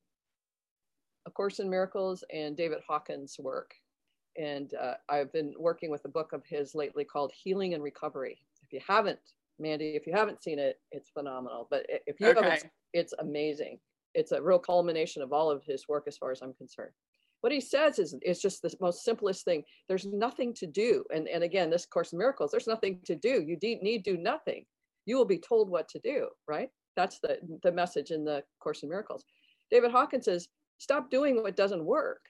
A 1.25 1.31
Course 1.31 1.59
in 1.59 1.69
Miracles, 1.69 2.23
and 2.31 2.55
David 2.55 2.79
Hawkins' 2.87 3.37
work 3.39 3.73
and 4.37 4.73
uh, 4.75 4.93
I've 5.09 5.31
been 5.33 5.53
working 5.57 5.89
with 5.89 6.05
a 6.05 6.09
book 6.09 6.33
of 6.33 6.45
his 6.45 6.75
lately 6.75 7.03
called 7.03 7.31
Healing 7.33 7.73
and 7.73 7.83
Recovery. 7.83 8.39
If 8.63 8.71
you 8.71 8.79
haven't, 8.87 9.19
Mandy, 9.59 9.95
if 9.95 10.07
you 10.07 10.13
haven't 10.13 10.43
seen 10.43 10.59
it, 10.59 10.79
it's 10.91 11.09
phenomenal. 11.09 11.67
But 11.69 11.85
if 11.89 12.19
you 12.19 12.27
okay. 12.27 12.41
haven't, 12.41 12.71
it's 12.93 13.13
amazing. 13.19 13.79
It's 14.13 14.31
a 14.31 14.41
real 14.41 14.59
culmination 14.59 15.21
of 15.21 15.33
all 15.33 15.49
of 15.49 15.63
his 15.63 15.87
work, 15.87 16.05
as 16.07 16.17
far 16.17 16.31
as 16.31 16.41
I'm 16.41 16.53
concerned. 16.53 16.91
What 17.41 17.51
he 17.51 17.61
says 17.61 17.99
is, 17.99 18.15
is 18.21 18.41
just 18.41 18.61
the 18.61 18.73
most 18.79 19.03
simplest 19.03 19.45
thing. 19.45 19.63
There's 19.87 20.05
nothing 20.05 20.53
to 20.55 20.67
do. 20.67 21.03
And, 21.13 21.27
and 21.27 21.43
again, 21.43 21.69
this 21.69 21.85
Course 21.85 22.13
in 22.13 22.19
Miracles, 22.19 22.51
there's 22.51 22.67
nothing 22.67 22.99
to 23.05 23.15
do. 23.15 23.41
You 23.41 23.57
need, 23.61 23.81
need 23.81 24.03
do 24.03 24.17
nothing. 24.17 24.65
You 25.05 25.17
will 25.17 25.25
be 25.25 25.39
told 25.39 25.69
what 25.69 25.89
to 25.89 25.99
do, 25.99 26.27
right? 26.47 26.69
That's 26.95 27.19
the, 27.19 27.39
the 27.63 27.71
message 27.71 28.11
in 28.11 28.23
the 28.23 28.43
Course 28.59 28.83
in 28.83 28.89
Miracles. 28.89 29.23
David 29.71 29.91
Hawkins 29.91 30.25
says, 30.25 30.47
stop 30.77 31.09
doing 31.09 31.41
what 31.41 31.55
doesn't 31.55 31.83
work 31.83 32.21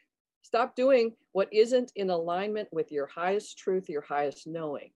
Stop 0.43 0.76
doing 0.76 1.14
what 1.34 1.53
isn't 1.53 1.91
in 1.95 2.09
alignment 2.09 2.70
with 2.72 2.91
your 2.91 3.07
highest 3.07 3.57
truth, 3.57 3.89
your 3.89 4.01
highest 4.01 4.47
knowing. 4.47 4.91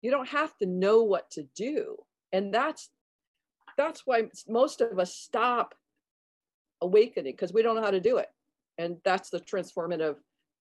You 0.00 0.10
don't 0.10 0.28
have 0.28 0.56
to 0.58 0.66
know 0.66 1.02
what 1.02 1.30
to 1.32 1.44
do. 1.54 1.96
And 2.32 2.54
that's 2.54 2.88
that's 3.76 4.02
why 4.06 4.28
most 4.48 4.80
of 4.80 4.98
us 4.98 5.14
stop 5.14 5.74
awakening 6.80 7.32
because 7.32 7.52
we 7.52 7.62
don't 7.62 7.76
know 7.76 7.82
how 7.82 7.90
to 7.90 8.00
do 8.00 8.18
it. 8.18 8.28
And 8.78 8.96
that's 9.04 9.30
the 9.30 9.40
transformative 9.40 10.16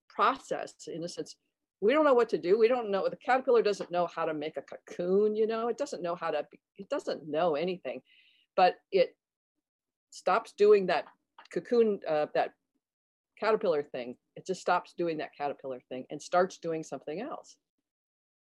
process 0.09 0.73
in 0.87 1.03
a 1.03 1.09
sense. 1.09 1.35
we 1.81 1.93
don't 1.93 2.05
know 2.05 2.13
what 2.13 2.29
to 2.29 2.37
do. 2.37 2.57
We 2.57 2.67
don't 2.67 2.89
know. 2.89 3.07
The 3.09 3.17
caterpillar 3.17 3.61
doesn't 3.61 3.91
know 3.91 4.07
how 4.07 4.25
to 4.25 4.33
make 4.33 4.57
a 4.57 4.61
cocoon, 4.61 5.35
you 5.35 5.47
know, 5.47 5.67
it 5.67 5.77
doesn't 5.77 6.01
know 6.01 6.15
how 6.15 6.31
to, 6.31 6.45
it 6.77 6.89
doesn't 6.89 7.27
know 7.27 7.55
anything, 7.55 8.01
but 8.55 8.75
it 8.91 9.15
stops 10.09 10.53
doing 10.57 10.87
that 10.87 11.05
cocoon, 11.53 11.99
uh, 12.07 12.27
that 12.33 12.51
caterpillar 13.39 13.83
thing. 13.83 14.15
It 14.35 14.45
just 14.45 14.61
stops 14.61 14.93
doing 14.97 15.17
that 15.17 15.35
caterpillar 15.37 15.81
thing 15.89 16.05
and 16.09 16.21
starts 16.21 16.57
doing 16.57 16.83
something 16.83 17.21
else. 17.21 17.57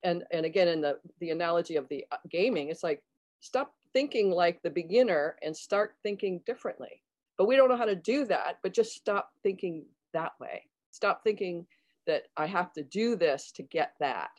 And, 0.02 0.24
and 0.30 0.44
again, 0.44 0.68
in 0.68 0.82
the, 0.82 0.98
the 1.20 1.30
analogy 1.30 1.76
of 1.76 1.88
the 1.88 2.04
uh, 2.12 2.18
gaming, 2.30 2.68
it's 2.68 2.82
like, 2.82 3.02
stop 3.40 3.74
thinking 3.94 4.30
like 4.30 4.60
the 4.62 4.70
beginner 4.70 5.36
and 5.42 5.56
start 5.56 5.94
thinking 6.02 6.42
differently. 6.44 7.00
But 7.36 7.46
we 7.46 7.56
don't 7.56 7.68
know 7.68 7.76
how 7.76 7.84
to 7.84 7.96
do 7.96 8.24
that, 8.26 8.58
but 8.62 8.74
just 8.74 8.94
stop 8.94 9.30
thinking 9.42 9.84
that 10.12 10.32
way. 10.40 10.64
Stop 10.90 11.22
thinking 11.24 11.66
that 12.06 12.24
I 12.36 12.46
have 12.46 12.72
to 12.74 12.82
do 12.82 13.16
this 13.16 13.50
to 13.52 13.62
get 13.62 13.94
that. 14.00 14.30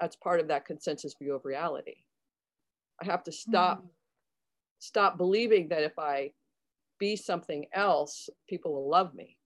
That's 0.00 0.16
part 0.16 0.40
of 0.40 0.48
that 0.48 0.66
consensus 0.66 1.14
view 1.20 1.34
of 1.34 1.44
reality. 1.44 1.96
I 3.00 3.06
have 3.06 3.24
to 3.24 3.32
stop 3.32 3.78
mm-hmm. 3.78 3.86
stop 4.80 5.16
believing 5.16 5.68
that 5.68 5.82
if 5.82 5.98
I 5.98 6.32
be 6.98 7.16
something 7.16 7.66
else, 7.72 8.28
people 8.48 8.72
will 8.74 8.88
love 8.88 9.14
me. 9.14 9.36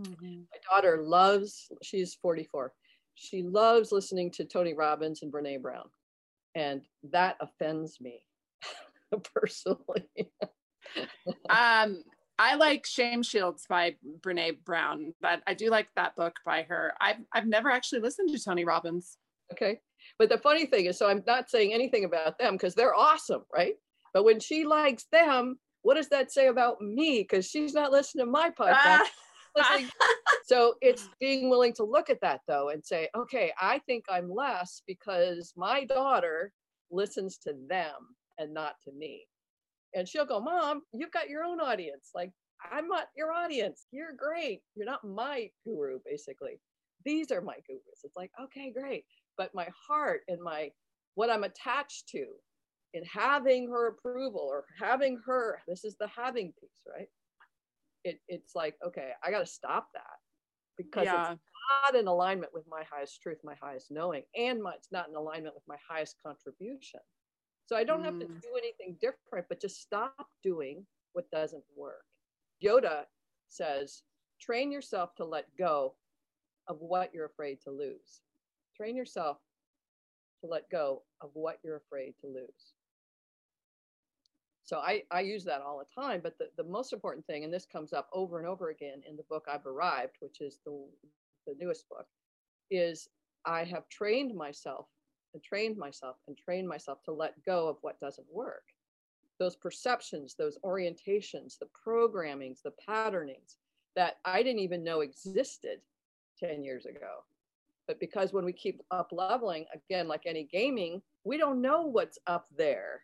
Mm-hmm. 0.00 0.40
My 0.40 0.58
daughter 0.70 1.02
loves, 1.02 1.70
she's 1.82 2.14
44. 2.14 2.72
She 3.14 3.42
loves 3.42 3.92
listening 3.92 4.30
to 4.32 4.44
Tony 4.44 4.74
Robbins 4.74 5.22
and 5.22 5.32
Brene 5.32 5.60
Brown. 5.60 5.88
And 6.54 6.82
that 7.10 7.36
offends 7.40 8.00
me 8.00 8.22
personally. 9.34 10.30
Um, 11.50 12.02
I 12.38 12.56
like 12.56 12.86
Shame 12.86 13.22
Shields 13.22 13.66
by 13.68 13.96
Brene 14.20 14.64
Brown. 14.64 15.14
But 15.20 15.42
I 15.46 15.54
do 15.54 15.70
like 15.70 15.88
that 15.96 16.16
book 16.16 16.36
by 16.44 16.62
her. 16.62 16.92
I've 17.00 17.18
I've 17.32 17.46
never 17.46 17.70
actually 17.70 18.00
listened 18.00 18.30
to 18.30 18.42
Tony 18.42 18.64
Robbins. 18.64 19.18
Okay. 19.52 19.80
But 20.18 20.28
the 20.28 20.38
funny 20.38 20.66
thing 20.66 20.86
is, 20.86 20.98
so 20.98 21.08
I'm 21.08 21.22
not 21.26 21.50
saying 21.50 21.72
anything 21.72 22.04
about 22.04 22.38
them 22.38 22.54
because 22.54 22.74
they're 22.74 22.94
awesome, 22.94 23.42
right? 23.54 23.74
But 24.12 24.24
when 24.24 24.40
she 24.40 24.64
likes 24.64 25.06
them, 25.12 25.58
what 25.82 25.94
does 25.94 26.08
that 26.08 26.32
say 26.32 26.48
about 26.48 26.80
me? 26.80 27.20
Because 27.20 27.46
she's 27.46 27.74
not 27.74 27.92
listening 27.92 28.26
to 28.26 28.30
my 28.30 28.50
podcast. 28.50 29.06
so 30.46 30.74
it's 30.80 31.08
being 31.20 31.50
willing 31.50 31.74
to 31.74 31.84
look 31.84 32.10
at 32.10 32.20
that 32.22 32.40
though 32.48 32.70
and 32.70 32.84
say, 32.84 33.08
okay, 33.16 33.52
I 33.60 33.80
think 33.86 34.04
I'm 34.10 34.32
less 34.34 34.82
because 34.86 35.52
my 35.56 35.84
daughter 35.84 36.52
listens 36.90 37.38
to 37.38 37.54
them 37.68 38.16
and 38.38 38.52
not 38.52 38.74
to 38.84 38.92
me 38.92 39.26
and 39.94 40.08
she'll 40.08 40.26
go, 40.26 40.40
Mom, 40.40 40.82
you've 40.92 41.10
got 41.10 41.28
your 41.28 41.44
own 41.44 41.60
audience. 41.60 42.10
Like, 42.14 42.30
I'm 42.70 42.88
not 42.88 43.08
your 43.16 43.32
audience. 43.32 43.86
You're 43.90 44.12
great. 44.12 44.60
You're 44.74 44.86
not 44.86 45.04
my 45.04 45.50
guru, 45.64 45.98
basically. 46.04 46.60
These 47.04 47.30
are 47.30 47.40
my 47.40 47.56
gurus. 47.66 48.04
It's 48.04 48.16
like, 48.16 48.30
okay, 48.40 48.72
great. 48.72 49.04
But 49.36 49.54
my 49.54 49.68
heart 49.88 50.20
and 50.28 50.40
my 50.40 50.70
what 51.14 51.30
I'm 51.30 51.44
attached 51.44 52.08
to 52.08 52.24
in 52.94 53.04
having 53.04 53.68
her 53.68 53.88
approval 53.88 54.46
or 54.50 54.64
having 54.78 55.18
her, 55.26 55.60
this 55.66 55.84
is 55.84 55.96
the 55.98 56.08
having 56.08 56.52
piece, 56.60 56.70
right? 56.86 57.08
It, 58.04 58.20
it's 58.28 58.54
like, 58.54 58.76
okay, 58.86 59.10
I 59.24 59.30
got 59.30 59.40
to 59.40 59.46
stop 59.46 59.88
that 59.94 60.02
because 60.76 61.04
yeah. 61.04 61.32
it's 61.32 61.40
not 61.84 61.98
in 61.98 62.06
alignment 62.06 62.52
with 62.52 62.64
my 62.68 62.82
highest 62.90 63.20
truth, 63.22 63.38
my 63.44 63.54
highest 63.62 63.90
knowing, 63.90 64.22
and 64.36 64.62
my, 64.62 64.72
it's 64.72 64.92
not 64.92 65.08
in 65.08 65.14
alignment 65.14 65.54
with 65.54 65.64
my 65.68 65.76
highest 65.88 66.16
contribution. 66.24 67.00
So 67.72 67.78
I 67.78 67.84
don't 67.84 68.04
have 68.04 68.18
to 68.18 68.26
mm. 68.26 68.42
do 68.42 68.48
anything 68.58 68.98
different, 69.00 69.46
but 69.48 69.58
just 69.58 69.80
stop 69.80 70.28
doing 70.42 70.84
what 71.14 71.30
doesn't 71.30 71.64
work. 71.74 72.04
Yoda 72.62 73.04
says, 73.48 74.02
train 74.38 74.70
yourself 74.70 75.14
to 75.14 75.24
let 75.24 75.46
go 75.58 75.94
of 76.68 76.76
what 76.80 77.14
you're 77.14 77.24
afraid 77.24 77.62
to 77.62 77.70
lose. 77.70 78.20
Train 78.76 78.94
yourself 78.94 79.38
to 80.42 80.50
let 80.50 80.68
go 80.68 81.04
of 81.22 81.30
what 81.32 81.60
you're 81.64 81.78
afraid 81.78 82.12
to 82.20 82.26
lose. 82.26 82.74
So 84.64 84.76
I, 84.76 85.04
I 85.10 85.20
use 85.20 85.42
that 85.44 85.62
all 85.62 85.78
the 85.78 86.02
time, 86.02 86.20
but 86.22 86.36
the, 86.38 86.48
the 86.58 86.68
most 86.68 86.92
important 86.92 87.26
thing, 87.26 87.42
and 87.42 87.50
this 87.50 87.64
comes 87.64 87.94
up 87.94 88.10
over 88.12 88.38
and 88.38 88.46
over 88.46 88.68
again 88.68 89.00
in 89.08 89.16
the 89.16 89.24
book 89.30 89.46
I've 89.50 89.64
Arrived, 89.64 90.16
which 90.20 90.42
is 90.42 90.58
the, 90.66 90.78
the 91.46 91.54
newest 91.58 91.88
book, 91.88 92.04
is 92.70 93.08
I 93.46 93.64
have 93.64 93.88
trained 93.88 94.36
myself 94.36 94.88
and 95.34 95.42
trained 95.42 95.76
myself 95.76 96.16
and 96.26 96.36
trained 96.36 96.68
myself 96.68 97.02
to 97.04 97.12
let 97.12 97.44
go 97.44 97.68
of 97.68 97.76
what 97.82 98.00
doesn't 98.00 98.26
work. 98.30 98.64
Those 99.38 99.56
perceptions, 99.56 100.34
those 100.34 100.58
orientations, 100.64 101.58
the 101.58 101.68
programmings, 101.86 102.62
the 102.62 102.72
patternings 102.86 103.56
that 103.96 104.18
I 104.24 104.42
didn't 104.42 104.60
even 104.60 104.84
know 104.84 105.00
existed 105.00 105.80
10 106.38 106.62
years 106.62 106.86
ago. 106.86 107.24
But 107.86 108.00
because 108.00 108.32
when 108.32 108.44
we 108.44 108.52
keep 108.52 108.80
up 108.90 109.08
leveling, 109.12 109.66
again, 109.74 110.08
like 110.08 110.22
any 110.26 110.44
gaming, 110.44 111.02
we 111.24 111.36
don't 111.36 111.60
know 111.60 111.82
what's 111.82 112.18
up 112.26 112.46
there. 112.56 113.00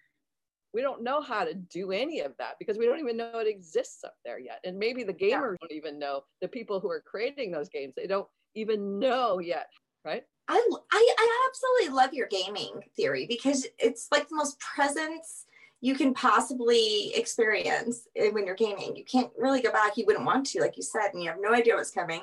We 0.75 0.83
don't 0.83 1.03
know 1.03 1.21
how 1.21 1.45
to 1.45 1.55
do 1.55 1.93
any 1.93 2.21
of 2.21 2.37
that 2.39 2.57
because 2.59 2.79
we 2.79 2.87
don't 2.87 3.01
even 3.01 3.17
know 3.17 3.39
it 3.39 3.49
exists 3.49 4.05
up 4.05 4.15
there 4.25 4.39
yet. 4.39 4.61
And 4.65 4.79
maybe 4.79 5.03
the 5.03 5.15
gamers 5.15 5.57
yeah. 5.61 5.69
don't 5.69 5.73
even 5.73 5.99
know, 5.99 6.23
the 6.41 6.49
people 6.49 6.79
who 6.79 6.91
are 6.91 7.01
creating 7.01 7.51
those 7.51 7.69
games, 7.69 7.95
they 7.97 8.07
don't 8.07 8.29
even 8.55 8.99
know 8.99 9.39
yet, 9.39 9.71
right? 10.05 10.25
I, 10.49 10.79
I, 10.91 11.49
absolutely 11.49 11.95
love 11.95 12.15
your 12.15 12.27
gaming 12.29 12.83
theory 12.97 13.27
because 13.27 13.67
it's 13.79 14.09
like 14.11 14.29
the 14.29 14.37
most 14.37 14.59
presence 14.59 15.45
you 15.81 15.95
can 15.95 16.15
possibly 16.15 17.13
experience 17.15 18.09
eh, 18.17 18.31
when 18.31 18.47
you're 18.47 18.55
gaming. 18.55 18.97
You 18.97 19.05
can't 19.05 19.31
really 19.39 19.61
go 19.61 19.71
back. 19.71 19.97
You 19.97 20.07
wouldn't 20.07 20.25
want 20.25 20.47
to, 20.47 20.61
like 20.61 20.77
you 20.77 20.83
said, 20.83 21.11
and 21.13 21.23
you 21.23 21.29
have 21.29 21.39
no 21.41 21.53
idea 21.53 21.75
what's 21.75 21.91
coming. 21.91 22.23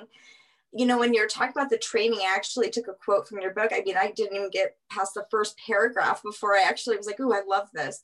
You 0.74 0.86
know, 0.86 0.98
when 0.98 1.14
you're 1.14 1.28
talking 1.28 1.54
about 1.56 1.70
the 1.70 1.78
training, 1.78 2.20
I 2.20 2.34
actually 2.36 2.70
took 2.70 2.88
a 2.88 2.94
quote 2.94 3.28
from 3.28 3.40
your 3.40 3.54
book. 3.54 3.72
I 3.72 3.82
mean, 3.86 3.96
I 3.96 4.12
didn't 4.12 4.36
even 4.36 4.50
get 4.50 4.76
past 4.92 5.14
the 5.14 5.26
first 5.32 5.58
paragraph 5.66 6.22
before 6.22 6.56
I 6.56 6.64
actually 6.64 6.98
was 6.98 7.06
like, 7.06 7.20
"Ooh, 7.20 7.34
I 7.34 7.44
love 7.48 7.70
this." 7.74 8.04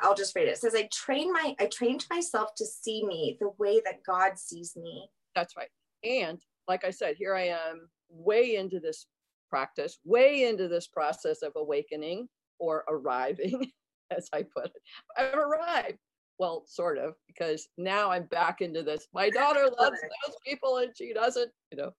I'll 0.00 0.14
just 0.14 0.34
read 0.34 0.48
it. 0.48 0.52
It 0.52 0.58
says, 0.58 0.74
"I 0.74 0.88
trained 0.92 1.32
my 1.32 1.54
I 1.60 1.66
trained 1.66 2.04
myself 2.10 2.54
to 2.56 2.66
see 2.66 3.04
me 3.04 3.36
the 3.40 3.50
way 3.58 3.80
that 3.84 4.02
God 4.02 4.38
sees 4.38 4.74
me." 4.74 5.08
That's 5.36 5.56
right. 5.56 5.70
And 6.02 6.40
like 6.66 6.84
I 6.84 6.90
said, 6.90 7.16
here 7.16 7.34
I 7.34 7.48
am 7.48 7.88
way 8.08 8.56
into 8.56 8.80
this 8.80 9.06
practice 9.54 9.98
way 10.04 10.48
into 10.48 10.66
this 10.66 10.88
process 10.88 11.42
of 11.42 11.52
awakening 11.54 12.28
or 12.58 12.84
arriving, 12.88 13.70
as 14.10 14.28
I 14.32 14.42
put 14.42 14.66
it. 14.66 14.82
I've 15.16 15.38
arrived. 15.38 15.98
Well, 16.40 16.64
sort 16.66 16.98
of, 16.98 17.14
because 17.28 17.68
now 17.78 18.10
I'm 18.10 18.24
back 18.24 18.62
into 18.62 18.82
this. 18.82 19.06
My 19.14 19.30
daughter 19.30 19.68
loves 19.78 20.00
those 20.00 20.36
people 20.44 20.78
and 20.78 20.90
she 20.96 21.12
doesn't, 21.12 21.52
you 21.70 21.78
know. 21.78 21.92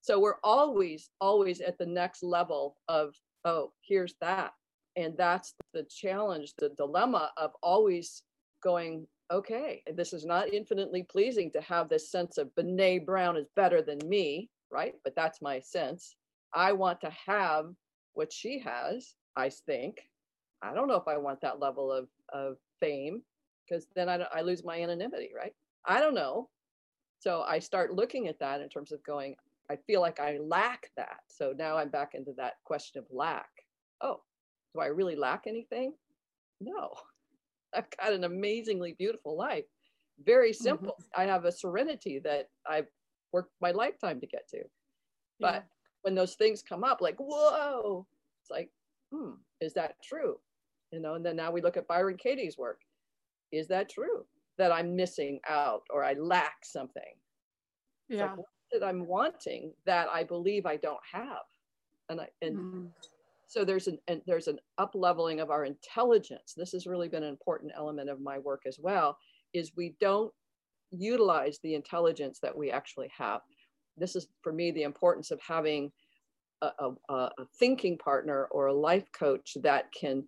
So 0.00 0.18
we're 0.18 0.40
always, 0.42 1.10
always 1.20 1.60
at 1.60 1.78
the 1.78 1.86
next 1.86 2.24
level 2.24 2.76
of, 2.88 3.14
oh, 3.44 3.70
here's 3.82 4.16
that. 4.20 4.50
And 4.96 5.16
that's 5.16 5.54
the 5.74 5.84
challenge, 5.84 6.54
the 6.58 6.70
dilemma 6.70 7.30
of 7.36 7.52
always 7.62 8.24
going, 8.64 9.06
okay, 9.32 9.84
this 9.94 10.12
is 10.12 10.24
not 10.24 10.52
infinitely 10.52 11.04
pleasing 11.04 11.52
to 11.52 11.60
have 11.60 11.88
this 11.88 12.10
sense 12.10 12.36
of 12.36 12.50
Brene 12.58 13.06
Brown 13.06 13.36
is 13.36 13.46
better 13.54 13.80
than 13.80 13.98
me, 14.08 14.50
right? 14.72 14.94
But 15.04 15.14
that's 15.14 15.40
my 15.40 15.60
sense. 15.60 16.16
I 16.54 16.72
want 16.72 17.00
to 17.02 17.12
have 17.26 17.66
what 18.14 18.32
she 18.32 18.58
has, 18.60 19.14
I 19.36 19.50
think. 19.50 20.08
I 20.62 20.74
don't 20.74 20.88
know 20.88 20.96
if 20.96 21.06
I 21.06 21.18
want 21.18 21.40
that 21.42 21.60
level 21.60 21.92
of, 21.92 22.08
of 22.32 22.56
fame 22.80 23.22
because 23.68 23.86
then 23.94 24.08
I, 24.08 24.26
I 24.34 24.40
lose 24.40 24.64
my 24.64 24.80
anonymity, 24.80 25.30
right? 25.36 25.54
I 25.84 26.00
don't 26.00 26.14
know. 26.14 26.48
So 27.20 27.42
I 27.42 27.58
start 27.58 27.94
looking 27.94 28.28
at 28.28 28.38
that 28.40 28.60
in 28.60 28.68
terms 28.68 28.92
of 28.92 29.02
going, 29.04 29.36
I 29.70 29.76
feel 29.86 30.00
like 30.00 30.20
I 30.20 30.38
lack 30.38 30.90
that. 30.96 31.20
So 31.28 31.52
now 31.56 31.76
I'm 31.76 31.88
back 31.88 32.14
into 32.14 32.32
that 32.36 32.54
question 32.64 33.00
of 33.00 33.06
lack. 33.10 33.48
Oh, 34.00 34.20
do 34.74 34.80
I 34.80 34.86
really 34.86 35.16
lack 35.16 35.44
anything? 35.46 35.94
No. 36.60 36.92
I've 37.74 37.90
got 37.98 38.12
an 38.12 38.24
amazingly 38.24 38.94
beautiful 38.98 39.36
life. 39.36 39.64
Very 40.24 40.52
mm-hmm. 40.52 40.62
simple. 40.64 40.96
Mm-hmm. 41.00 41.20
I 41.20 41.24
have 41.24 41.44
a 41.44 41.52
serenity 41.52 42.20
that 42.24 42.48
I've 42.68 42.86
worked 43.32 43.52
my 43.60 43.72
lifetime 43.72 44.20
to 44.20 44.26
get 44.26 44.48
to. 44.50 44.62
But 45.40 45.66
when 46.02 46.14
those 46.14 46.34
things 46.34 46.62
come 46.62 46.84
up, 46.84 47.00
like, 47.00 47.16
whoa, 47.18 48.06
it's 48.42 48.50
like, 48.50 48.70
hmm, 49.12 49.32
is 49.60 49.74
that 49.74 49.94
true? 50.02 50.36
You 50.92 51.00
know, 51.00 51.14
and 51.14 51.24
then 51.24 51.36
now 51.36 51.50
we 51.50 51.62
look 51.62 51.76
at 51.76 51.88
Byron 51.88 52.16
Katie's 52.16 52.56
work. 52.56 52.80
Is 53.52 53.68
that 53.68 53.88
true 53.88 54.24
that 54.58 54.72
I'm 54.72 54.94
missing 54.96 55.40
out 55.48 55.82
or 55.90 56.04
I 56.04 56.14
lack 56.14 56.64
something? 56.64 57.02
Yeah. 58.08 58.34
Like, 58.34 58.44
that 58.72 58.84
I'm 58.84 59.06
wanting 59.06 59.72
that 59.84 60.08
I 60.12 60.24
believe 60.24 60.66
I 60.66 60.76
don't 60.76 61.00
have. 61.12 61.44
And 62.08 62.20
I, 62.20 62.28
and 62.42 62.56
mm. 62.56 62.88
so 63.46 63.64
there's 63.64 63.86
an, 63.86 63.98
and 64.08 64.20
there's 64.26 64.48
an 64.48 64.58
up 64.78 64.92
leveling 64.94 65.40
of 65.40 65.50
our 65.50 65.64
intelligence. 65.64 66.54
This 66.56 66.72
has 66.72 66.86
really 66.86 67.08
been 67.08 67.22
an 67.22 67.28
important 67.28 67.72
element 67.76 68.10
of 68.10 68.20
my 68.20 68.38
work 68.38 68.62
as 68.66 68.78
well, 68.80 69.18
is 69.54 69.72
we 69.76 69.94
don't 70.00 70.32
utilize 70.90 71.58
the 71.62 71.74
intelligence 71.74 72.38
that 72.40 72.56
we 72.56 72.70
actually 72.70 73.10
have 73.16 73.40
this 73.96 74.16
is 74.16 74.28
for 74.42 74.52
me 74.52 74.70
the 74.70 74.82
importance 74.82 75.30
of 75.30 75.40
having 75.40 75.92
a, 76.62 76.70
a, 76.78 77.14
a, 77.14 77.30
thinking 77.58 77.98
partner 77.98 78.46
or 78.50 78.66
a 78.66 78.74
life 78.74 79.10
coach 79.12 79.56
that 79.62 79.92
can 79.92 80.24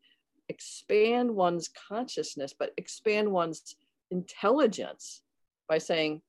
expand 0.48 1.30
one's 1.30 1.68
consciousness, 1.88 2.54
but 2.58 2.72
expand 2.76 3.30
one's 3.30 3.76
intelligence 4.10 5.22
by 5.68 5.78
saying, 5.78 6.20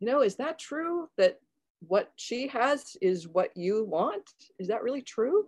you 0.00 0.06
know, 0.06 0.22
is 0.22 0.36
that 0.36 0.58
true 0.58 1.08
that 1.16 1.38
what 1.80 2.12
she 2.16 2.48
has 2.48 2.96
is 3.00 3.28
what 3.28 3.56
you 3.56 3.84
want? 3.84 4.28
Is 4.58 4.68
that 4.68 4.82
really 4.82 5.02
true? 5.02 5.46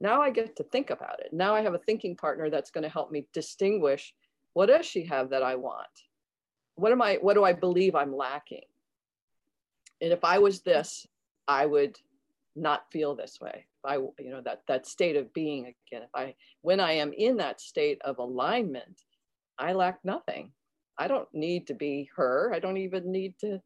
Now 0.00 0.22
I 0.22 0.30
get 0.30 0.56
to 0.56 0.64
think 0.64 0.90
about 0.90 1.20
it. 1.20 1.32
Now 1.32 1.54
I 1.54 1.60
have 1.60 1.74
a 1.74 1.78
thinking 1.78 2.16
partner 2.16 2.48
that's 2.48 2.70
going 2.70 2.84
to 2.84 2.88
help 2.88 3.10
me 3.10 3.26
distinguish 3.32 4.14
what 4.52 4.66
does 4.66 4.86
she 4.86 5.04
have 5.04 5.30
that 5.30 5.42
I 5.42 5.54
want? 5.56 5.86
What 6.74 6.92
am 6.92 7.02
I 7.02 7.16
what 7.16 7.34
do 7.34 7.44
I 7.44 7.52
believe 7.52 7.94
I'm 7.94 8.16
lacking? 8.16 8.64
And 10.00 10.12
if 10.12 10.24
I 10.24 10.38
was 10.38 10.60
this, 10.60 11.06
I 11.46 11.66
would 11.66 11.98
not 12.56 12.90
feel 12.90 13.14
this 13.14 13.40
way. 13.40 13.66
If 13.84 13.90
I 13.90 13.94
you 13.94 14.30
know 14.30 14.42
that 14.42 14.62
that 14.68 14.86
state 14.86 15.16
of 15.16 15.32
being 15.32 15.62
again, 15.62 16.02
if 16.02 16.10
I 16.14 16.34
when 16.62 16.80
I 16.80 16.92
am 16.92 17.12
in 17.12 17.36
that 17.38 17.60
state 17.60 18.00
of 18.02 18.18
alignment, 18.18 19.02
I 19.58 19.72
lack 19.72 20.00
nothing. 20.04 20.52
I 20.98 21.08
don't 21.08 21.28
need 21.32 21.66
to 21.68 21.74
be 21.74 22.10
her. 22.16 22.52
I 22.54 22.58
don't 22.58 22.76
even 22.76 23.10
need 23.10 23.34
to 23.40 23.60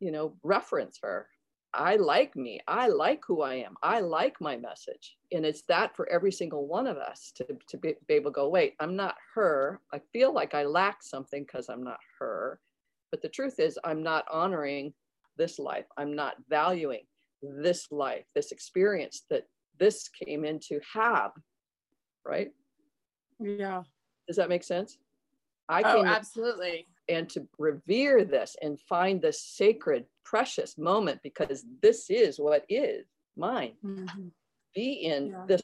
you 0.00 0.10
know, 0.10 0.34
reference 0.42 0.98
her. 1.02 1.26
I 1.74 1.96
like 1.96 2.36
me. 2.36 2.60
I 2.66 2.88
like 2.88 3.22
who 3.26 3.42
I 3.42 3.54
am. 3.54 3.76
I 3.82 4.00
like 4.00 4.40
my 4.40 4.56
message. 4.56 5.16
And 5.32 5.44
it's 5.44 5.62
that 5.68 5.94
for 5.94 6.08
every 6.08 6.32
single 6.32 6.66
one 6.66 6.86
of 6.86 6.96
us 6.96 7.32
to, 7.36 7.46
to 7.68 7.76
be, 7.76 7.94
be 8.08 8.14
able 8.14 8.30
to 8.30 8.34
go, 8.34 8.48
wait, 8.48 8.74
I'm 8.80 8.96
not 8.96 9.16
her. 9.34 9.80
I 9.92 10.00
feel 10.12 10.32
like 10.32 10.54
I 10.54 10.64
lack 10.64 11.02
something 11.02 11.42
because 11.42 11.68
I'm 11.68 11.84
not 11.84 11.98
her. 12.18 12.60
But 13.10 13.20
the 13.20 13.28
truth 13.28 13.60
is, 13.60 13.78
I'm 13.84 14.02
not 14.02 14.24
honoring 14.30 14.94
this 15.36 15.58
life. 15.58 15.86
I'm 15.96 16.14
not 16.14 16.34
valuing 16.48 17.02
this 17.42 17.88
life, 17.90 18.24
this 18.34 18.52
experience 18.52 19.22
that 19.30 19.44
this 19.78 20.08
came 20.08 20.44
in 20.44 20.58
to 20.68 20.80
have. 20.94 21.32
Right? 22.24 22.50
Yeah. 23.40 23.82
Does 24.26 24.36
that 24.36 24.48
make 24.48 24.64
sense? 24.64 24.98
I 25.68 25.82
oh, 25.82 26.04
absolutely 26.04 26.86
and 27.08 27.28
to 27.30 27.46
revere 27.58 28.24
this 28.24 28.56
and 28.62 28.80
find 28.80 29.20
this 29.20 29.42
sacred, 29.42 30.04
precious 30.24 30.76
moment 30.76 31.20
because 31.22 31.64
this 31.82 32.10
is 32.10 32.38
what 32.38 32.64
is 32.68 33.06
mine. 33.36 33.72
Mm-hmm. 33.84 34.28
Be 34.74 34.92
in 35.04 35.28
yeah. 35.28 35.44
this. 35.46 35.62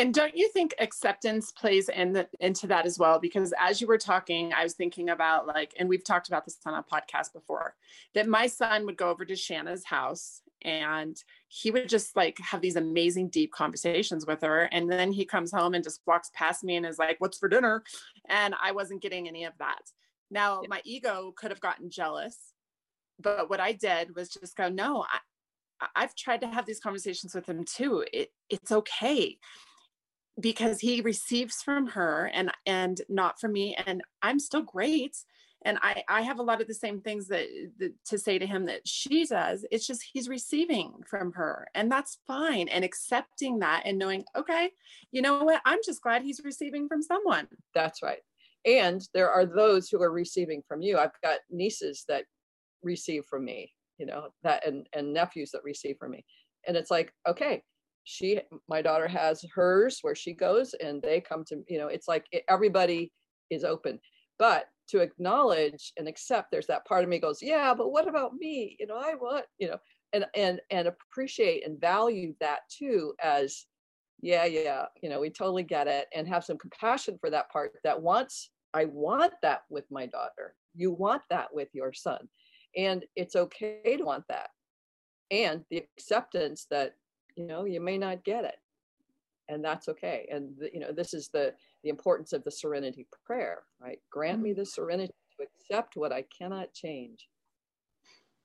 And 0.00 0.14
don't 0.14 0.34
you 0.34 0.48
think 0.48 0.74
acceptance 0.78 1.52
plays 1.52 1.90
in 1.90 2.14
the, 2.14 2.26
into 2.40 2.66
that 2.68 2.86
as 2.86 2.98
well? 2.98 3.18
Because 3.18 3.52
as 3.60 3.82
you 3.82 3.86
were 3.86 3.98
talking, 3.98 4.50
I 4.50 4.62
was 4.62 4.72
thinking 4.72 5.10
about 5.10 5.46
like, 5.46 5.74
and 5.78 5.90
we've 5.90 6.02
talked 6.02 6.28
about 6.28 6.46
this 6.46 6.56
on 6.64 6.72
a 6.72 6.82
podcast 6.82 7.34
before, 7.34 7.74
that 8.14 8.26
my 8.26 8.46
son 8.46 8.86
would 8.86 8.96
go 8.96 9.10
over 9.10 9.26
to 9.26 9.36
Shanna's 9.36 9.84
house 9.84 10.40
and 10.62 11.22
he 11.48 11.70
would 11.70 11.86
just 11.86 12.16
like 12.16 12.38
have 12.38 12.62
these 12.62 12.76
amazing 12.76 13.28
deep 13.28 13.52
conversations 13.52 14.24
with 14.24 14.40
her. 14.40 14.70
And 14.72 14.90
then 14.90 15.12
he 15.12 15.26
comes 15.26 15.52
home 15.52 15.74
and 15.74 15.84
just 15.84 16.00
walks 16.06 16.30
past 16.32 16.64
me 16.64 16.76
and 16.76 16.86
is 16.86 16.98
like 16.98 17.16
what's 17.18 17.36
for 17.36 17.50
dinner? 17.50 17.82
And 18.26 18.54
i 18.62 18.72
wasn't 18.72 19.02
getting 19.02 19.28
any 19.28 19.44
of 19.44 19.52
that. 19.58 19.82
Now 20.30 20.62
my 20.66 20.80
ego 20.86 21.34
could 21.36 21.50
have 21.50 21.60
gotten 21.60 21.90
jealous 21.90 22.38
but 23.22 23.50
what 23.50 23.60
i 23.60 23.70
did 23.70 24.16
was 24.16 24.30
just 24.30 24.56
go 24.56 24.70
no 24.70 25.04
I, 25.82 25.86
i've 25.94 26.14
tried 26.14 26.40
to 26.40 26.46
have 26.46 26.64
these 26.64 26.80
conversations 26.80 27.34
with 27.34 27.46
him 27.46 27.64
too. 27.64 28.02
It, 28.14 28.30
it's 28.48 28.72
okay 28.72 29.36
because 30.40 30.80
he 30.80 31.00
receives 31.00 31.62
from 31.62 31.88
her 31.88 32.30
and 32.34 32.50
and 32.66 33.00
not 33.08 33.40
from 33.40 33.52
me 33.52 33.76
and 33.86 34.02
i'm 34.22 34.38
still 34.38 34.62
great. 34.62 35.16
And 35.62 35.78
I, 35.82 36.02
I 36.08 36.22
have 36.22 36.38
a 36.38 36.42
lot 36.42 36.62
of 36.62 36.68
the 36.68 36.74
same 36.74 37.02
things 37.02 37.28
that, 37.28 37.46
that, 37.80 37.92
to 38.06 38.18
say 38.18 38.38
to 38.38 38.46
him 38.46 38.64
that 38.64 38.88
she 38.88 39.26
does. 39.26 39.62
It's 39.70 39.86
just 39.86 40.02
he's 40.10 40.26
receiving 40.26 40.94
from 41.06 41.32
her 41.32 41.68
and 41.74 41.92
that's 41.92 42.16
fine 42.26 42.68
and 42.68 42.82
accepting 42.82 43.58
that 43.58 43.82
and 43.84 43.98
knowing 43.98 44.24
okay 44.34 44.70
you 45.12 45.20
know 45.20 45.44
what? 45.44 45.60
I'm 45.66 45.80
just 45.84 46.02
glad 46.02 46.22
he's 46.22 46.40
receiving 46.44 46.88
from 46.88 47.02
someone. 47.02 47.46
That's 47.74 48.02
right. 48.02 48.20
And 48.64 49.06
there 49.12 49.30
are 49.30 49.44
those 49.44 49.88
who 49.88 50.02
are 50.02 50.12
receiving 50.12 50.62
from 50.66 50.80
you. 50.80 50.96
I've 50.96 51.20
got 51.22 51.40
nieces 51.50 52.04
that 52.08 52.24
receive 52.82 53.24
from 53.26 53.44
me 53.44 53.72
you 53.98 54.06
know 54.06 54.28
that 54.42 54.66
and, 54.66 54.86
and 54.94 55.12
nephews 55.12 55.50
that 55.50 55.62
receive 55.62 55.96
from 55.98 56.12
me. 56.12 56.24
And 56.66 56.76
it's 56.76 56.90
like 56.90 57.12
okay 57.28 57.62
she 58.04 58.40
my 58.68 58.82
daughter 58.82 59.08
has 59.08 59.44
hers 59.54 59.98
where 60.02 60.14
she 60.14 60.32
goes 60.32 60.74
and 60.74 61.02
they 61.02 61.20
come 61.20 61.44
to 61.44 61.62
you 61.68 61.78
know 61.78 61.88
it's 61.88 62.08
like 62.08 62.26
everybody 62.48 63.12
is 63.50 63.64
open. 63.64 63.98
But 64.38 64.66
to 64.88 65.00
acknowledge 65.00 65.92
and 65.98 66.08
accept 66.08 66.50
there's 66.50 66.66
that 66.66 66.84
part 66.84 67.04
of 67.04 67.10
me 67.10 67.20
goes 67.20 67.40
yeah 67.40 67.72
but 67.74 67.92
what 67.92 68.08
about 68.08 68.34
me? 68.34 68.76
You 68.80 68.86
know 68.86 68.96
i 68.96 69.14
want 69.14 69.44
you 69.58 69.68
know 69.68 69.78
and 70.12 70.26
and 70.34 70.60
and 70.70 70.88
appreciate 70.88 71.64
and 71.66 71.80
value 71.80 72.34
that 72.40 72.60
too 72.76 73.14
as 73.22 73.66
yeah 74.20 74.44
yeah 74.46 74.86
you 75.02 75.08
know 75.08 75.20
we 75.20 75.30
totally 75.30 75.62
get 75.62 75.86
it 75.86 76.06
and 76.14 76.26
have 76.26 76.44
some 76.44 76.58
compassion 76.58 77.16
for 77.20 77.30
that 77.30 77.50
part 77.50 77.72
that 77.84 78.02
wants 78.02 78.50
i 78.74 78.84
want 78.84 79.32
that 79.42 79.62
with 79.70 79.84
my 79.90 80.06
daughter. 80.06 80.54
You 80.74 80.92
want 80.92 81.22
that 81.30 81.52
with 81.52 81.68
your 81.72 81.92
son. 81.92 82.28
And 82.76 83.04
it's 83.16 83.36
okay 83.36 83.96
to 83.96 84.04
want 84.04 84.24
that. 84.28 84.50
And 85.30 85.64
the 85.70 85.84
acceptance 85.96 86.66
that 86.70 86.92
you 87.36 87.46
know 87.46 87.64
you 87.64 87.80
may 87.80 87.98
not 87.98 88.24
get 88.24 88.44
it 88.44 88.58
and 89.48 89.64
that's 89.64 89.88
okay 89.88 90.28
and 90.30 90.50
the, 90.58 90.70
you 90.72 90.80
know 90.80 90.92
this 90.92 91.14
is 91.14 91.28
the 91.28 91.52
the 91.82 91.88
importance 91.88 92.32
of 92.32 92.44
the 92.44 92.50
serenity 92.50 93.06
prayer, 93.24 93.62
right? 93.80 93.98
Grant 94.10 94.40
me 94.40 94.50
mm-hmm. 94.50 94.60
the 94.60 94.66
serenity 94.66 95.14
to 95.38 95.46
accept 95.46 95.96
what 95.96 96.12
I 96.12 96.24
cannot 96.36 96.72
change. 96.72 97.28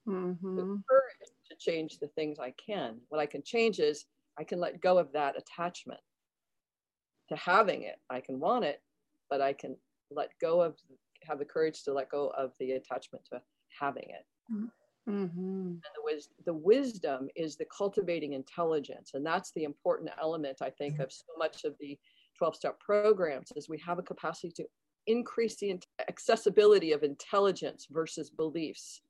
Mm-hmm. 0.08 0.56
The 0.56 0.62
courage 0.62 1.32
to 1.50 1.56
change 1.58 2.00
the 2.00 2.08
things 2.08 2.40
I 2.40 2.52
can. 2.52 2.98
What 3.10 3.20
I 3.20 3.26
can 3.26 3.44
change 3.44 3.80
is 3.80 4.06
I 4.40 4.44
can 4.44 4.60
let 4.60 4.82
go 4.82 4.98
of 4.98 5.12
that 5.14 5.38
attachment 5.38 6.00
to 7.30 7.36
having 7.36 7.84
it. 7.84 7.98
I 8.10 8.22
can 8.22 8.40
want 8.40 8.66
it, 8.66 8.82
but 9.30 9.42
I 9.42 9.54
can 9.54 9.76
let 10.12 10.30
go 10.40 10.62
of, 10.62 10.76
have 11.24 11.40
the 11.40 11.46
courage 11.46 11.84
to 11.84 11.94
let 11.94 12.10
go 12.10 12.32
of 12.38 12.52
the 12.60 12.74
attachment 12.74 13.26
to 13.32 13.42
having 13.80 14.10
it. 14.10 14.26
Mm-hmm. 14.54 14.66
And 15.84 15.96
the, 15.96 16.04
wis- 16.04 16.30
the 16.46 16.54
wisdom 16.54 17.30
is 17.36 17.56
the 17.56 17.66
cultivating 17.66 18.34
intelligence. 18.34 19.12
And 19.14 19.26
that's 19.26 19.52
the 19.52 19.64
important 19.64 20.10
element, 20.20 20.58
I 20.62 20.70
think, 20.70 20.96
mm-hmm. 20.96 21.04
of 21.04 21.12
so 21.12 21.26
much 21.38 21.64
of 21.64 21.76
the 21.80 21.98
12 22.38 22.56
step 22.56 22.80
programs 22.80 23.52
is 23.56 23.70
we 23.70 23.80
have 23.80 24.00
a 24.00 24.04
capacity 24.04 24.52
to 24.58 24.66
increase 25.08 25.56
the 25.58 25.80
accessibility 26.08 26.92
of 26.92 27.04
intelligence 27.04 27.88
versus 27.90 28.30
beliefs. 28.30 29.02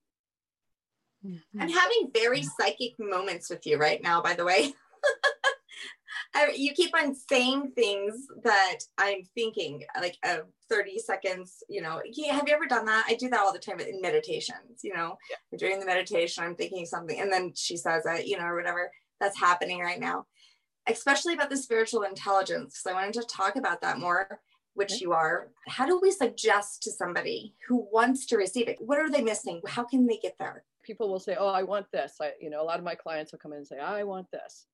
Mm-hmm. 1.25 1.61
I'm 1.61 1.69
having 1.69 2.11
very 2.13 2.43
psychic 2.43 2.93
moments 2.99 3.49
with 3.49 3.65
you 3.65 3.77
right 3.77 4.01
now, 4.03 4.21
by 4.21 4.33
the 4.33 4.45
way. 4.45 4.73
I, 6.35 6.51
you 6.55 6.73
keep 6.73 6.93
on 6.95 7.15
saying 7.15 7.71
things 7.75 8.27
that 8.43 8.79
I'm 8.97 9.23
thinking, 9.33 9.83
like 9.99 10.17
uh, 10.23 10.39
30 10.69 10.99
seconds, 10.99 11.63
you 11.69 11.81
know. 11.81 12.01
Yeah, 12.11 12.33
have 12.33 12.47
you 12.47 12.53
ever 12.53 12.67
done 12.67 12.85
that? 12.85 13.05
I 13.07 13.15
do 13.15 13.29
that 13.29 13.39
all 13.39 13.53
the 13.53 13.59
time 13.59 13.79
in 13.79 14.01
meditations, 14.01 14.81
you 14.83 14.93
know. 14.93 15.17
Yeah. 15.29 15.57
During 15.57 15.79
the 15.79 15.85
meditation, 15.85 16.43
I'm 16.43 16.55
thinking 16.55 16.85
something, 16.85 17.19
and 17.19 17.31
then 17.31 17.53
she 17.55 17.77
says 17.77 18.03
it, 18.05 18.27
you 18.27 18.37
know, 18.37 18.45
or 18.45 18.55
whatever 18.55 18.91
that's 19.19 19.39
happening 19.39 19.79
right 19.79 19.99
now 19.99 20.25
especially 20.87 21.33
about 21.33 21.49
the 21.49 21.57
spiritual 21.57 22.03
intelligence. 22.03 22.79
So 22.81 22.91
I 22.91 22.93
wanted 22.93 23.13
to 23.13 23.23
talk 23.23 23.55
about 23.55 23.81
that 23.81 23.99
more, 23.99 24.39
which 24.73 24.93
okay. 24.93 24.99
you 25.01 25.13
are. 25.13 25.49
How 25.67 25.85
do 25.85 25.99
we 26.01 26.11
suggest 26.11 26.83
to 26.83 26.91
somebody 26.91 27.55
who 27.67 27.87
wants 27.91 28.25
to 28.27 28.37
receive 28.37 28.67
it? 28.67 28.77
What 28.79 28.99
are 28.99 29.09
they 29.09 29.21
missing? 29.21 29.61
How 29.67 29.83
can 29.83 30.05
they 30.05 30.17
get 30.17 30.35
there? 30.37 30.63
People 30.83 31.09
will 31.09 31.19
say, 31.19 31.35
"Oh, 31.39 31.47
I 31.47 31.63
want 31.63 31.91
this." 31.91 32.17
I, 32.21 32.33
you 32.39 32.49
know, 32.49 32.61
a 32.61 32.63
lot 32.63 32.77
of 32.77 32.85
my 32.85 32.95
clients 32.95 33.31
will 33.31 33.39
come 33.39 33.53
in 33.53 33.59
and 33.59 33.67
say, 33.67 33.79
"I 33.79 34.03
want 34.03 34.29
this," 34.31 34.67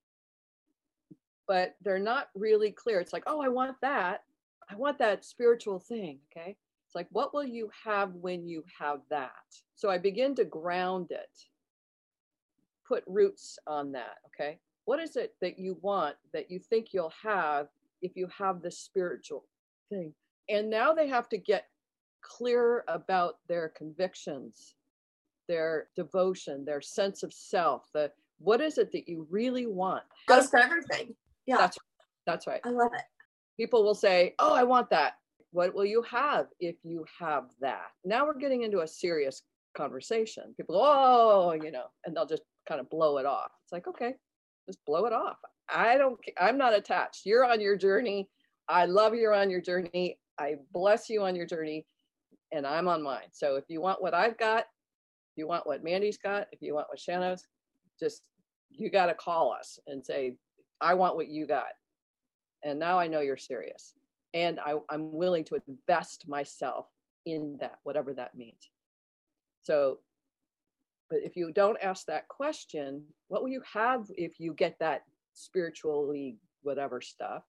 but 1.51 1.75
they're 1.81 1.99
not 1.99 2.29
really 2.33 2.71
clear. 2.71 2.99
It's 2.99 3.13
like, 3.13 3.23
"Oh, 3.27 3.41
I 3.41 3.49
want 3.49 3.75
that. 3.81 4.23
I 4.69 4.75
want 4.75 4.97
that 4.99 5.25
spiritual 5.25 5.79
thing." 5.79 6.19
Okay. 6.31 6.55
It's 6.85 6.95
like, 6.95 7.07
what 7.11 7.33
will 7.33 7.45
you 7.45 7.69
have 7.85 8.13
when 8.15 8.47
you 8.47 8.63
have 8.79 9.01
that? 9.09 9.31
So 9.75 9.89
I 9.89 9.97
begin 9.97 10.35
to 10.35 10.45
ground 10.45 11.11
it, 11.11 11.45
put 12.85 13.03
roots 13.07 13.57
on 13.65 13.91
that. 13.93 14.17
Okay 14.27 14.59
what 14.85 14.99
is 14.99 15.15
it 15.15 15.35
that 15.41 15.59
you 15.59 15.77
want 15.81 16.15
that 16.33 16.49
you 16.49 16.59
think 16.59 16.87
you'll 16.91 17.13
have 17.23 17.67
if 18.01 18.15
you 18.15 18.27
have 18.35 18.61
this 18.61 18.79
spiritual 18.79 19.45
thing 19.89 20.13
and 20.49 20.69
now 20.69 20.93
they 20.93 21.07
have 21.07 21.29
to 21.29 21.37
get 21.37 21.67
clear 22.21 22.83
about 22.87 23.35
their 23.47 23.69
convictions 23.69 24.75
their 25.47 25.87
devotion 25.95 26.65
their 26.65 26.81
sense 26.81 27.23
of 27.23 27.33
self 27.33 27.89
the 27.93 28.11
what 28.39 28.61
is 28.61 28.77
it 28.77 28.91
that 28.91 29.07
you 29.07 29.27
really 29.29 29.65
want 29.65 30.03
goes 30.27 30.49
for 30.49 30.59
everything 30.59 31.13
yeah 31.45 31.57
that's 31.57 31.77
that's 32.25 32.47
right 32.47 32.61
i 32.65 32.69
love 32.69 32.91
it 32.93 33.01
people 33.57 33.83
will 33.83 33.95
say 33.95 34.33
oh 34.39 34.53
i 34.53 34.63
want 34.63 34.89
that 34.89 35.13
what 35.51 35.73
will 35.73 35.85
you 35.85 36.01
have 36.03 36.47
if 36.59 36.75
you 36.83 37.05
have 37.19 37.45
that 37.59 37.87
now 38.05 38.25
we're 38.25 38.37
getting 38.37 38.63
into 38.63 38.81
a 38.81 38.87
serious 38.87 39.43
conversation 39.75 40.53
people 40.57 40.75
go, 40.75 40.81
oh 40.83 41.53
you 41.53 41.71
know 41.71 41.85
and 42.05 42.15
they'll 42.15 42.25
just 42.25 42.43
kind 42.67 42.79
of 42.79 42.89
blow 42.89 43.17
it 43.17 43.25
off 43.25 43.51
it's 43.63 43.71
like 43.71 43.87
okay 43.87 44.15
just 44.65 44.83
blow 44.85 45.05
it 45.05 45.13
off. 45.13 45.37
I 45.69 45.97
don't, 45.97 46.19
I'm 46.39 46.57
not 46.57 46.73
attached. 46.73 47.25
You're 47.25 47.45
on 47.45 47.61
your 47.61 47.75
journey. 47.75 48.29
I 48.67 48.85
love 48.85 49.13
you're 49.13 49.33
on 49.33 49.49
your 49.49 49.61
journey. 49.61 50.17
I 50.39 50.55
bless 50.73 51.09
you 51.09 51.23
on 51.23 51.35
your 51.35 51.45
journey 51.45 51.85
and 52.51 52.65
I'm 52.65 52.87
on 52.87 53.01
mine. 53.01 53.29
So 53.31 53.55
if 53.55 53.65
you 53.67 53.81
want 53.81 54.01
what 54.01 54.13
I've 54.13 54.37
got, 54.37 54.61
if 54.61 55.37
you 55.37 55.47
want 55.47 55.67
what 55.67 55.83
Mandy's 55.83 56.17
got, 56.17 56.47
if 56.51 56.61
you 56.61 56.73
want 56.73 56.87
what 56.89 56.99
Shanna's, 56.99 57.45
just 57.99 58.21
you 58.69 58.89
got 58.89 59.07
to 59.07 59.13
call 59.13 59.51
us 59.51 59.79
and 59.87 60.05
say, 60.05 60.35
I 60.81 60.95
want 60.95 61.15
what 61.15 61.29
you 61.29 61.47
got. 61.47 61.73
And 62.63 62.79
now 62.79 62.99
I 62.99 63.07
know 63.07 63.21
you're 63.21 63.37
serious. 63.37 63.93
And 64.33 64.59
I, 64.59 64.75
I'm 64.89 65.13
willing 65.13 65.45
to 65.45 65.59
invest 65.67 66.27
myself 66.27 66.87
in 67.25 67.57
that, 67.61 67.79
whatever 67.83 68.13
that 68.15 68.35
means. 68.35 68.69
So 69.61 69.99
But 71.09 71.19
if 71.23 71.35
you 71.37 71.51
don't 71.51 71.77
ask 71.81 72.05
that 72.07 72.27
question, 72.29 73.03
what 73.27 73.41
will 73.43 73.49
you 73.49 73.63
have 73.73 74.07
if 74.17 74.39
you 74.39 74.53
get 74.53 74.77
that 74.79 75.03
spiritually 75.33 76.37
whatever 76.63 77.01
stuff? 77.01 77.43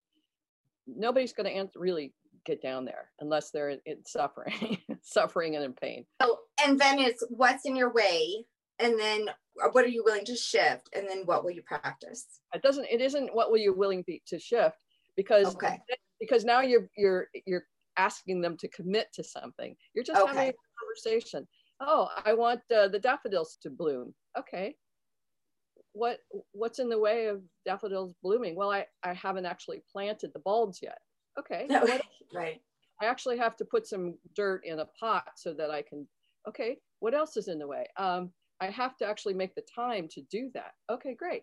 Nobody's 0.86 1.32
going 1.32 1.48
to 1.54 1.78
really 1.78 2.14
get 2.44 2.62
down 2.62 2.84
there 2.84 3.10
unless 3.20 3.50
they're 3.50 3.70
in, 3.70 3.80
in 3.86 4.04
suffering, 4.06 4.78
suffering 5.02 5.56
and 5.56 5.64
in 5.64 5.72
pain. 5.74 6.04
Oh, 6.20 6.38
and 6.64 6.78
then 6.78 6.98
it's 7.00 7.24
what's 7.30 7.66
in 7.66 7.76
your 7.76 7.92
way, 7.92 8.44
and 8.78 8.98
then 8.98 9.26
what 9.72 9.84
are 9.84 9.88
you 9.88 10.02
willing 10.04 10.24
to 10.24 10.36
shift, 10.36 10.88
and 10.94 11.08
then 11.08 11.22
what 11.24 11.44
will 11.44 11.50
you 11.50 11.62
practice? 11.62 12.40
It 12.54 12.62
doesn't. 12.62 12.86
It 12.90 13.00
isn't 13.00 13.34
what 13.34 13.50
will 13.50 13.58
you 13.58 13.74
willing 13.74 14.02
be, 14.06 14.22
to 14.28 14.38
shift 14.38 14.84
because 15.16 15.54
Okay. 15.54 15.78
because 16.20 16.44
now 16.44 16.60
you're 16.60 16.88
you're 16.96 17.28
you're 17.46 17.64
asking 17.96 18.40
them 18.40 18.56
to 18.58 18.68
commit 18.68 19.08
to 19.14 19.24
something. 19.24 19.76
You're 19.94 20.04
just 20.04 20.26
having 20.26 20.50
a 20.50 20.54
conversation. 20.80 21.46
Oh, 21.80 22.08
I 22.24 22.32
want 22.34 22.60
uh, 22.74 22.88
the 22.88 22.98
daffodils 22.98 23.58
to 23.62 23.70
bloom. 23.70 24.14
Okay. 24.38 24.76
What 25.92 26.18
what's 26.52 26.78
in 26.78 26.88
the 26.88 26.98
way 26.98 27.26
of 27.26 27.42
daffodils 27.66 28.14
blooming? 28.22 28.56
Well, 28.56 28.70
I 28.70 28.86
I 29.02 29.12
haven't 29.12 29.46
actually 29.46 29.82
planted 29.90 30.32
the 30.32 30.40
bulbs 30.40 30.80
yet. 30.82 30.98
Okay. 31.38 31.66
What 31.68 32.02
right. 32.32 32.60
I 33.00 33.06
actually 33.06 33.36
have 33.38 33.56
to 33.56 33.64
put 33.64 33.86
some 33.86 34.16
dirt 34.34 34.64
in 34.64 34.78
a 34.78 34.86
pot 34.98 35.28
so 35.36 35.52
that 35.54 35.70
I 35.70 35.82
can. 35.82 36.06
Okay, 36.48 36.78
what 37.00 37.14
else 37.14 37.36
is 37.36 37.48
in 37.48 37.58
the 37.58 37.66
way? 37.66 37.86
Um, 37.96 38.32
I 38.62 38.70
have 38.70 38.96
to 38.98 39.04
actually 39.04 39.34
make 39.34 39.54
the 39.56 39.64
time 39.74 40.06
to 40.12 40.20
do 40.30 40.48
that. 40.54 40.72
Okay, 40.88 41.14
great. 41.14 41.42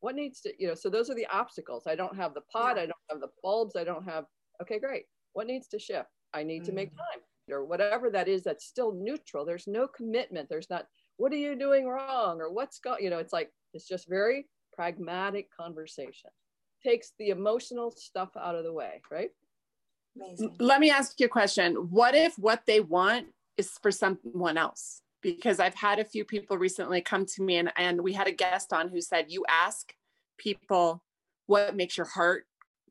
What 0.00 0.16
needs 0.16 0.40
to, 0.40 0.52
you 0.58 0.66
know, 0.66 0.74
so 0.74 0.90
those 0.90 1.08
are 1.08 1.14
the 1.14 1.28
obstacles. 1.32 1.84
I 1.86 1.94
don't 1.94 2.16
have 2.16 2.34
the 2.34 2.40
pot, 2.52 2.76
I 2.76 2.86
don't 2.86 3.06
have 3.08 3.20
the 3.20 3.30
bulbs, 3.42 3.76
I 3.76 3.84
don't 3.84 4.04
have. 4.04 4.24
Okay, 4.60 4.80
great. 4.80 5.04
What 5.34 5.46
needs 5.46 5.68
to 5.68 5.78
shift? 5.78 6.08
I 6.34 6.42
need 6.42 6.64
to 6.64 6.72
make 6.72 6.90
Mm. 6.92 6.96
time 6.96 7.20
or 7.50 7.64
whatever 7.64 8.10
that 8.10 8.26
is 8.26 8.42
that's 8.42 8.64
still 8.64 8.92
neutral. 8.92 9.44
There's 9.44 9.68
no 9.68 9.86
commitment. 9.86 10.48
There's 10.48 10.68
not, 10.68 10.88
what 11.18 11.32
are 11.32 11.36
you 11.46 11.54
doing 11.54 11.86
wrong 11.86 12.40
or 12.40 12.50
what's 12.52 12.80
going, 12.80 13.02
you 13.04 13.10
know, 13.10 13.18
it's 13.18 13.32
like, 13.32 13.52
it's 13.72 13.86
just 13.86 14.08
very 14.08 14.48
pragmatic 14.72 15.46
conversation. 15.62 16.30
Takes 16.82 17.12
the 17.20 17.28
emotional 17.28 17.92
stuff 17.92 18.30
out 18.36 18.56
of 18.56 18.64
the 18.64 18.72
way, 18.72 19.00
right? 19.10 19.30
Amazing. 20.16 20.56
Let 20.58 20.80
me 20.80 20.90
ask 20.90 21.20
you 21.20 21.26
a 21.26 21.28
question. 21.28 21.74
What 21.98 22.14
if 22.16 22.36
what 22.38 22.62
they 22.66 22.80
want 22.80 23.28
is 23.56 23.70
for 23.82 23.92
someone 23.92 24.58
else? 24.58 25.02
Because 25.26 25.58
I've 25.58 25.74
had 25.74 25.98
a 25.98 26.04
few 26.04 26.24
people 26.24 26.56
recently 26.56 27.00
come 27.00 27.26
to 27.26 27.42
me 27.42 27.56
and, 27.56 27.72
and 27.76 28.00
we 28.00 28.12
had 28.12 28.28
a 28.28 28.32
guest 28.32 28.72
on 28.72 28.88
who 28.88 29.00
said, 29.00 29.26
You 29.26 29.44
ask 29.48 29.92
people 30.38 31.02
what 31.46 31.74
makes 31.74 31.96
your 31.96 32.06
heart 32.06 32.46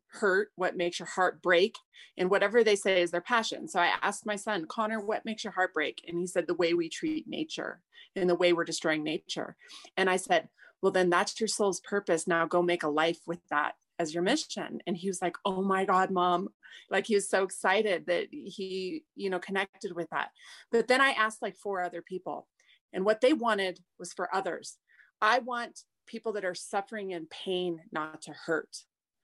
hurt, 0.08 0.50
what 0.54 0.76
makes 0.76 0.98
your 0.98 1.08
heart 1.08 1.40
break, 1.40 1.78
and 2.18 2.28
whatever 2.28 2.62
they 2.62 2.76
say 2.76 3.00
is 3.00 3.10
their 3.10 3.22
passion. 3.22 3.66
So 3.66 3.80
I 3.80 3.92
asked 4.02 4.26
my 4.26 4.36
son, 4.36 4.66
Connor, 4.66 5.00
what 5.00 5.24
makes 5.24 5.44
your 5.44 5.54
heart 5.54 5.72
break? 5.72 6.04
And 6.06 6.18
he 6.18 6.26
said, 6.26 6.46
The 6.46 6.52
way 6.52 6.74
we 6.74 6.90
treat 6.90 7.26
nature 7.26 7.80
and 8.14 8.28
the 8.28 8.34
way 8.34 8.52
we're 8.52 8.64
destroying 8.64 9.02
nature. 9.02 9.56
And 9.96 10.10
I 10.10 10.16
said, 10.16 10.50
Well, 10.82 10.92
then 10.92 11.08
that's 11.08 11.40
your 11.40 11.48
soul's 11.48 11.80
purpose. 11.80 12.28
Now 12.28 12.44
go 12.44 12.60
make 12.60 12.82
a 12.82 12.88
life 12.88 13.20
with 13.26 13.40
that 13.48 13.76
as 13.98 14.14
your 14.14 14.22
mission. 14.22 14.80
And 14.86 14.96
he 14.96 15.08
was 15.08 15.22
like, 15.22 15.36
Oh 15.44 15.62
my 15.62 15.84
God, 15.84 16.10
mom, 16.10 16.48
like 16.90 17.06
he 17.06 17.14
was 17.14 17.28
so 17.28 17.42
excited 17.42 18.06
that 18.06 18.28
he 18.30 19.04
you 19.14 19.30
know 19.30 19.38
connected 19.38 19.94
with 19.94 20.08
that. 20.10 20.30
But 20.70 20.88
then 20.88 21.00
i 21.00 21.10
asked 21.10 21.42
like 21.42 21.56
four 21.56 21.82
other 21.82 22.02
people 22.02 22.46
and 22.92 23.04
what 23.04 23.20
they 23.20 23.32
wanted 23.32 23.80
was 23.98 24.12
for 24.12 24.34
others. 24.34 24.78
I 25.20 25.40
want 25.40 25.80
people 26.06 26.32
that 26.32 26.44
are 26.44 26.54
suffering 26.54 27.10
in 27.10 27.26
pain 27.26 27.80
not 27.92 28.22
to 28.22 28.32
hurt. 28.32 28.76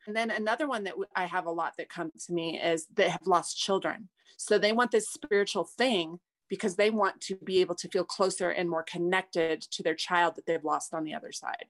And 0.07 0.17
then 0.17 0.31
another 0.31 0.67
one 0.67 0.85
that 0.85 0.95
i 1.15 1.27
have 1.27 1.47
a 1.47 1.51
lot 1.51 1.75
that 1.79 1.89
come 1.89 2.11
to 2.27 2.33
me 2.33 2.61
is 2.61 2.87
they 2.93 3.09
have 3.09 3.27
lost 3.27 3.59
children. 3.59 4.09
So 4.37 4.59
they 4.59 4.73
want 4.73 4.91
this 4.91 5.09
spiritual 5.09 5.65
thing 5.65 6.19
because 6.49 6.77
they 6.77 6.91
want 6.91 7.21
to 7.23 7.37
be 7.37 7.61
able 7.61 7.77
to 7.77 7.89
feel 7.89 8.05
closer 8.05 8.51
and 8.51 8.69
more 8.69 8.83
connected 8.83 9.63
to 9.63 9.83
their 9.83 9.95
child 9.95 10.35
that 10.37 10.45
they've 10.45 10.65
lost 10.65 10.93
on 10.93 11.05
the 11.05 11.15
other 11.15 11.33
side 11.33 11.67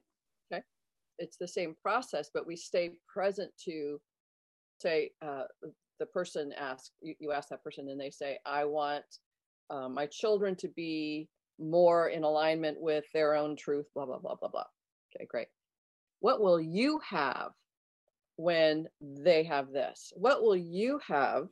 it's 1.23 1.37
the 1.39 1.49
same 1.49 1.75
process, 1.83 2.31
but 2.35 2.47
we 2.47 2.57
stay 2.57 2.91
present 3.09 3.51
to 3.65 4.01
say 4.81 5.13
uh, 5.23 5.45
the 5.99 6.07
person 6.07 6.53
asks 6.59 6.91
you, 7.01 7.15
you 7.21 7.33
ask 7.33 7.49
that 7.49 7.63
person 7.63 7.89
and 7.89 8.01
they 8.01 8.11
say, 8.11 8.39
I 8.45 8.65
want 8.65 9.05
uh, 9.71 9.89
my 9.89 10.07
children 10.07 10.57
to 10.57 10.69
be 10.69 11.29
more 11.59 12.09
in 12.09 12.25
alignment 12.25 12.81
with 12.81 13.05
their 13.15 13.35
own 13.35 13.57
truth, 13.57 13.87
blah, 13.95 14.05
blah, 14.05 14.19
blah, 14.19 14.35
blah, 14.35 14.49
blah. 14.49 14.65
Okay, 15.17 15.27
great. 15.27 15.47
What 16.21 16.41
will 16.41 16.61
you 16.61 17.01
have 17.09 17.53
when 18.37 18.89
they 19.01 19.45
have 19.45 19.71
this? 19.71 20.13
What 20.17 20.43
will 20.43 20.57
you 20.57 21.01
have, 21.07 21.47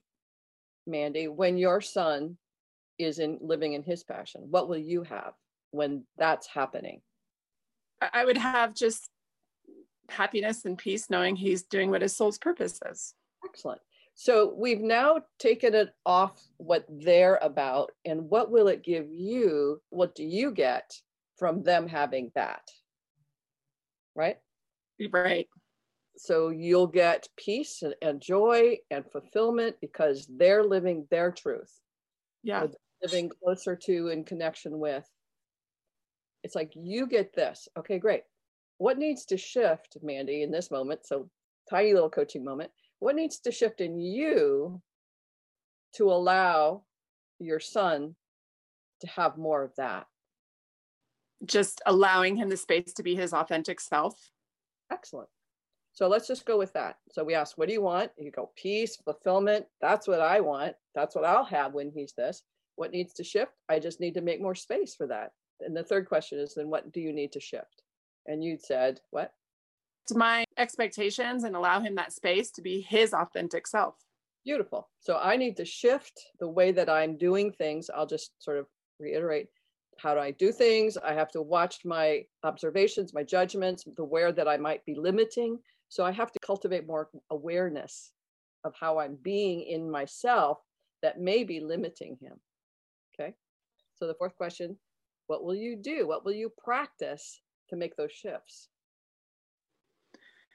Mandy, 0.87 1.29
when 1.29 1.57
your 1.57 1.81
son 1.81 2.37
is 2.99 3.19
in 3.21 3.39
living 3.41 3.75
in 3.75 3.83
his 3.83 4.03
passion? 4.03 4.47
What 4.51 4.69
will 4.69 4.79
you 4.79 5.03
have 5.05 5.33
when 5.71 6.05
that's 6.19 6.49
happening? 6.49 7.01
I- 8.01 8.11
i 8.15 8.25
would 8.25 8.39
have 8.39 8.75
just 8.75 9.09
happiness 10.11 10.65
and 10.65 10.77
peace 10.77 11.11
knowing 11.11 11.37
he's 11.37 11.63
doing 11.63 11.91
what 11.91 12.03
his 12.03 12.17
soul's 12.17 12.39
purpose 12.39 12.81
is 12.91 13.15
Excellent. 13.45 13.81
So 14.15 14.55
we've 14.57 14.81
now 14.81 15.23
taken 15.39 15.75
it 15.75 15.95
off 16.05 16.41
what 16.59 16.85
they're 16.89 17.39
about, 17.41 17.93
and 18.05 18.29
what 18.29 18.51
will 18.51 18.69
it 18.69 18.83
give 18.83 19.09
you? 19.11 19.81
What 19.91 20.15
do 20.15 20.25
you 20.25 20.51
get 20.53 20.93
from 21.39 21.63
them 21.63 21.89
having 21.89 22.31
that? 22.35 22.63
Right? 24.15 24.37
right 25.11 25.49
So 26.19 26.51
you'll 26.51 26.87
get 26.87 27.29
peace 27.37 27.83
and, 27.83 27.95
and 28.03 28.21
joy 28.21 28.77
and 28.91 29.11
fulfillment 29.11 29.77
because 29.81 30.29
they're 30.29 30.65
living 30.65 31.07
their 31.11 31.33
truth, 31.33 31.73
yeah 32.43 32.67
living 33.03 33.31
closer 33.43 33.75
to 33.75 34.09
in 34.09 34.25
connection 34.25 34.79
with. 34.79 35.09
It's 36.43 36.55
like 36.55 36.73
you 36.75 37.07
get 37.07 37.35
this. 37.35 37.69
Okay, 37.79 37.99
great. 37.99 38.25
What 38.81 38.99
needs 38.99 39.25
to 39.27 39.37
shift, 39.37 39.99
Mandy, 40.03 40.43
in 40.43 40.51
this 40.51 40.71
moment? 40.71 41.07
So, 41.07 41.29
tiny 41.69 41.93
little 41.93 42.11
coaching 42.11 42.45
moment. 42.45 42.71
What 42.99 43.15
needs 43.15 43.39
to 43.41 43.53
shift 43.53 43.81
in 43.81 44.01
you 44.01 44.81
to 45.97 46.05
allow 46.11 46.85
your 47.39 47.61
son 47.61 48.17
to 49.01 49.07
have 49.07 49.39
more 49.39 49.63
of 49.63 49.75
that? 49.77 50.07
just 51.47 51.81
allowing 51.87 52.37
him 52.37 52.49
the 52.49 52.57
space 52.57 52.93
to 52.95 53.03
be 53.03 53.15
his 53.15 53.33
authentic 53.33 53.81
self. 53.81 54.15
Excellent. 54.93 55.29
So 55.93 56.09
let's 56.09 56.29
just 56.29 56.47
go 56.47 56.57
with 56.57 56.73
that. 56.75 56.97
So 57.11 57.25
we 57.25 57.35
ask, 57.35 57.59
what 57.59 57.69
do 57.69 57.75
you 57.75 57.83
want? 57.83 58.11
You 58.17 58.31
go, 58.31 58.51
peace, 58.57 58.97
fulfillment. 58.97 59.67
That's 59.81 60.07
what 60.07 60.21
I 60.21 60.41
want. 60.41 60.75
That's 60.95 61.15
what 61.15 61.25
I'll 61.25 61.45
have 61.45 61.75
when 61.75 61.91
he's 61.91 62.13
this. 62.17 62.43
What 62.77 62.93
needs 62.93 63.13
to 63.15 63.25
shift? 63.25 63.53
I 63.69 63.79
just 63.79 64.01
need 64.01 64.15
to 64.15 64.21
make 64.21 64.41
more 64.41 64.55
space 64.55 64.95
for 64.95 65.07
that. 65.09 65.33
And 65.61 65.77
the 65.77 65.83
third 65.83 66.09
question 66.09 66.39
is, 66.39 66.55
then 66.55 66.69
what 66.69 66.93
do 66.93 67.01
you 67.01 67.13
need 67.13 67.33
to 67.33 67.41
shift? 67.41 67.83
And 68.27 68.43
you 68.45 68.59
said, 68.59 69.01
what? 69.11 69.33
To 70.09 70.17
my 70.17 70.45
expectations 70.59 71.45
and 71.45 71.55
allow 71.55 71.81
him 71.81 71.95
that 71.97 72.13
space 72.13 72.51
to 72.53 72.63
be 72.63 72.81
his 72.81 73.13
authentic 73.13 73.67
self. 73.67 73.95
Beautiful. 74.45 74.89
So 75.01 75.19
I 75.19 75.37
need 75.37 75.57
to 75.59 75.65
shift 75.65 76.19
the 76.39 76.49
way 76.49 76.73
that 76.73 76.89
I'm 76.89 77.17
doing 77.17 77.53
things. 77.53 77.91
I'll 77.95 78.07
just 78.07 78.33
sort 78.39 78.59
of 78.59 78.67
reiterate 78.99 79.49
how 79.99 80.15
do 80.15 80.21
I 80.21 80.31
do 80.31 80.51
things? 80.51 80.97
I 80.97 81.13
have 81.13 81.31
to 81.33 81.43
watch 81.43 81.81
my 81.85 82.25
observations, 82.43 83.13
my 83.13 83.23
judgments, 83.23 83.85
the 83.97 84.05
where 84.05 84.33
that 84.33 84.49
I 84.49 84.57
might 84.57 84.85
be 84.87 84.95
limiting. 84.95 85.59
So 85.91 86.05
I 86.05 86.13
have 86.13 86.33
to 86.33 86.39
cultivate 86.41 86.87
more 86.87 87.11
awareness 87.31 88.13
of 88.65 88.73
how 88.79 88.99
I'm 88.99 89.19
being 89.23 89.63
in 89.63 89.91
myself 89.91 90.59
that 91.03 91.21
may 91.21 91.45
be 91.45 91.61
limiting 91.61 92.17
him. 92.21 92.35
Okay. 93.15 93.35
So 93.97 94.07
the 94.07 94.15
fourth 94.15 94.37
question 94.37 94.79
what 95.27 95.45
will 95.45 95.55
you 95.55 95.77
do? 95.77 96.09
What 96.09 96.25
will 96.25 96.33
you 96.33 96.51
practice 96.59 97.41
to 97.71 97.77
make 97.77 97.97
those 97.97 98.13
shifts? 98.13 98.69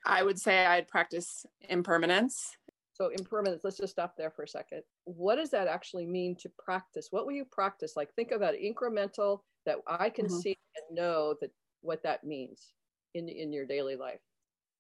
I 0.06 0.24
would 0.24 0.40
say 0.40 0.66
I'd 0.66 0.88
practice 0.88 1.46
impermanence. 1.68 2.56
So 2.94 3.10
impermanence, 3.10 3.64
let's 3.64 3.78
just 3.78 3.92
stop 3.92 4.16
there 4.16 4.32
for 4.32 4.44
a 4.44 4.48
second. 4.48 4.84
What 5.04 5.36
does 5.36 5.50
that 5.50 5.68
actually 5.68 6.06
mean 6.06 6.36
to 6.38 6.50
practice? 6.58 7.08
What 7.10 7.26
will 7.26 7.34
you 7.34 7.46
practice? 7.46 7.94
Like 7.98 8.14
think 8.14 8.32
of 8.32 8.40
that 8.40 8.56
incremental 8.56 9.42
that 9.66 9.80
I 9.88 10.10
can 10.10 10.28
Mhm. 10.28 10.42
see 10.42 10.58
and 10.76 10.96
know 10.96 11.36
that 11.42 11.52
what 11.82 12.04
that 12.04 12.24
means 12.24 12.74
in 13.14 13.28
in 13.28 13.52
your 13.52 13.66
daily 13.66 13.96
life. 13.96 14.22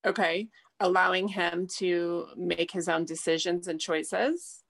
Okay. 0.05 0.49
Allowing 0.79 1.27
him 1.27 1.67
to 1.77 2.27
make 2.35 2.71
his 2.71 2.87
own 2.87 3.05
decisions 3.05 3.67
and 3.67 3.81
choices 3.81 4.63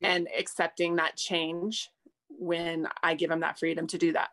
and 0.00 0.28
accepting 0.36 0.96
that 0.96 1.16
change 1.16 1.90
when 2.28 2.88
I 3.02 3.14
give 3.14 3.30
him 3.30 3.40
that 3.40 3.58
freedom 3.58 3.86
to 3.88 3.98
do 3.98 4.12
that. 4.12 4.30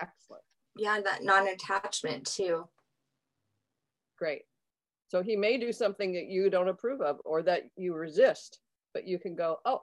Excellent. 0.00 0.44
Yeah, 0.78 1.00
that 1.00 1.24
non-attachment 1.24 2.24
too. 2.26 2.68
Great. 4.18 4.42
So 5.08 5.22
he 5.22 5.36
may 5.36 5.58
do 5.58 5.72
something 5.72 6.12
that 6.12 6.26
you 6.26 6.50
don't 6.50 6.68
approve 6.68 7.00
of 7.00 7.18
or 7.24 7.42
that 7.42 7.64
you 7.76 7.94
resist, 7.94 8.60
but 8.94 9.06
you 9.06 9.18
can 9.18 9.34
go, 9.34 9.58
oh, 9.64 9.82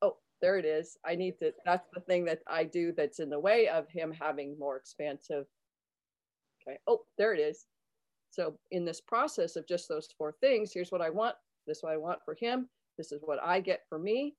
oh, 0.00 0.16
there 0.40 0.58
it 0.58 0.64
is. 0.64 0.96
I 1.04 1.14
need 1.14 1.38
to, 1.40 1.52
that's 1.64 1.88
the 1.92 2.00
thing 2.00 2.24
that 2.26 2.40
I 2.46 2.64
do 2.64 2.92
that's 2.96 3.20
in 3.20 3.30
the 3.30 3.40
way 3.40 3.68
of 3.68 3.88
him 3.88 4.12
having 4.12 4.58
more 4.58 4.76
expansive. 4.76 5.46
Okay. 6.62 6.78
Oh, 6.86 7.02
there 7.16 7.34
it 7.34 7.40
is. 7.40 7.66
So 8.30 8.58
in 8.70 8.84
this 8.84 9.00
process 9.00 9.56
of 9.56 9.66
just 9.66 9.88
those 9.88 10.08
four 10.16 10.32
things, 10.40 10.72
here's 10.72 10.92
what 10.92 11.02
I 11.02 11.10
want. 11.10 11.34
This 11.66 11.78
is 11.78 11.82
what 11.82 11.92
I 11.92 11.96
want 11.96 12.20
for 12.24 12.36
him. 12.40 12.68
This 12.96 13.12
is 13.12 13.20
what 13.24 13.42
I 13.42 13.60
get 13.60 13.82
for 13.88 13.98
me. 13.98 14.36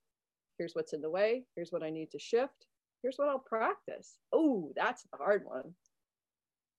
Here's 0.57 0.73
what's 0.73 0.93
in 0.93 1.01
the 1.01 1.09
way. 1.09 1.43
Here's 1.55 1.71
what 1.71 1.83
I 1.83 1.89
need 1.89 2.11
to 2.11 2.19
shift. 2.19 2.67
Here's 3.01 3.17
what 3.17 3.29
I'll 3.29 3.39
practice. 3.39 4.17
Oh, 4.31 4.71
that's 4.75 5.03
the 5.03 5.17
hard 5.17 5.43
one. 5.45 5.73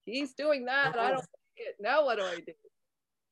He's 0.05 0.35
doing 0.35 0.67
that. 0.67 0.99
I 0.99 1.07
oh. 1.07 1.09
don't 1.09 1.17
like 1.17 1.27
it. 1.57 1.77
Now 1.81 2.05
what 2.05 2.19
do 2.19 2.25
I 2.25 2.37
do? 2.37 2.53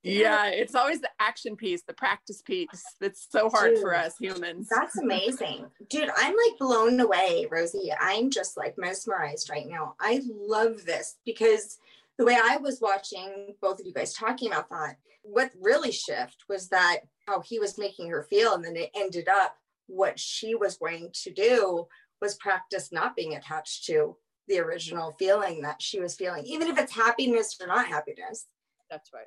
Yeah, 0.04 0.46
it's 0.46 0.76
always 0.76 1.00
the 1.00 1.10
action 1.18 1.56
piece, 1.56 1.82
the 1.82 1.92
practice 1.92 2.40
piece 2.40 2.84
that's 3.00 3.26
so 3.30 3.50
hard 3.50 3.74
Dude, 3.74 3.82
for 3.82 3.94
us 3.96 4.16
humans. 4.18 4.68
That's 4.70 4.96
amazing. 4.96 5.66
Dude, 5.90 6.10
I'm 6.16 6.34
like 6.34 6.58
blown 6.58 7.00
away, 7.00 7.46
Rosie. 7.50 7.90
I'm 8.00 8.30
just 8.30 8.56
like 8.56 8.78
mesmerized 8.78 9.50
right 9.50 9.66
now. 9.68 9.96
I 10.00 10.22
love 10.30 10.84
this 10.84 11.16
because 11.26 11.78
the 12.16 12.24
way 12.24 12.38
I 12.40 12.58
was 12.58 12.80
watching 12.80 13.54
both 13.60 13.80
of 13.80 13.86
you 13.86 13.92
guys 13.92 14.14
talking 14.14 14.52
about 14.52 14.70
that, 14.70 14.96
what 15.22 15.50
really 15.60 15.92
shift 15.92 16.44
was 16.48 16.68
that 16.68 16.98
how 17.26 17.40
he 17.40 17.58
was 17.58 17.76
making 17.76 18.08
her 18.10 18.22
feel. 18.22 18.54
And 18.54 18.64
then 18.64 18.76
it 18.76 18.90
ended 18.94 19.28
up 19.28 19.56
what 19.88 20.18
she 20.18 20.54
was 20.54 20.76
going 20.78 21.10
to 21.24 21.32
do 21.32 21.86
was 22.20 22.36
practice 22.36 22.90
not 22.92 23.16
being 23.16 23.34
attached 23.34 23.84
to 23.86 24.16
the 24.48 24.58
original 24.58 25.14
feeling 25.18 25.62
that 25.62 25.82
she 25.82 26.00
was 26.00 26.14
feeling, 26.14 26.44
even 26.46 26.68
if 26.68 26.78
it's 26.78 26.94
happiness 26.94 27.56
or 27.60 27.66
not 27.66 27.86
happiness. 27.86 28.46
That's 28.90 29.10
right. 29.12 29.26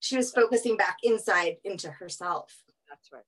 She 0.00 0.16
was 0.16 0.32
focusing 0.32 0.76
back 0.76 0.96
inside 1.02 1.56
into 1.64 1.90
herself. 1.90 2.62
That's 2.88 3.10
right. 3.12 3.22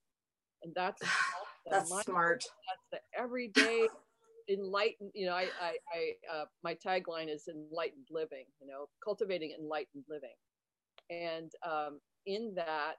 And 0.63 0.73
that's 0.75 1.01
That's 1.69 1.89
my- 1.89 2.01
smart. 2.01 2.43
That's 2.91 3.03
the 3.15 3.19
everyday 3.21 3.87
enlightened. 4.49 5.11
You 5.13 5.27
know, 5.27 5.33
I, 5.33 5.47
I, 5.61 5.77
I 5.93 6.35
uh, 6.37 6.45
my 6.63 6.75
tagline 6.75 7.33
is 7.33 7.47
enlightened 7.47 8.07
living. 8.11 8.45
You 8.59 8.67
know, 8.67 8.87
cultivating 9.03 9.55
enlightened 9.57 10.03
living, 10.09 10.35
and 11.09 11.51
um, 11.65 11.99
in 12.25 12.53
that, 12.55 12.95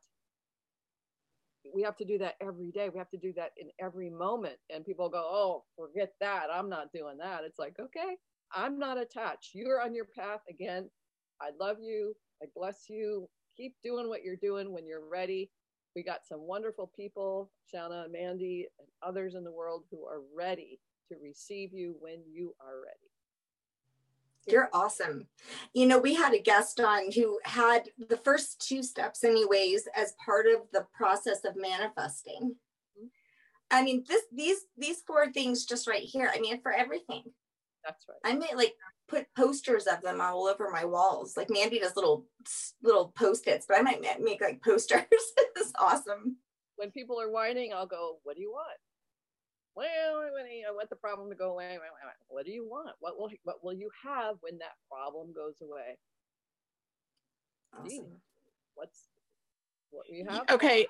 we 1.73 1.83
have 1.83 1.97
to 1.97 2.05
do 2.05 2.19
that 2.19 2.35
every 2.41 2.71
day. 2.71 2.89
We 2.89 2.99
have 2.99 3.11
to 3.11 3.19
do 3.19 3.33
that 3.35 3.53
in 3.57 3.69
every 3.81 4.11
moment. 4.11 4.57
And 4.71 4.85
people 4.85 5.09
go, 5.09 5.23
"Oh, 5.25 5.65
forget 5.77 6.15
that. 6.21 6.49
I'm 6.53 6.69
not 6.69 6.93
doing 6.93 7.19
that." 7.19 7.45
It's 7.45 7.59
like, 7.59 7.79
okay, 7.79 8.17
I'm 8.53 8.79
not 8.79 8.99
attached. 8.99 9.55
You're 9.55 9.81
on 9.81 9.95
your 9.95 10.07
path 10.07 10.41
again. 10.49 10.91
I 11.41 11.51
love 11.61 11.79
you. 11.81 12.15
I 12.43 12.47
bless 12.55 12.89
you. 12.89 13.29
Keep 13.57 13.77
doing 13.83 14.09
what 14.09 14.23
you're 14.23 14.37
doing 14.37 14.73
when 14.73 14.87
you're 14.87 15.09
ready. 15.09 15.51
We 15.97 16.03
got 16.03 16.27
some 16.27 16.41
wonderful 16.41 16.91
people, 16.97 17.53
Shanna, 17.71 18.07
Mandy, 18.11 18.69
and 18.79 18.89
others 19.03 19.35
in 19.35 19.45
the 19.45 19.53
world 19.53 19.85
who 19.91 20.05
are 20.07 20.23
ready 20.37 20.81
to 21.09 21.17
receive 21.23 21.73
you 21.73 21.97
when 22.01 22.23
you 22.29 22.55
are 22.61 22.81
ready. 22.83 23.14
You're 24.47 24.69
awesome. 24.73 25.27
You 25.73 25.87
know, 25.87 25.99
we 25.99 26.15
had 26.15 26.35
a 26.35 26.41
guest 26.41 26.81
on 26.81 27.11
who 27.13 27.39
had 27.45 27.89
the 28.09 28.17
first 28.19 28.67
two 28.67 28.83
steps, 28.83 29.25
anyways, 29.25 29.89
as 29.97 30.15
part 30.25 30.47
of 30.47 30.63
the 30.73 30.87
process 30.95 31.45
of 31.45 31.57
manifesting. 31.57 32.57
Mm-hmm. 32.99 33.07
I 33.71 33.83
mean, 33.83 34.05
this 34.09 34.23
these 34.33 34.59
these 34.77 35.03
four 35.07 35.33
things 35.33 35.65
just 35.65 35.89
right 35.89 36.03
here. 36.03 36.31
I 36.35 36.41
mean, 36.41 36.61
for 36.61 36.73
everything. 36.73 37.25
That's 37.85 38.05
right. 38.09 38.33
I 38.33 38.37
may 38.37 38.55
like 38.55 38.75
put 39.09 39.27
posters 39.37 39.87
of 39.87 40.01
them 40.03 40.21
all 40.21 40.47
over 40.47 40.71
my 40.71 40.85
walls. 40.85 41.37
Like 41.37 41.51
Mandy 41.51 41.79
does 41.79 41.97
little 41.97 42.27
little 42.83 43.13
post-its, 43.17 43.67
but 43.69 43.79
I 43.79 43.83
might 43.83 44.01
make 44.21 44.41
like 44.41 44.63
posters. 44.65 45.03
it's 45.11 45.73
awesome. 45.79 46.37
When 46.77 46.91
people 46.91 47.21
are 47.21 47.31
whining, 47.31 47.73
I'll 47.73 47.87
go, 47.87 48.19
"What 48.25 48.37
do 48.37 48.43
you 48.43 48.51
want?" 48.51 48.79
Well, 49.77 50.23
I 50.67 50.71
want 50.71 50.89
the 50.89 50.97
problem 50.97 51.29
to 51.31 51.35
go 51.35 51.53
away. 51.53 51.79
What 52.29 52.47
do 52.47 52.53
you 52.53 52.65
want? 52.65 52.91
What 53.01 53.19
will 53.19 53.31
what 53.43 53.65
will 53.65 53.73
you 53.75 53.91
have 54.05 54.37
when 54.41 54.59
that 54.59 54.77
problem 54.89 55.33
goes 55.35 55.55
away? 55.63 55.99
Awesome. 57.77 58.21
What's 58.75 59.09
what 59.91 60.09
you 60.09 60.25
have? 60.29 60.49
Okay. 60.51 60.87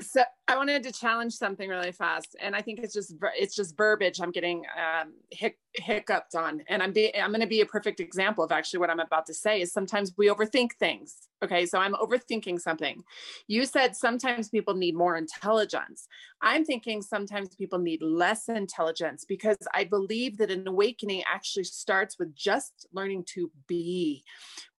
So 0.00 0.22
I 0.48 0.56
wanted 0.56 0.82
to 0.84 0.92
challenge 0.92 1.34
something 1.34 1.68
really 1.68 1.92
fast, 1.92 2.36
and 2.40 2.56
I 2.56 2.62
think 2.62 2.80
it's 2.80 2.94
just 2.94 3.14
it's 3.36 3.54
just 3.54 3.76
verbiage 3.76 4.20
I'm 4.20 4.30
getting 4.30 4.64
um, 4.76 5.14
hic- 5.30 5.58
hiccuped 5.74 6.34
on, 6.34 6.62
and 6.68 6.82
I'm 6.82 6.92
be- 6.92 7.14
I'm 7.16 7.30
going 7.30 7.40
to 7.40 7.46
be 7.46 7.60
a 7.60 7.66
perfect 7.66 8.00
example 8.00 8.42
of 8.42 8.52
actually 8.52 8.80
what 8.80 8.90
I'm 8.90 9.00
about 9.00 9.26
to 9.26 9.34
say. 9.34 9.60
Is 9.60 9.72
sometimes 9.72 10.12
we 10.16 10.28
overthink 10.28 10.72
things. 10.78 11.28
Okay, 11.44 11.66
so 11.66 11.78
I'm 11.78 11.94
overthinking 11.94 12.60
something. 12.60 13.02
You 13.48 13.64
said 13.64 13.96
sometimes 13.96 14.48
people 14.48 14.74
need 14.74 14.94
more 14.94 15.16
intelligence. 15.16 16.06
I'm 16.40 16.64
thinking 16.64 17.02
sometimes 17.02 17.54
people 17.54 17.78
need 17.78 18.02
less 18.02 18.48
intelligence 18.48 19.24
because 19.26 19.56
I 19.74 19.84
believe 19.84 20.38
that 20.38 20.50
an 20.50 20.66
awakening 20.66 21.22
actually 21.32 21.64
starts 21.64 22.18
with 22.18 22.34
just 22.34 22.86
learning 22.92 23.24
to 23.34 23.50
be 23.66 24.24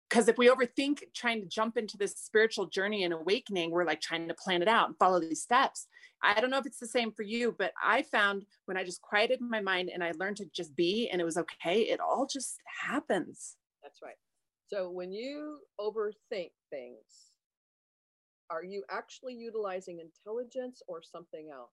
because 0.10 0.28
if 0.28 0.38
we 0.38 0.50
overthink 0.50 1.00
trying 1.16 1.42
to 1.42 1.48
jump 1.48 1.78
into 1.78 1.98
this 1.98 2.14
spiritual 2.16 2.68
journey 2.68 3.04
and 3.04 3.14
awakening, 3.14 3.72
we're 3.72 3.86
like 3.86 4.02
trying 4.02 4.28
to 4.28 4.34
plan 4.34 4.62
it 4.62 4.68
out 4.68 4.88
and 4.88 4.98
follow 4.98 5.20
these 5.20 5.42
steps. 5.42 5.88
I 6.22 6.40
don't 6.40 6.50
know 6.50 6.58
if 6.58 6.66
it's 6.66 6.80
the 6.80 6.88
same 6.88 7.12
for 7.12 7.24
you, 7.24 7.56
but 7.58 7.74
I 7.84 8.04
found 8.04 8.46
when 8.66 8.78
I 8.78 8.84
just 8.84 9.02
quieted 9.02 9.42
my 9.42 9.60
mind 9.60 9.90
and 9.94 10.04
I 10.04 10.12
learned 10.18 10.38
to 10.38 10.46
just 10.54 10.76
be 10.76 11.10
and 11.12 11.20
it 11.20 11.26
was 11.26 11.38
okay, 11.38 11.82
it 11.82 12.00
all 12.00 12.28
just 12.32 12.60
happens. 12.86 13.56
That's 13.82 14.02
right. 14.02 14.16
So 14.68 14.90
when 14.90 15.12
you 15.12 15.60
overthink 15.80 16.52
things, 16.70 17.34
are 18.50 18.64
you 18.64 18.84
actually 18.90 19.34
utilizing 19.34 20.00
intelligence 20.00 20.82
or 20.88 21.02
something 21.02 21.50
else? 21.52 21.72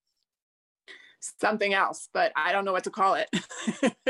Something 1.21 1.75
else, 1.75 2.09
but 2.15 2.33
I 2.35 2.53
don't 2.53 2.65
know 2.65 2.73
what 2.73 2.85
to 2.85 2.91
call 2.91 3.15
it. 3.15 3.29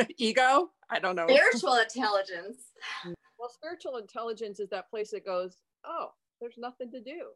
Ego? 0.16 0.70
I 0.88 1.00
don't 1.00 1.16
know. 1.16 1.26
Spiritual 1.28 1.74
intelligence. 1.74 2.58
Well, 3.40 3.48
spiritual 3.48 3.96
intelligence 3.96 4.60
is 4.60 4.68
that 4.68 4.90
place 4.90 5.10
that 5.12 5.24
goes, 5.24 5.62
oh, 5.86 6.08
there's 6.40 6.58
nothing 6.58 6.90
to 6.92 7.00
do. 7.00 7.30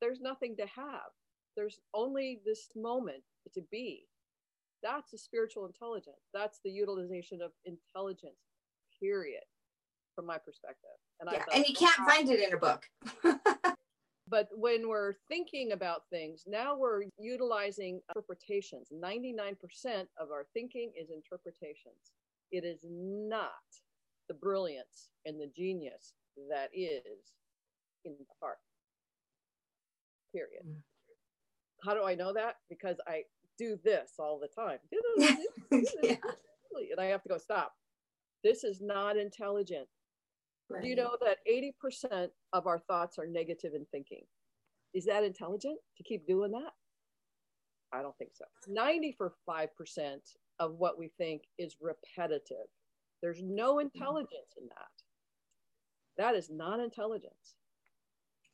There's 0.00 0.20
nothing 0.20 0.56
to 0.56 0.66
have. 0.66 1.12
There's 1.56 1.78
only 1.94 2.40
this 2.44 2.70
moment 2.74 3.22
to 3.54 3.62
be. 3.70 4.08
That's 4.82 5.12
a 5.12 5.18
spiritual 5.18 5.66
intelligence. 5.66 6.26
That's 6.34 6.58
the 6.64 6.70
utilization 6.70 7.40
of 7.40 7.52
intelligence, 7.64 8.34
period, 9.00 9.44
from 10.16 10.26
my 10.26 10.38
perspective. 10.38 10.90
And 11.20 11.30
Yeah, 11.32 11.38
thought, 11.44 11.54
and 11.54 11.66
you 11.68 11.74
can't 11.74 11.96
find 12.08 12.28
it 12.28 12.40
in 12.40 12.54
a 12.54 12.58
book. 12.58 12.84
But 14.26 14.48
when 14.52 14.88
we're 14.88 15.12
thinking 15.28 15.72
about 15.72 16.08
things, 16.08 16.44
now 16.46 16.76
we're 16.76 17.02
utilizing 17.18 18.00
interpretations. 18.08 18.88
99% 18.90 19.54
of 20.18 20.30
our 20.30 20.46
thinking 20.54 20.92
is 20.98 21.10
interpretations. 21.10 22.14
It 22.50 22.64
is 22.64 22.80
not 22.88 23.52
the 24.28 24.34
brilliance 24.34 25.10
and 25.26 25.40
the 25.40 25.50
genius 25.56 26.14
that 26.50 26.70
is 26.72 27.32
in 28.04 28.12
the 28.18 28.26
heart. 28.40 28.58
Period. 30.32 30.64
Mm. 30.66 30.80
How 31.84 31.94
do 31.94 32.04
I 32.04 32.14
know 32.14 32.32
that? 32.32 32.56
Because 32.68 32.96
I 33.06 33.22
do 33.58 33.78
this 33.84 34.12
all 34.18 34.40
the 34.40 34.48
time. 34.48 34.78
yeah. 36.02 36.16
And 36.90 37.00
I 37.00 37.06
have 37.06 37.22
to 37.22 37.28
go, 37.28 37.38
stop. 37.38 37.72
This 38.42 38.64
is 38.64 38.80
not 38.80 39.16
intelligent. 39.16 39.86
Do 40.82 40.88
you 40.88 40.96
know 40.96 41.16
that 41.20 41.38
80% 41.48 42.28
of 42.52 42.66
our 42.66 42.78
thoughts 42.78 43.18
are 43.18 43.26
negative 43.26 43.72
in 43.74 43.86
thinking? 43.92 44.22
Is 44.94 45.04
that 45.04 45.22
intelligent 45.22 45.78
to 45.96 46.02
keep 46.02 46.26
doing 46.26 46.52
that? 46.52 46.72
I 47.92 48.02
don't 48.02 48.16
think 48.16 48.30
so. 48.34 48.44
95% 48.68 50.16
of 50.58 50.74
what 50.78 50.98
we 50.98 51.10
think 51.18 51.42
is 51.58 51.76
repetitive. 51.80 52.66
There's 53.24 53.40
no 53.42 53.78
intelligence 53.78 54.52
in 54.60 54.66
that. 54.68 54.88
That 56.18 56.34
is 56.34 56.50
not 56.50 56.78
intelligence. 56.78 57.54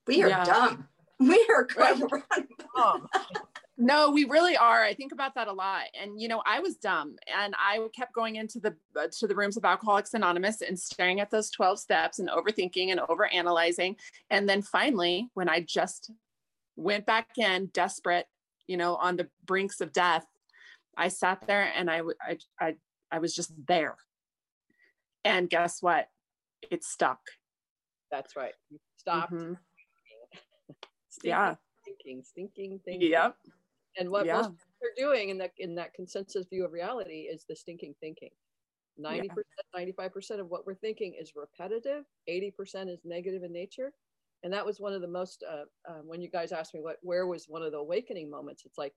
We 0.06 0.22
are 0.22 0.28
Yeah. 0.28 0.44
dumb. 0.44 0.88
We 1.18 1.44
are 1.54 1.66
quite 1.66 2.00
run. 2.00 2.48
Um, 2.76 3.08
No, 3.76 4.10
we 4.10 4.26
really 4.26 4.56
are. 4.56 4.84
I 4.84 4.94
think 4.94 5.10
about 5.10 5.34
that 5.34 5.48
a 5.48 5.52
lot. 5.52 5.86
And 6.00 6.20
you 6.20 6.28
know, 6.28 6.40
I 6.46 6.60
was 6.60 6.76
dumb 6.76 7.16
and 7.26 7.52
I 7.58 7.84
kept 7.96 8.14
going 8.14 8.36
into 8.36 8.60
the 8.60 8.76
uh, 8.94 9.08
to 9.18 9.26
the 9.26 9.34
rooms 9.34 9.56
of 9.56 9.64
Alcoholics 9.64 10.14
Anonymous 10.14 10.62
and 10.62 10.78
staring 10.78 11.18
at 11.18 11.30
those 11.32 11.50
12 11.50 11.80
steps 11.80 12.20
and 12.20 12.28
overthinking 12.28 12.90
and 12.92 13.00
overanalyzing. 13.00 13.96
And 14.30 14.48
then 14.48 14.62
finally, 14.62 15.30
when 15.34 15.48
I 15.48 15.62
just 15.62 16.12
went 16.76 17.06
back 17.06 17.30
in 17.38 17.66
desperate, 17.72 18.26
you 18.68 18.76
know, 18.76 18.94
on 18.94 19.16
the 19.16 19.28
brinks 19.44 19.80
of 19.80 19.92
death, 19.92 20.26
I 20.96 21.08
sat 21.08 21.44
there 21.48 21.72
and 21.74 21.90
I 21.90 22.02
I 22.22 22.38
I, 22.60 22.74
I 23.10 23.18
was 23.18 23.34
just 23.34 23.52
there. 23.66 23.96
And 25.24 25.50
guess 25.50 25.82
what? 25.82 26.08
It 26.70 26.84
stuck. 26.84 27.20
that's 28.10 28.34
right. 28.34 28.54
You 28.70 28.78
stopped 28.96 29.32
Mhm. 29.32 29.56
stinking, 31.08 31.28
Yeah. 31.30 31.56
thinking, 31.84 32.22
stinking, 32.24 32.80
thinking. 32.80 33.10
Yep. 33.10 33.38
And 33.96 34.10
what 34.10 34.26
Yeah. 34.26 34.34
most 34.42 34.50
people 34.50 34.88
are 34.88 34.94
doing 34.96 35.28
in 35.28 35.38
that 35.38 35.52
in 35.58 35.76
that 35.76 35.94
consensus 35.94 36.46
view 36.46 36.64
of 36.64 36.72
reality 36.72 37.28
is 37.28 37.44
the 37.44 37.54
stinking 37.54 37.94
thinking. 38.00 38.30
90%, 38.98 39.30
95% 39.74 40.40
of 40.40 40.48
what 40.50 40.66
we're 40.66 40.74
thinking 40.74 41.14
is 41.14 41.36
repetitive, 41.36 42.04
80% 42.28 42.90
is 42.90 43.04
negative 43.04 43.44
in 43.44 43.52
nature. 43.52 43.94
And 44.42 44.52
that 44.52 44.66
was 44.66 44.80
one 44.80 44.92
of 44.92 45.00
the 45.00 45.08
most, 45.08 45.42
uh, 45.44 45.66
uh, 45.88 46.00
when 46.02 46.20
you 46.20 46.28
guys 46.28 46.50
asked 46.50 46.74
me 46.74 46.80
what, 46.80 46.98
where 47.02 47.26
was 47.26 47.48
one 47.48 47.62
of 47.62 47.72
the 47.72 47.78
awakening 47.78 48.28
moments, 48.28 48.64
it's 48.64 48.76
like, 48.78 48.94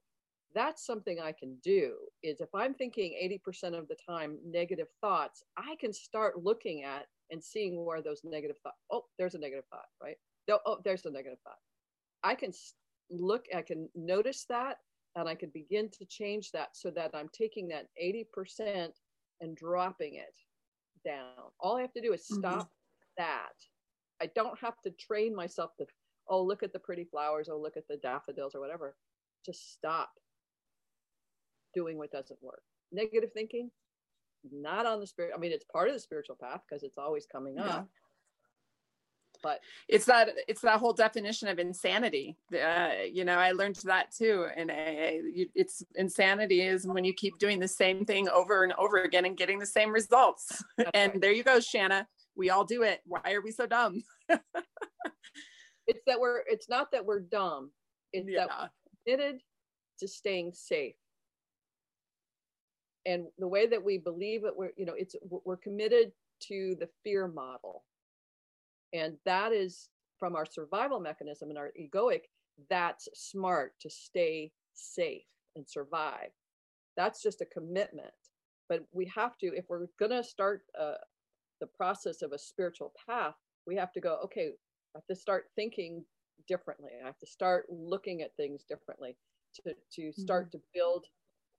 that's 0.56 0.86
something 0.86 1.20
I 1.20 1.32
can 1.32 1.58
do 1.64 1.95
is 2.22 2.41
if 2.41 2.49
I'm 2.54 2.74
thinking 2.74 3.14
80% 3.47 3.78
of 3.78 3.88
the 3.88 3.95
time 4.08 4.38
negative 4.45 4.88
thoughts, 5.01 5.43
I 5.58 5.76
can 5.80 5.93
start 5.93 6.43
looking 6.43 6.84
at 6.84 7.06
and 7.32 7.43
seeing 7.43 7.84
where 7.84 8.01
those 8.01 8.22
negative 8.24 8.58
thoughts, 8.64 8.78
oh, 8.91 9.04
there's 9.18 9.36
a 9.36 9.39
negative 9.39 9.66
thought, 9.70 9.86
right? 10.01 10.18
Oh, 10.51 10.60
oh, 10.66 10.78
there's 10.84 11.06
a 11.06 11.12
negative 11.12 11.39
thought. 11.43 11.58
I 12.24 12.36
can 12.36 12.51
look, 13.10 13.45
I 13.56 13.62
can 13.62 13.89
notice 13.95 14.45
that 14.49 14.78
and 15.16 15.28
I 15.28 15.36
can 15.36 15.49
begin 15.54 15.89
to 15.89 16.06
change 16.06 16.51
that 16.51 16.70
so 16.74 16.89
that 16.91 17.12
I'm 17.14 17.30
taking 17.34 17.68
that 17.70 17.88
80% 18.01 18.89
and 19.41 19.56
dropping 19.56 20.16
it 20.16 20.36
down. 21.06 21.51
All 21.60 21.78
I 21.78 21.82
have 21.82 21.93
to 21.93 22.01
do 22.01 22.14
is 22.14 22.22
mm-hmm. 22.22 22.39
stop 22.39 22.54
mm-hmm. 22.60 23.24
that. 23.24 23.54
I 24.22 24.30
don't 24.36 24.58
have 24.60 24.80
to 24.84 24.91
train 24.91 25.36
myself 25.36 25.72
to, 25.78 25.86
oh, 26.30 26.43
look 26.43 26.64
at 26.64 26.74
the 26.74 26.80
pretty 26.80 27.04
flowers, 27.06 27.49
oh, 27.51 27.60
look 27.60 27.78
at 27.78 27.88
the 27.89 27.97
daffodils 27.97 28.56
or 28.56 28.62
whatever. 28.62 28.95
Just 29.45 29.74
stop 29.74 30.12
doing 31.74 31.98
what 31.98 32.12
doesn't 32.12 32.42
work. 32.42 32.64
Negative 32.92 33.32
thinking, 33.34 33.72
not 34.52 34.86
on 34.86 35.00
the 35.00 35.08
spirit. 35.08 35.32
I 35.36 35.40
mean, 35.40 35.52
it's 35.52 35.66
part 35.66 35.88
of 35.88 35.94
the 35.94 36.00
spiritual 36.00 36.38
path 36.40 36.62
because 36.68 36.84
it's 36.84 36.98
always 36.98 37.26
coming 37.26 37.58
up. 37.60 37.66
Yeah 37.66 37.82
but 39.44 39.60
it's 39.88 40.06
that 40.06 40.30
it's 40.48 40.62
that 40.62 40.80
whole 40.80 40.94
definition 40.94 41.48
of 41.50 41.60
insanity 41.60 42.36
uh, 42.54 42.90
you 43.12 43.26
know 43.26 43.38
i 43.38 43.52
learned 43.52 43.76
that 43.84 44.12
too 44.12 44.48
and 44.56 44.72
it's 44.74 45.84
insanity 45.96 46.62
is 46.62 46.88
when 46.88 47.04
you 47.04 47.14
keep 47.14 47.38
doing 47.38 47.60
the 47.60 47.68
same 47.68 48.06
thing 48.06 48.28
over 48.30 48.64
and 48.64 48.74
over 48.74 49.04
again 49.04 49.26
and 49.26 49.38
getting 49.38 49.60
the 49.60 49.66
same 49.66 49.92
results 49.92 50.64
That's 50.78 50.90
and 50.96 51.12
right. 51.12 51.22
there 51.22 51.32
you 51.32 51.44
go 51.44 51.60
shanna 51.60 52.08
we 52.36 52.50
all 52.50 52.64
do 52.64 52.82
it 52.82 53.02
why 53.06 53.22
are 53.26 53.42
we 53.42 53.52
so 53.52 53.68
dumb 53.68 54.02
it's 55.88 56.02
that 56.08 56.20
we're 56.20 56.42
it's 56.48 56.70
not 56.70 56.92
that 56.94 57.06
we're 57.06 57.20
dumb 57.20 57.72
it's 58.14 58.28
yeah. 58.28 58.48
that 58.48 58.50
we're 58.50 59.16
committed 59.18 59.42
to 60.00 60.08
staying 60.08 60.54
safe 60.54 60.96
and 63.06 63.26
the 63.38 63.47
way 63.47 63.68
that 63.68 63.84
we 63.84 63.97
believe 63.97 64.45
it 64.45 64.54
we're 64.56 64.72
you 64.78 64.86
know 64.86 64.93
it's 64.97 65.16
we're 65.30 65.58
committed 65.58 66.12
to 66.39 66.76
the 66.80 66.89
fear 67.04 67.28
model 67.28 67.84
and 68.93 69.18
that 69.26 69.51
is 69.51 69.89
from 70.24 70.36
our 70.36 70.45
survival 70.45 70.99
mechanism 70.99 71.49
and 71.49 71.58
our 71.58 71.72
egoic, 71.78 72.22
that's 72.70 73.10
smart 73.14 73.74
to 73.82 73.89
stay 73.89 74.51
safe 74.74 75.26
and 75.56 75.68
survive. 75.68 76.30
That's 76.95 77.22
just 77.22 77.41
a 77.41 77.45
commitment. 77.45 78.14
But 78.70 78.86
we 78.93 79.12
have 79.14 79.38
to, 79.39 79.47
if 79.47 79.66
we're 79.68 79.88
going 79.99 80.12
to 80.12 80.24
start 80.24 80.62
uh, 80.80 80.93
the 81.60 81.68
process 81.68 82.22
of 82.22 82.32
a 82.32 82.38
spiritual 82.38 82.93
path, 83.06 83.34
we 83.68 83.76
have 83.76 83.91
to 83.93 83.99
go, 83.99 84.20
okay, 84.24 84.51
I 84.95 84.99
have 84.99 85.08
to 85.08 85.16
start 85.16 85.45
thinking 85.56 86.06
differently. 86.47 86.91
I 87.01 87.06
have 87.06 87.20
to 87.20 87.28
start 87.28 87.66
looking 87.70 88.22
at 88.22 88.36
things 88.38 88.64
differently 88.64 89.18
to, 89.56 89.74
to 89.95 90.14
start 90.14 90.47
mm-hmm. 90.47 90.58
to 90.58 90.64
build 90.74 91.06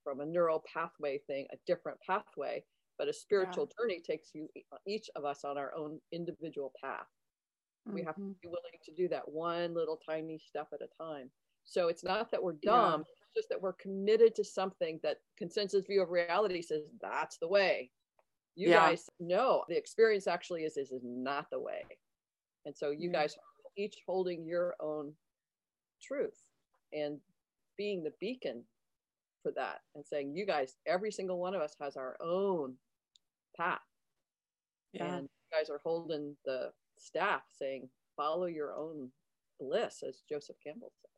from 0.04 0.20
a 0.20 0.26
neural 0.26 0.62
pathway 0.72 1.18
thing, 1.26 1.46
a 1.52 1.56
different 1.66 1.98
pathway. 2.06 2.62
But 2.96 3.08
a 3.08 3.12
spiritual 3.12 3.68
yeah. 3.68 3.82
journey 3.82 4.02
takes 4.06 4.30
you, 4.34 4.48
each 4.86 5.10
of 5.16 5.24
us 5.24 5.42
on 5.44 5.58
our 5.58 5.74
own 5.74 5.98
individual 6.12 6.72
path. 6.80 7.08
We 7.86 8.02
have 8.02 8.14
to 8.14 8.20
mm-hmm. 8.20 8.32
be 8.40 8.48
willing 8.48 8.78
to 8.84 8.94
do 8.94 9.08
that 9.08 9.28
one 9.28 9.74
little 9.74 9.98
tiny 10.08 10.38
step 10.38 10.68
at 10.72 10.80
a 10.80 11.02
time. 11.02 11.30
So 11.64 11.88
it's 11.88 12.04
not 12.04 12.30
that 12.30 12.42
we're 12.42 12.52
dumb, 12.62 13.00
yeah. 13.00 13.12
it's 13.22 13.34
just 13.36 13.48
that 13.50 13.60
we're 13.60 13.74
committed 13.74 14.34
to 14.36 14.44
something 14.44 15.00
that 15.02 15.18
consensus 15.36 15.84
view 15.86 16.02
of 16.02 16.10
reality 16.10 16.62
says 16.62 16.82
that's 17.00 17.38
the 17.38 17.48
way. 17.48 17.90
You 18.54 18.70
yeah. 18.70 18.88
guys 18.88 19.10
know 19.18 19.64
the 19.68 19.76
experience 19.76 20.26
actually 20.26 20.64
is 20.64 20.76
is, 20.76 20.92
is 20.92 21.02
not 21.04 21.46
the 21.50 21.60
way. 21.60 21.82
And 22.66 22.76
so 22.76 22.90
you 22.90 23.10
guys 23.10 23.36
each 23.76 23.96
holding 24.06 24.46
your 24.46 24.74
own 24.80 25.12
truth 26.02 26.38
and 26.92 27.18
being 27.76 28.02
the 28.02 28.12
beacon 28.20 28.62
for 29.44 29.52
that 29.52 29.82
and 29.94 30.04
saying 30.04 30.34
you 30.34 30.44
guys 30.44 30.74
every 30.86 31.12
single 31.12 31.38
one 31.38 31.54
of 31.54 31.60
us 31.60 31.76
has 31.80 31.96
our 31.96 32.16
own 32.20 32.74
path 33.56 33.78
yeah. 34.94 35.16
and 35.16 35.22
you 35.22 35.58
guys 35.58 35.70
are 35.70 35.80
holding 35.84 36.36
the 36.44 36.70
staff 36.98 37.42
saying, 37.58 37.88
follow 38.16 38.46
your 38.46 38.74
own 38.74 39.10
bliss, 39.60 40.02
as 40.06 40.22
Joseph 40.28 40.56
Campbell 40.64 40.92
says. 41.02 41.10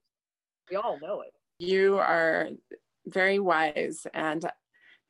We 0.70 0.76
all 0.76 0.98
know 1.00 1.20
it. 1.20 1.32
You 1.58 1.96
are 1.98 2.48
very 3.06 3.38
wise 3.38 4.06
and 4.12 4.44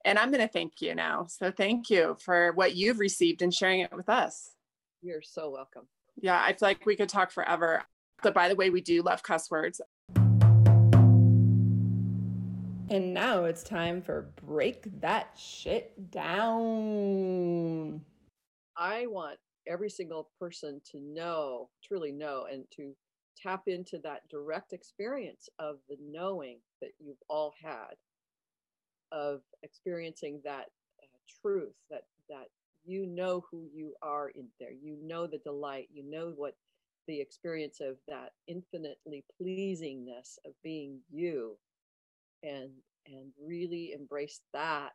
and 0.04 0.20
I'm 0.20 0.30
going 0.30 0.46
to 0.46 0.52
thank 0.52 0.80
you 0.80 0.94
now. 0.94 1.26
So 1.28 1.50
thank 1.50 1.90
you 1.90 2.16
for 2.20 2.52
what 2.52 2.76
you've 2.76 3.00
received 3.00 3.42
and 3.42 3.52
sharing 3.52 3.80
it 3.80 3.92
with 3.92 4.08
us. 4.08 4.52
You're 5.02 5.22
so 5.22 5.50
welcome. 5.50 5.88
Yeah, 6.20 6.40
I 6.40 6.52
feel 6.52 6.68
like 6.68 6.86
we 6.86 6.94
could 6.94 7.08
talk 7.08 7.32
forever. 7.32 7.82
But 8.22 8.32
by 8.32 8.48
the 8.48 8.54
way, 8.54 8.70
we 8.70 8.80
do 8.80 9.02
love 9.02 9.24
cuss 9.24 9.50
words. 9.50 9.80
And 12.88 13.12
now 13.12 13.44
it's 13.44 13.64
time 13.64 14.00
for 14.00 14.30
break 14.44 15.00
that 15.00 15.36
shit 15.36 16.10
down. 16.12 18.00
I 18.76 19.06
want 19.06 19.38
every 19.66 19.90
single 19.90 20.28
person 20.38 20.80
to 20.92 21.00
know, 21.00 21.68
truly 21.82 22.12
know, 22.12 22.46
and 22.50 22.64
to 22.76 22.94
tap 23.36 23.62
into 23.66 23.98
that 24.04 24.28
direct 24.30 24.72
experience 24.72 25.48
of 25.58 25.78
the 25.88 25.96
knowing 26.00 26.58
that 26.80 26.92
you've 27.00 27.16
all 27.28 27.54
had, 27.60 27.94
of 29.10 29.40
experiencing 29.64 30.40
that 30.44 30.66
uh, 31.02 31.06
truth, 31.42 31.74
that 31.90 32.04
that 32.28 32.46
you 32.84 33.04
know 33.06 33.44
who 33.50 33.66
you 33.74 33.94
are 34.00 34.28
in 34.28 34.46
there, 34.60 34.70
you 34.70 34.96
know 35.02 35.26
the 35.26 35.38
delight, 35.38 35.88
you 35.92 36.08
know 36.08 36.32
what 36.36 36.54
the 37.08 37.20
experience 37.20 37.80
of 37.80 37.96
that 38.06 38.30
infinitely 38.46 39.24
pleasingness 39.40 40.38
of 40.44 40.52
being 40.62 41.00
you, 41.10 41.56
and 42.46 42.70
and 43.06 43.32
really 43.44 43.92
embrace 43.92 44.40
that 44.52 44.94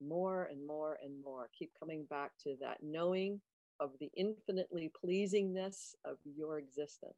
more 0.00 0.48
and 0.50 0.66
more 0.66 0.98
and 1.02 1.12
more. 1.24 1.48
Keep 1.58 1.72
coming 1.78 2.04
back 2.10 2.32
to 2.44 2.56
that 2.60 2.78
knowing 2.82 3.40
of 3.80 3.90
the 4.00 4.10
infinitely 4.16 4.92
pleasingness 5.04 5.94
of 6.04 6.16
your 6.24 6.58
existence 6.58 7.14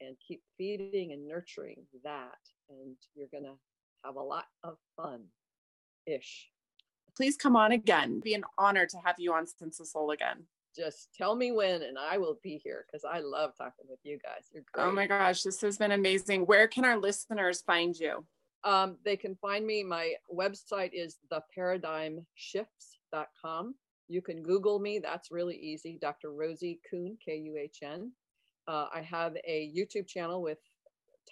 and 0.00 0.16
keep 0.26 0.42
feeding 0.58 1.12
and 1.12 1.28
nurturing 1.28 1.76
that 2.02 2.38
and 2.68 2.96
you're 3.14 3.28
going 3.30 3.44
to 3.44 3.56
have 4.04 4.16
a 4.16 4.20
lot 4.20 4.46
of 4.64 4.76
fun 4.96 5.20
ish 6.06 6.50
please 7.16 7.36
come 7.36 7.56
on 7.56 7.72
again. 7.72 8.20
Be 8.20 8.34
an 8.34 8.44
honor 8.58 8.86
to 8.86 8.96
have 9.04 9.16
you 9.18 9.32
on 9.32 9.46
sense 9.46 9.80
of 9.80 9.86
soul 9.86 10.10
again. 10.10 10.44
Just 10.74 11.10
tell 11.14 11.34
me 11.34 11.52
when 11.52 11.82
and 11.82 11.98
i 11.98 12.16
will 12.16 12.38
be 12.42 12.58
here 12.64 12.86
because 12.86 13.04
i 13.04 13.20
love 13.20 13.52
talking 13.58 13.84
with 13.88 13.98
you 14.04 14.18
guys. 14.18 14.48
You're 14.52 14.62
oh 14.62 14.72
great. 14.72 14.84
oh 14.84 14.92
my 14.92 15.06
gosh 15.06 15.42
this 15.42 15.60
has 15.60 15.76
been 15.76 15.92
amazing. 15.92 16.46
Where 16.46 16.66
can 16.66 16.84
our 16.86 16.96
listeners 16.96 17.60
find 17.60 17.94
you 17.94 18.24
um, 18.64 18.98
they 19.04 19.16
can 19.16 19.34
find 19.36 19.66
me 19.66 19.82
my 19.82 20.14
website 20.32 20.90
is 20.92 21.18
theparadigmshifts.com 21.32 23.74
you 24.12 24.20
can 24.20 24.42
Google 24.42 24.78
me. 24.78 24.98
That's 24.98 25.30
really 25.30 25.56
easy. 25.56 25.98
Dr. 26.00 26.32
Rosie 26.32 26.80
Kuhn, 26.88 27.16
K 27.24 27.38
U 27.38 27.56
H 27.56 27.78
N. 27.82 28.12
Uh, 28.68 28.86
I 28.94 29.00
have 29.00 29.34
a 29.46 29.72
YouTube 29.74 30.06
channel 30.06 30.42
with 30.42 30.58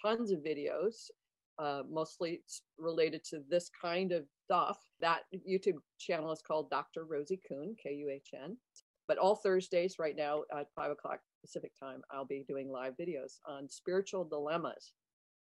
tons 0.01 0.31
of 0.31 0.39
videos, 0.39 1.11
uh, 1.59 1.83
mostly 1.87 2.41
related 2.79 3.23
to 3.25 3.43
this 3.49 3.69
kind 3.69 4.11
of 4.11 4.25
stuff. 4.45 4.79
That 4.99 5.21
YouTube 5.47 5.77
channel 5.99 6.31
is 6.31 6.41
called 6.41 6.71
Dr. 6.71 7.05
Rosie 7.05 7.39
Kuhn, 7.47 7.75
K 7.81 7.93
U 7.93 8.09
H 8.09 8.29
N. 8.33 8.57
But 9.07 9.19
all 9.19 9.35
Thursdays, 9.35 9.99
right 9.99 10.15
now 10.15 10.41
at 10.57 10.67
five 10.75 10.89
o'clock 10.89 11.19
Pacific 11.41 11.73
time, 11.79 12.01
I'll 12.09 12.25
be 12.25 12.45
doing 12.47 12.71
live 12.71 12.93
videos 12.99 13.37
on 13.45 13.69
spiritual 13.69 14.23
dilemmas. 14.23 14.93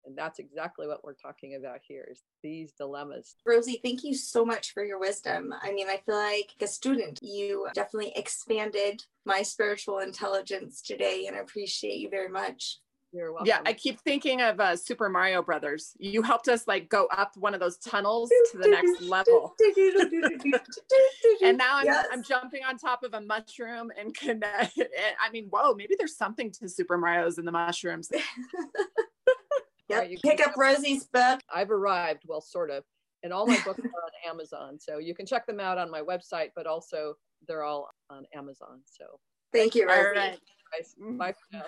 And 0.07 0.17
that's 0.17 0.39
exactly 0.39 0.87
what 0.87 1.03
we're 1.03 1.13
talking 1.13 1.55
about 1.55 1.79
here 1.85 2.07
is 2.09 2.21
these 2.41 2.71
dilemmas. 2.71 3.35
Rosie, 3.45 3.81
thank 3.83 4.03
you 4.05 4.15
so 4.15 4.45
much 4.45 4.73
for 4.73 4.83
your 4.83 4.99
wisdom. 4.99 5.53
I 5.61 5.73
mean, 5.73 5.89
I 5.89 6.01
feel 6.05 6.15
like 6.15 6.51
a 6.61 6.67
student, 6.67 7.19
you 7.21 7.67
definitely 7.73 8.13
expanded 8.15 9.03
my 9.25 9.41
spiritual 9.41 9.99
intelligence 9.99 10.81
today 10.81 11.25
and 11.27 11.35
I 11.35 11.39
appreciate 11.39 11.97
you 11.97 12.09
very 12.09 12.29
much. 12.29 12.79
You're 13.13 13.31
welcome. 13.31 13.47
Yeah, 13.47 13.59
I 13.65 13.73
keep 13.73 13.99
thinking 14.01 14.41
of 14.41 14.59
uh, 14.59 14.75
Super 14.75 15.09
Mario 15.09 15.41
Brothers. 15.41 15.93
You 15.97 16.21
helped 16.21 16.49
us 16.49 16.67
like 16.67 16.89
go 16.89 17.07
up 17.07 17.31
one 17.35 17.53
of 17.53 17.59
those 17.59 17.77
tunnels 17.77 18.29
to 18.51 18.57
the 18.57 18.67
next 18.67 19.01
level. 19.01 19.55
and 21.41 21.57
now 21.57 21.77
I'm, 21.77 21.85
yes. 21.85 22.05
I'm 22.11 22.21
jumping 22.23 22.63
on 22.67 22.77
top 22.77 23.03
of 23.03 23.13
a 23.13 23.21
mushroom 23.21 23.91
and 23.97 24.15
connect. 24.17 24.79
I 25.21 25.31
mean, 25.31 25.47
whoa, 25.49 25.73
maybe 25.73 25.95
there's 25.97 26.17
something 26.17 26.51
to 26.59 26.69
Super 26.69 26.97
Mario's 26.97 27.37
in 27.37 27.45
the 27.45 27.51
mushrooms. 27.51 28.09
Yep. 29.89 30.01
Right, 30.01 30.21
Pick 30.21 30.45
up 30.45 30.53
Rosie's 30.57 31.05
book. 31.05 31.39
I've 31.53 31.71
arrived, 31.71 32.23
well, 32.25 32.41
sort 32.41 32.69
of. 32.69 32.83
And 33.23 33.33
all 33.33 33.47
my 33.47 33.59
books 33.65 33.79
are 33.79 33.83
on 33.83 34.11
Amazon. 34.29 34.79
So 34.79 34.99
you 34.99 35.15
can 35.15 35.25
check 35.25 35.47
them 35.47 35.59
out 35.59 35.77
on 35.77 35.89
my 35.89 36.01
website, 36.01 36.49
but 36.55 36.67
also 36.67 37.15
they're 37.47 37.63
all 37.63 37.89
on 38.09 38.25
Amazon. 38.35 38.81
So 38.85 39.05
thank 39.51 39.75
you, 39.75 39.87
Rosie. 39.87 39.97
All 39.97 40.13
right. 40.13 40.39
Mm-hmm. 41.01 41.17
Bye 41.17 41.33
for 41.33 41.57
now. 41.57 41.65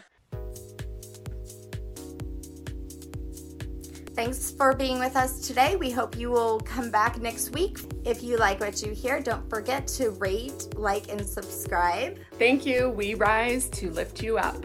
Thanks 4.20 4.52
for 4.52 4.76
being 4.76 5.00
with 5.00 5.16
us 5.16 5.48
today. 5.48 5.78
We 5.78 5.92
hope 5.92 6.18
you 6.18 6.30
will 6.30 6.60
come 6.60 6.92
back 6.92 7.22
next 7.22 7.52
week. 7.52 7.80
If 8.04 8.22
you 8.22 8.36
like 8.36 8.60
what 8.60 8.82
you 8.82 8.92
hear, 8.92 9.22
don't 9.22 9.50
forget 9.50 9.88
to 9.88 10.10
rate, 10.12 10.68
like, 10.76 11.10
and 11.10 11.26
subscribe. 11.26 12.20
Thank 12.38 12.66
you. 12.66 12.90
We 12.90 13.14
rise 13.14 13.70
to 13.70 13.90
lift 13.92 14.22
you 14.22 14.38
up. 14.38 14.58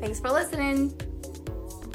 Thanks 0.00 0.18
for 0.18 0.30
listening. 0.30 0.98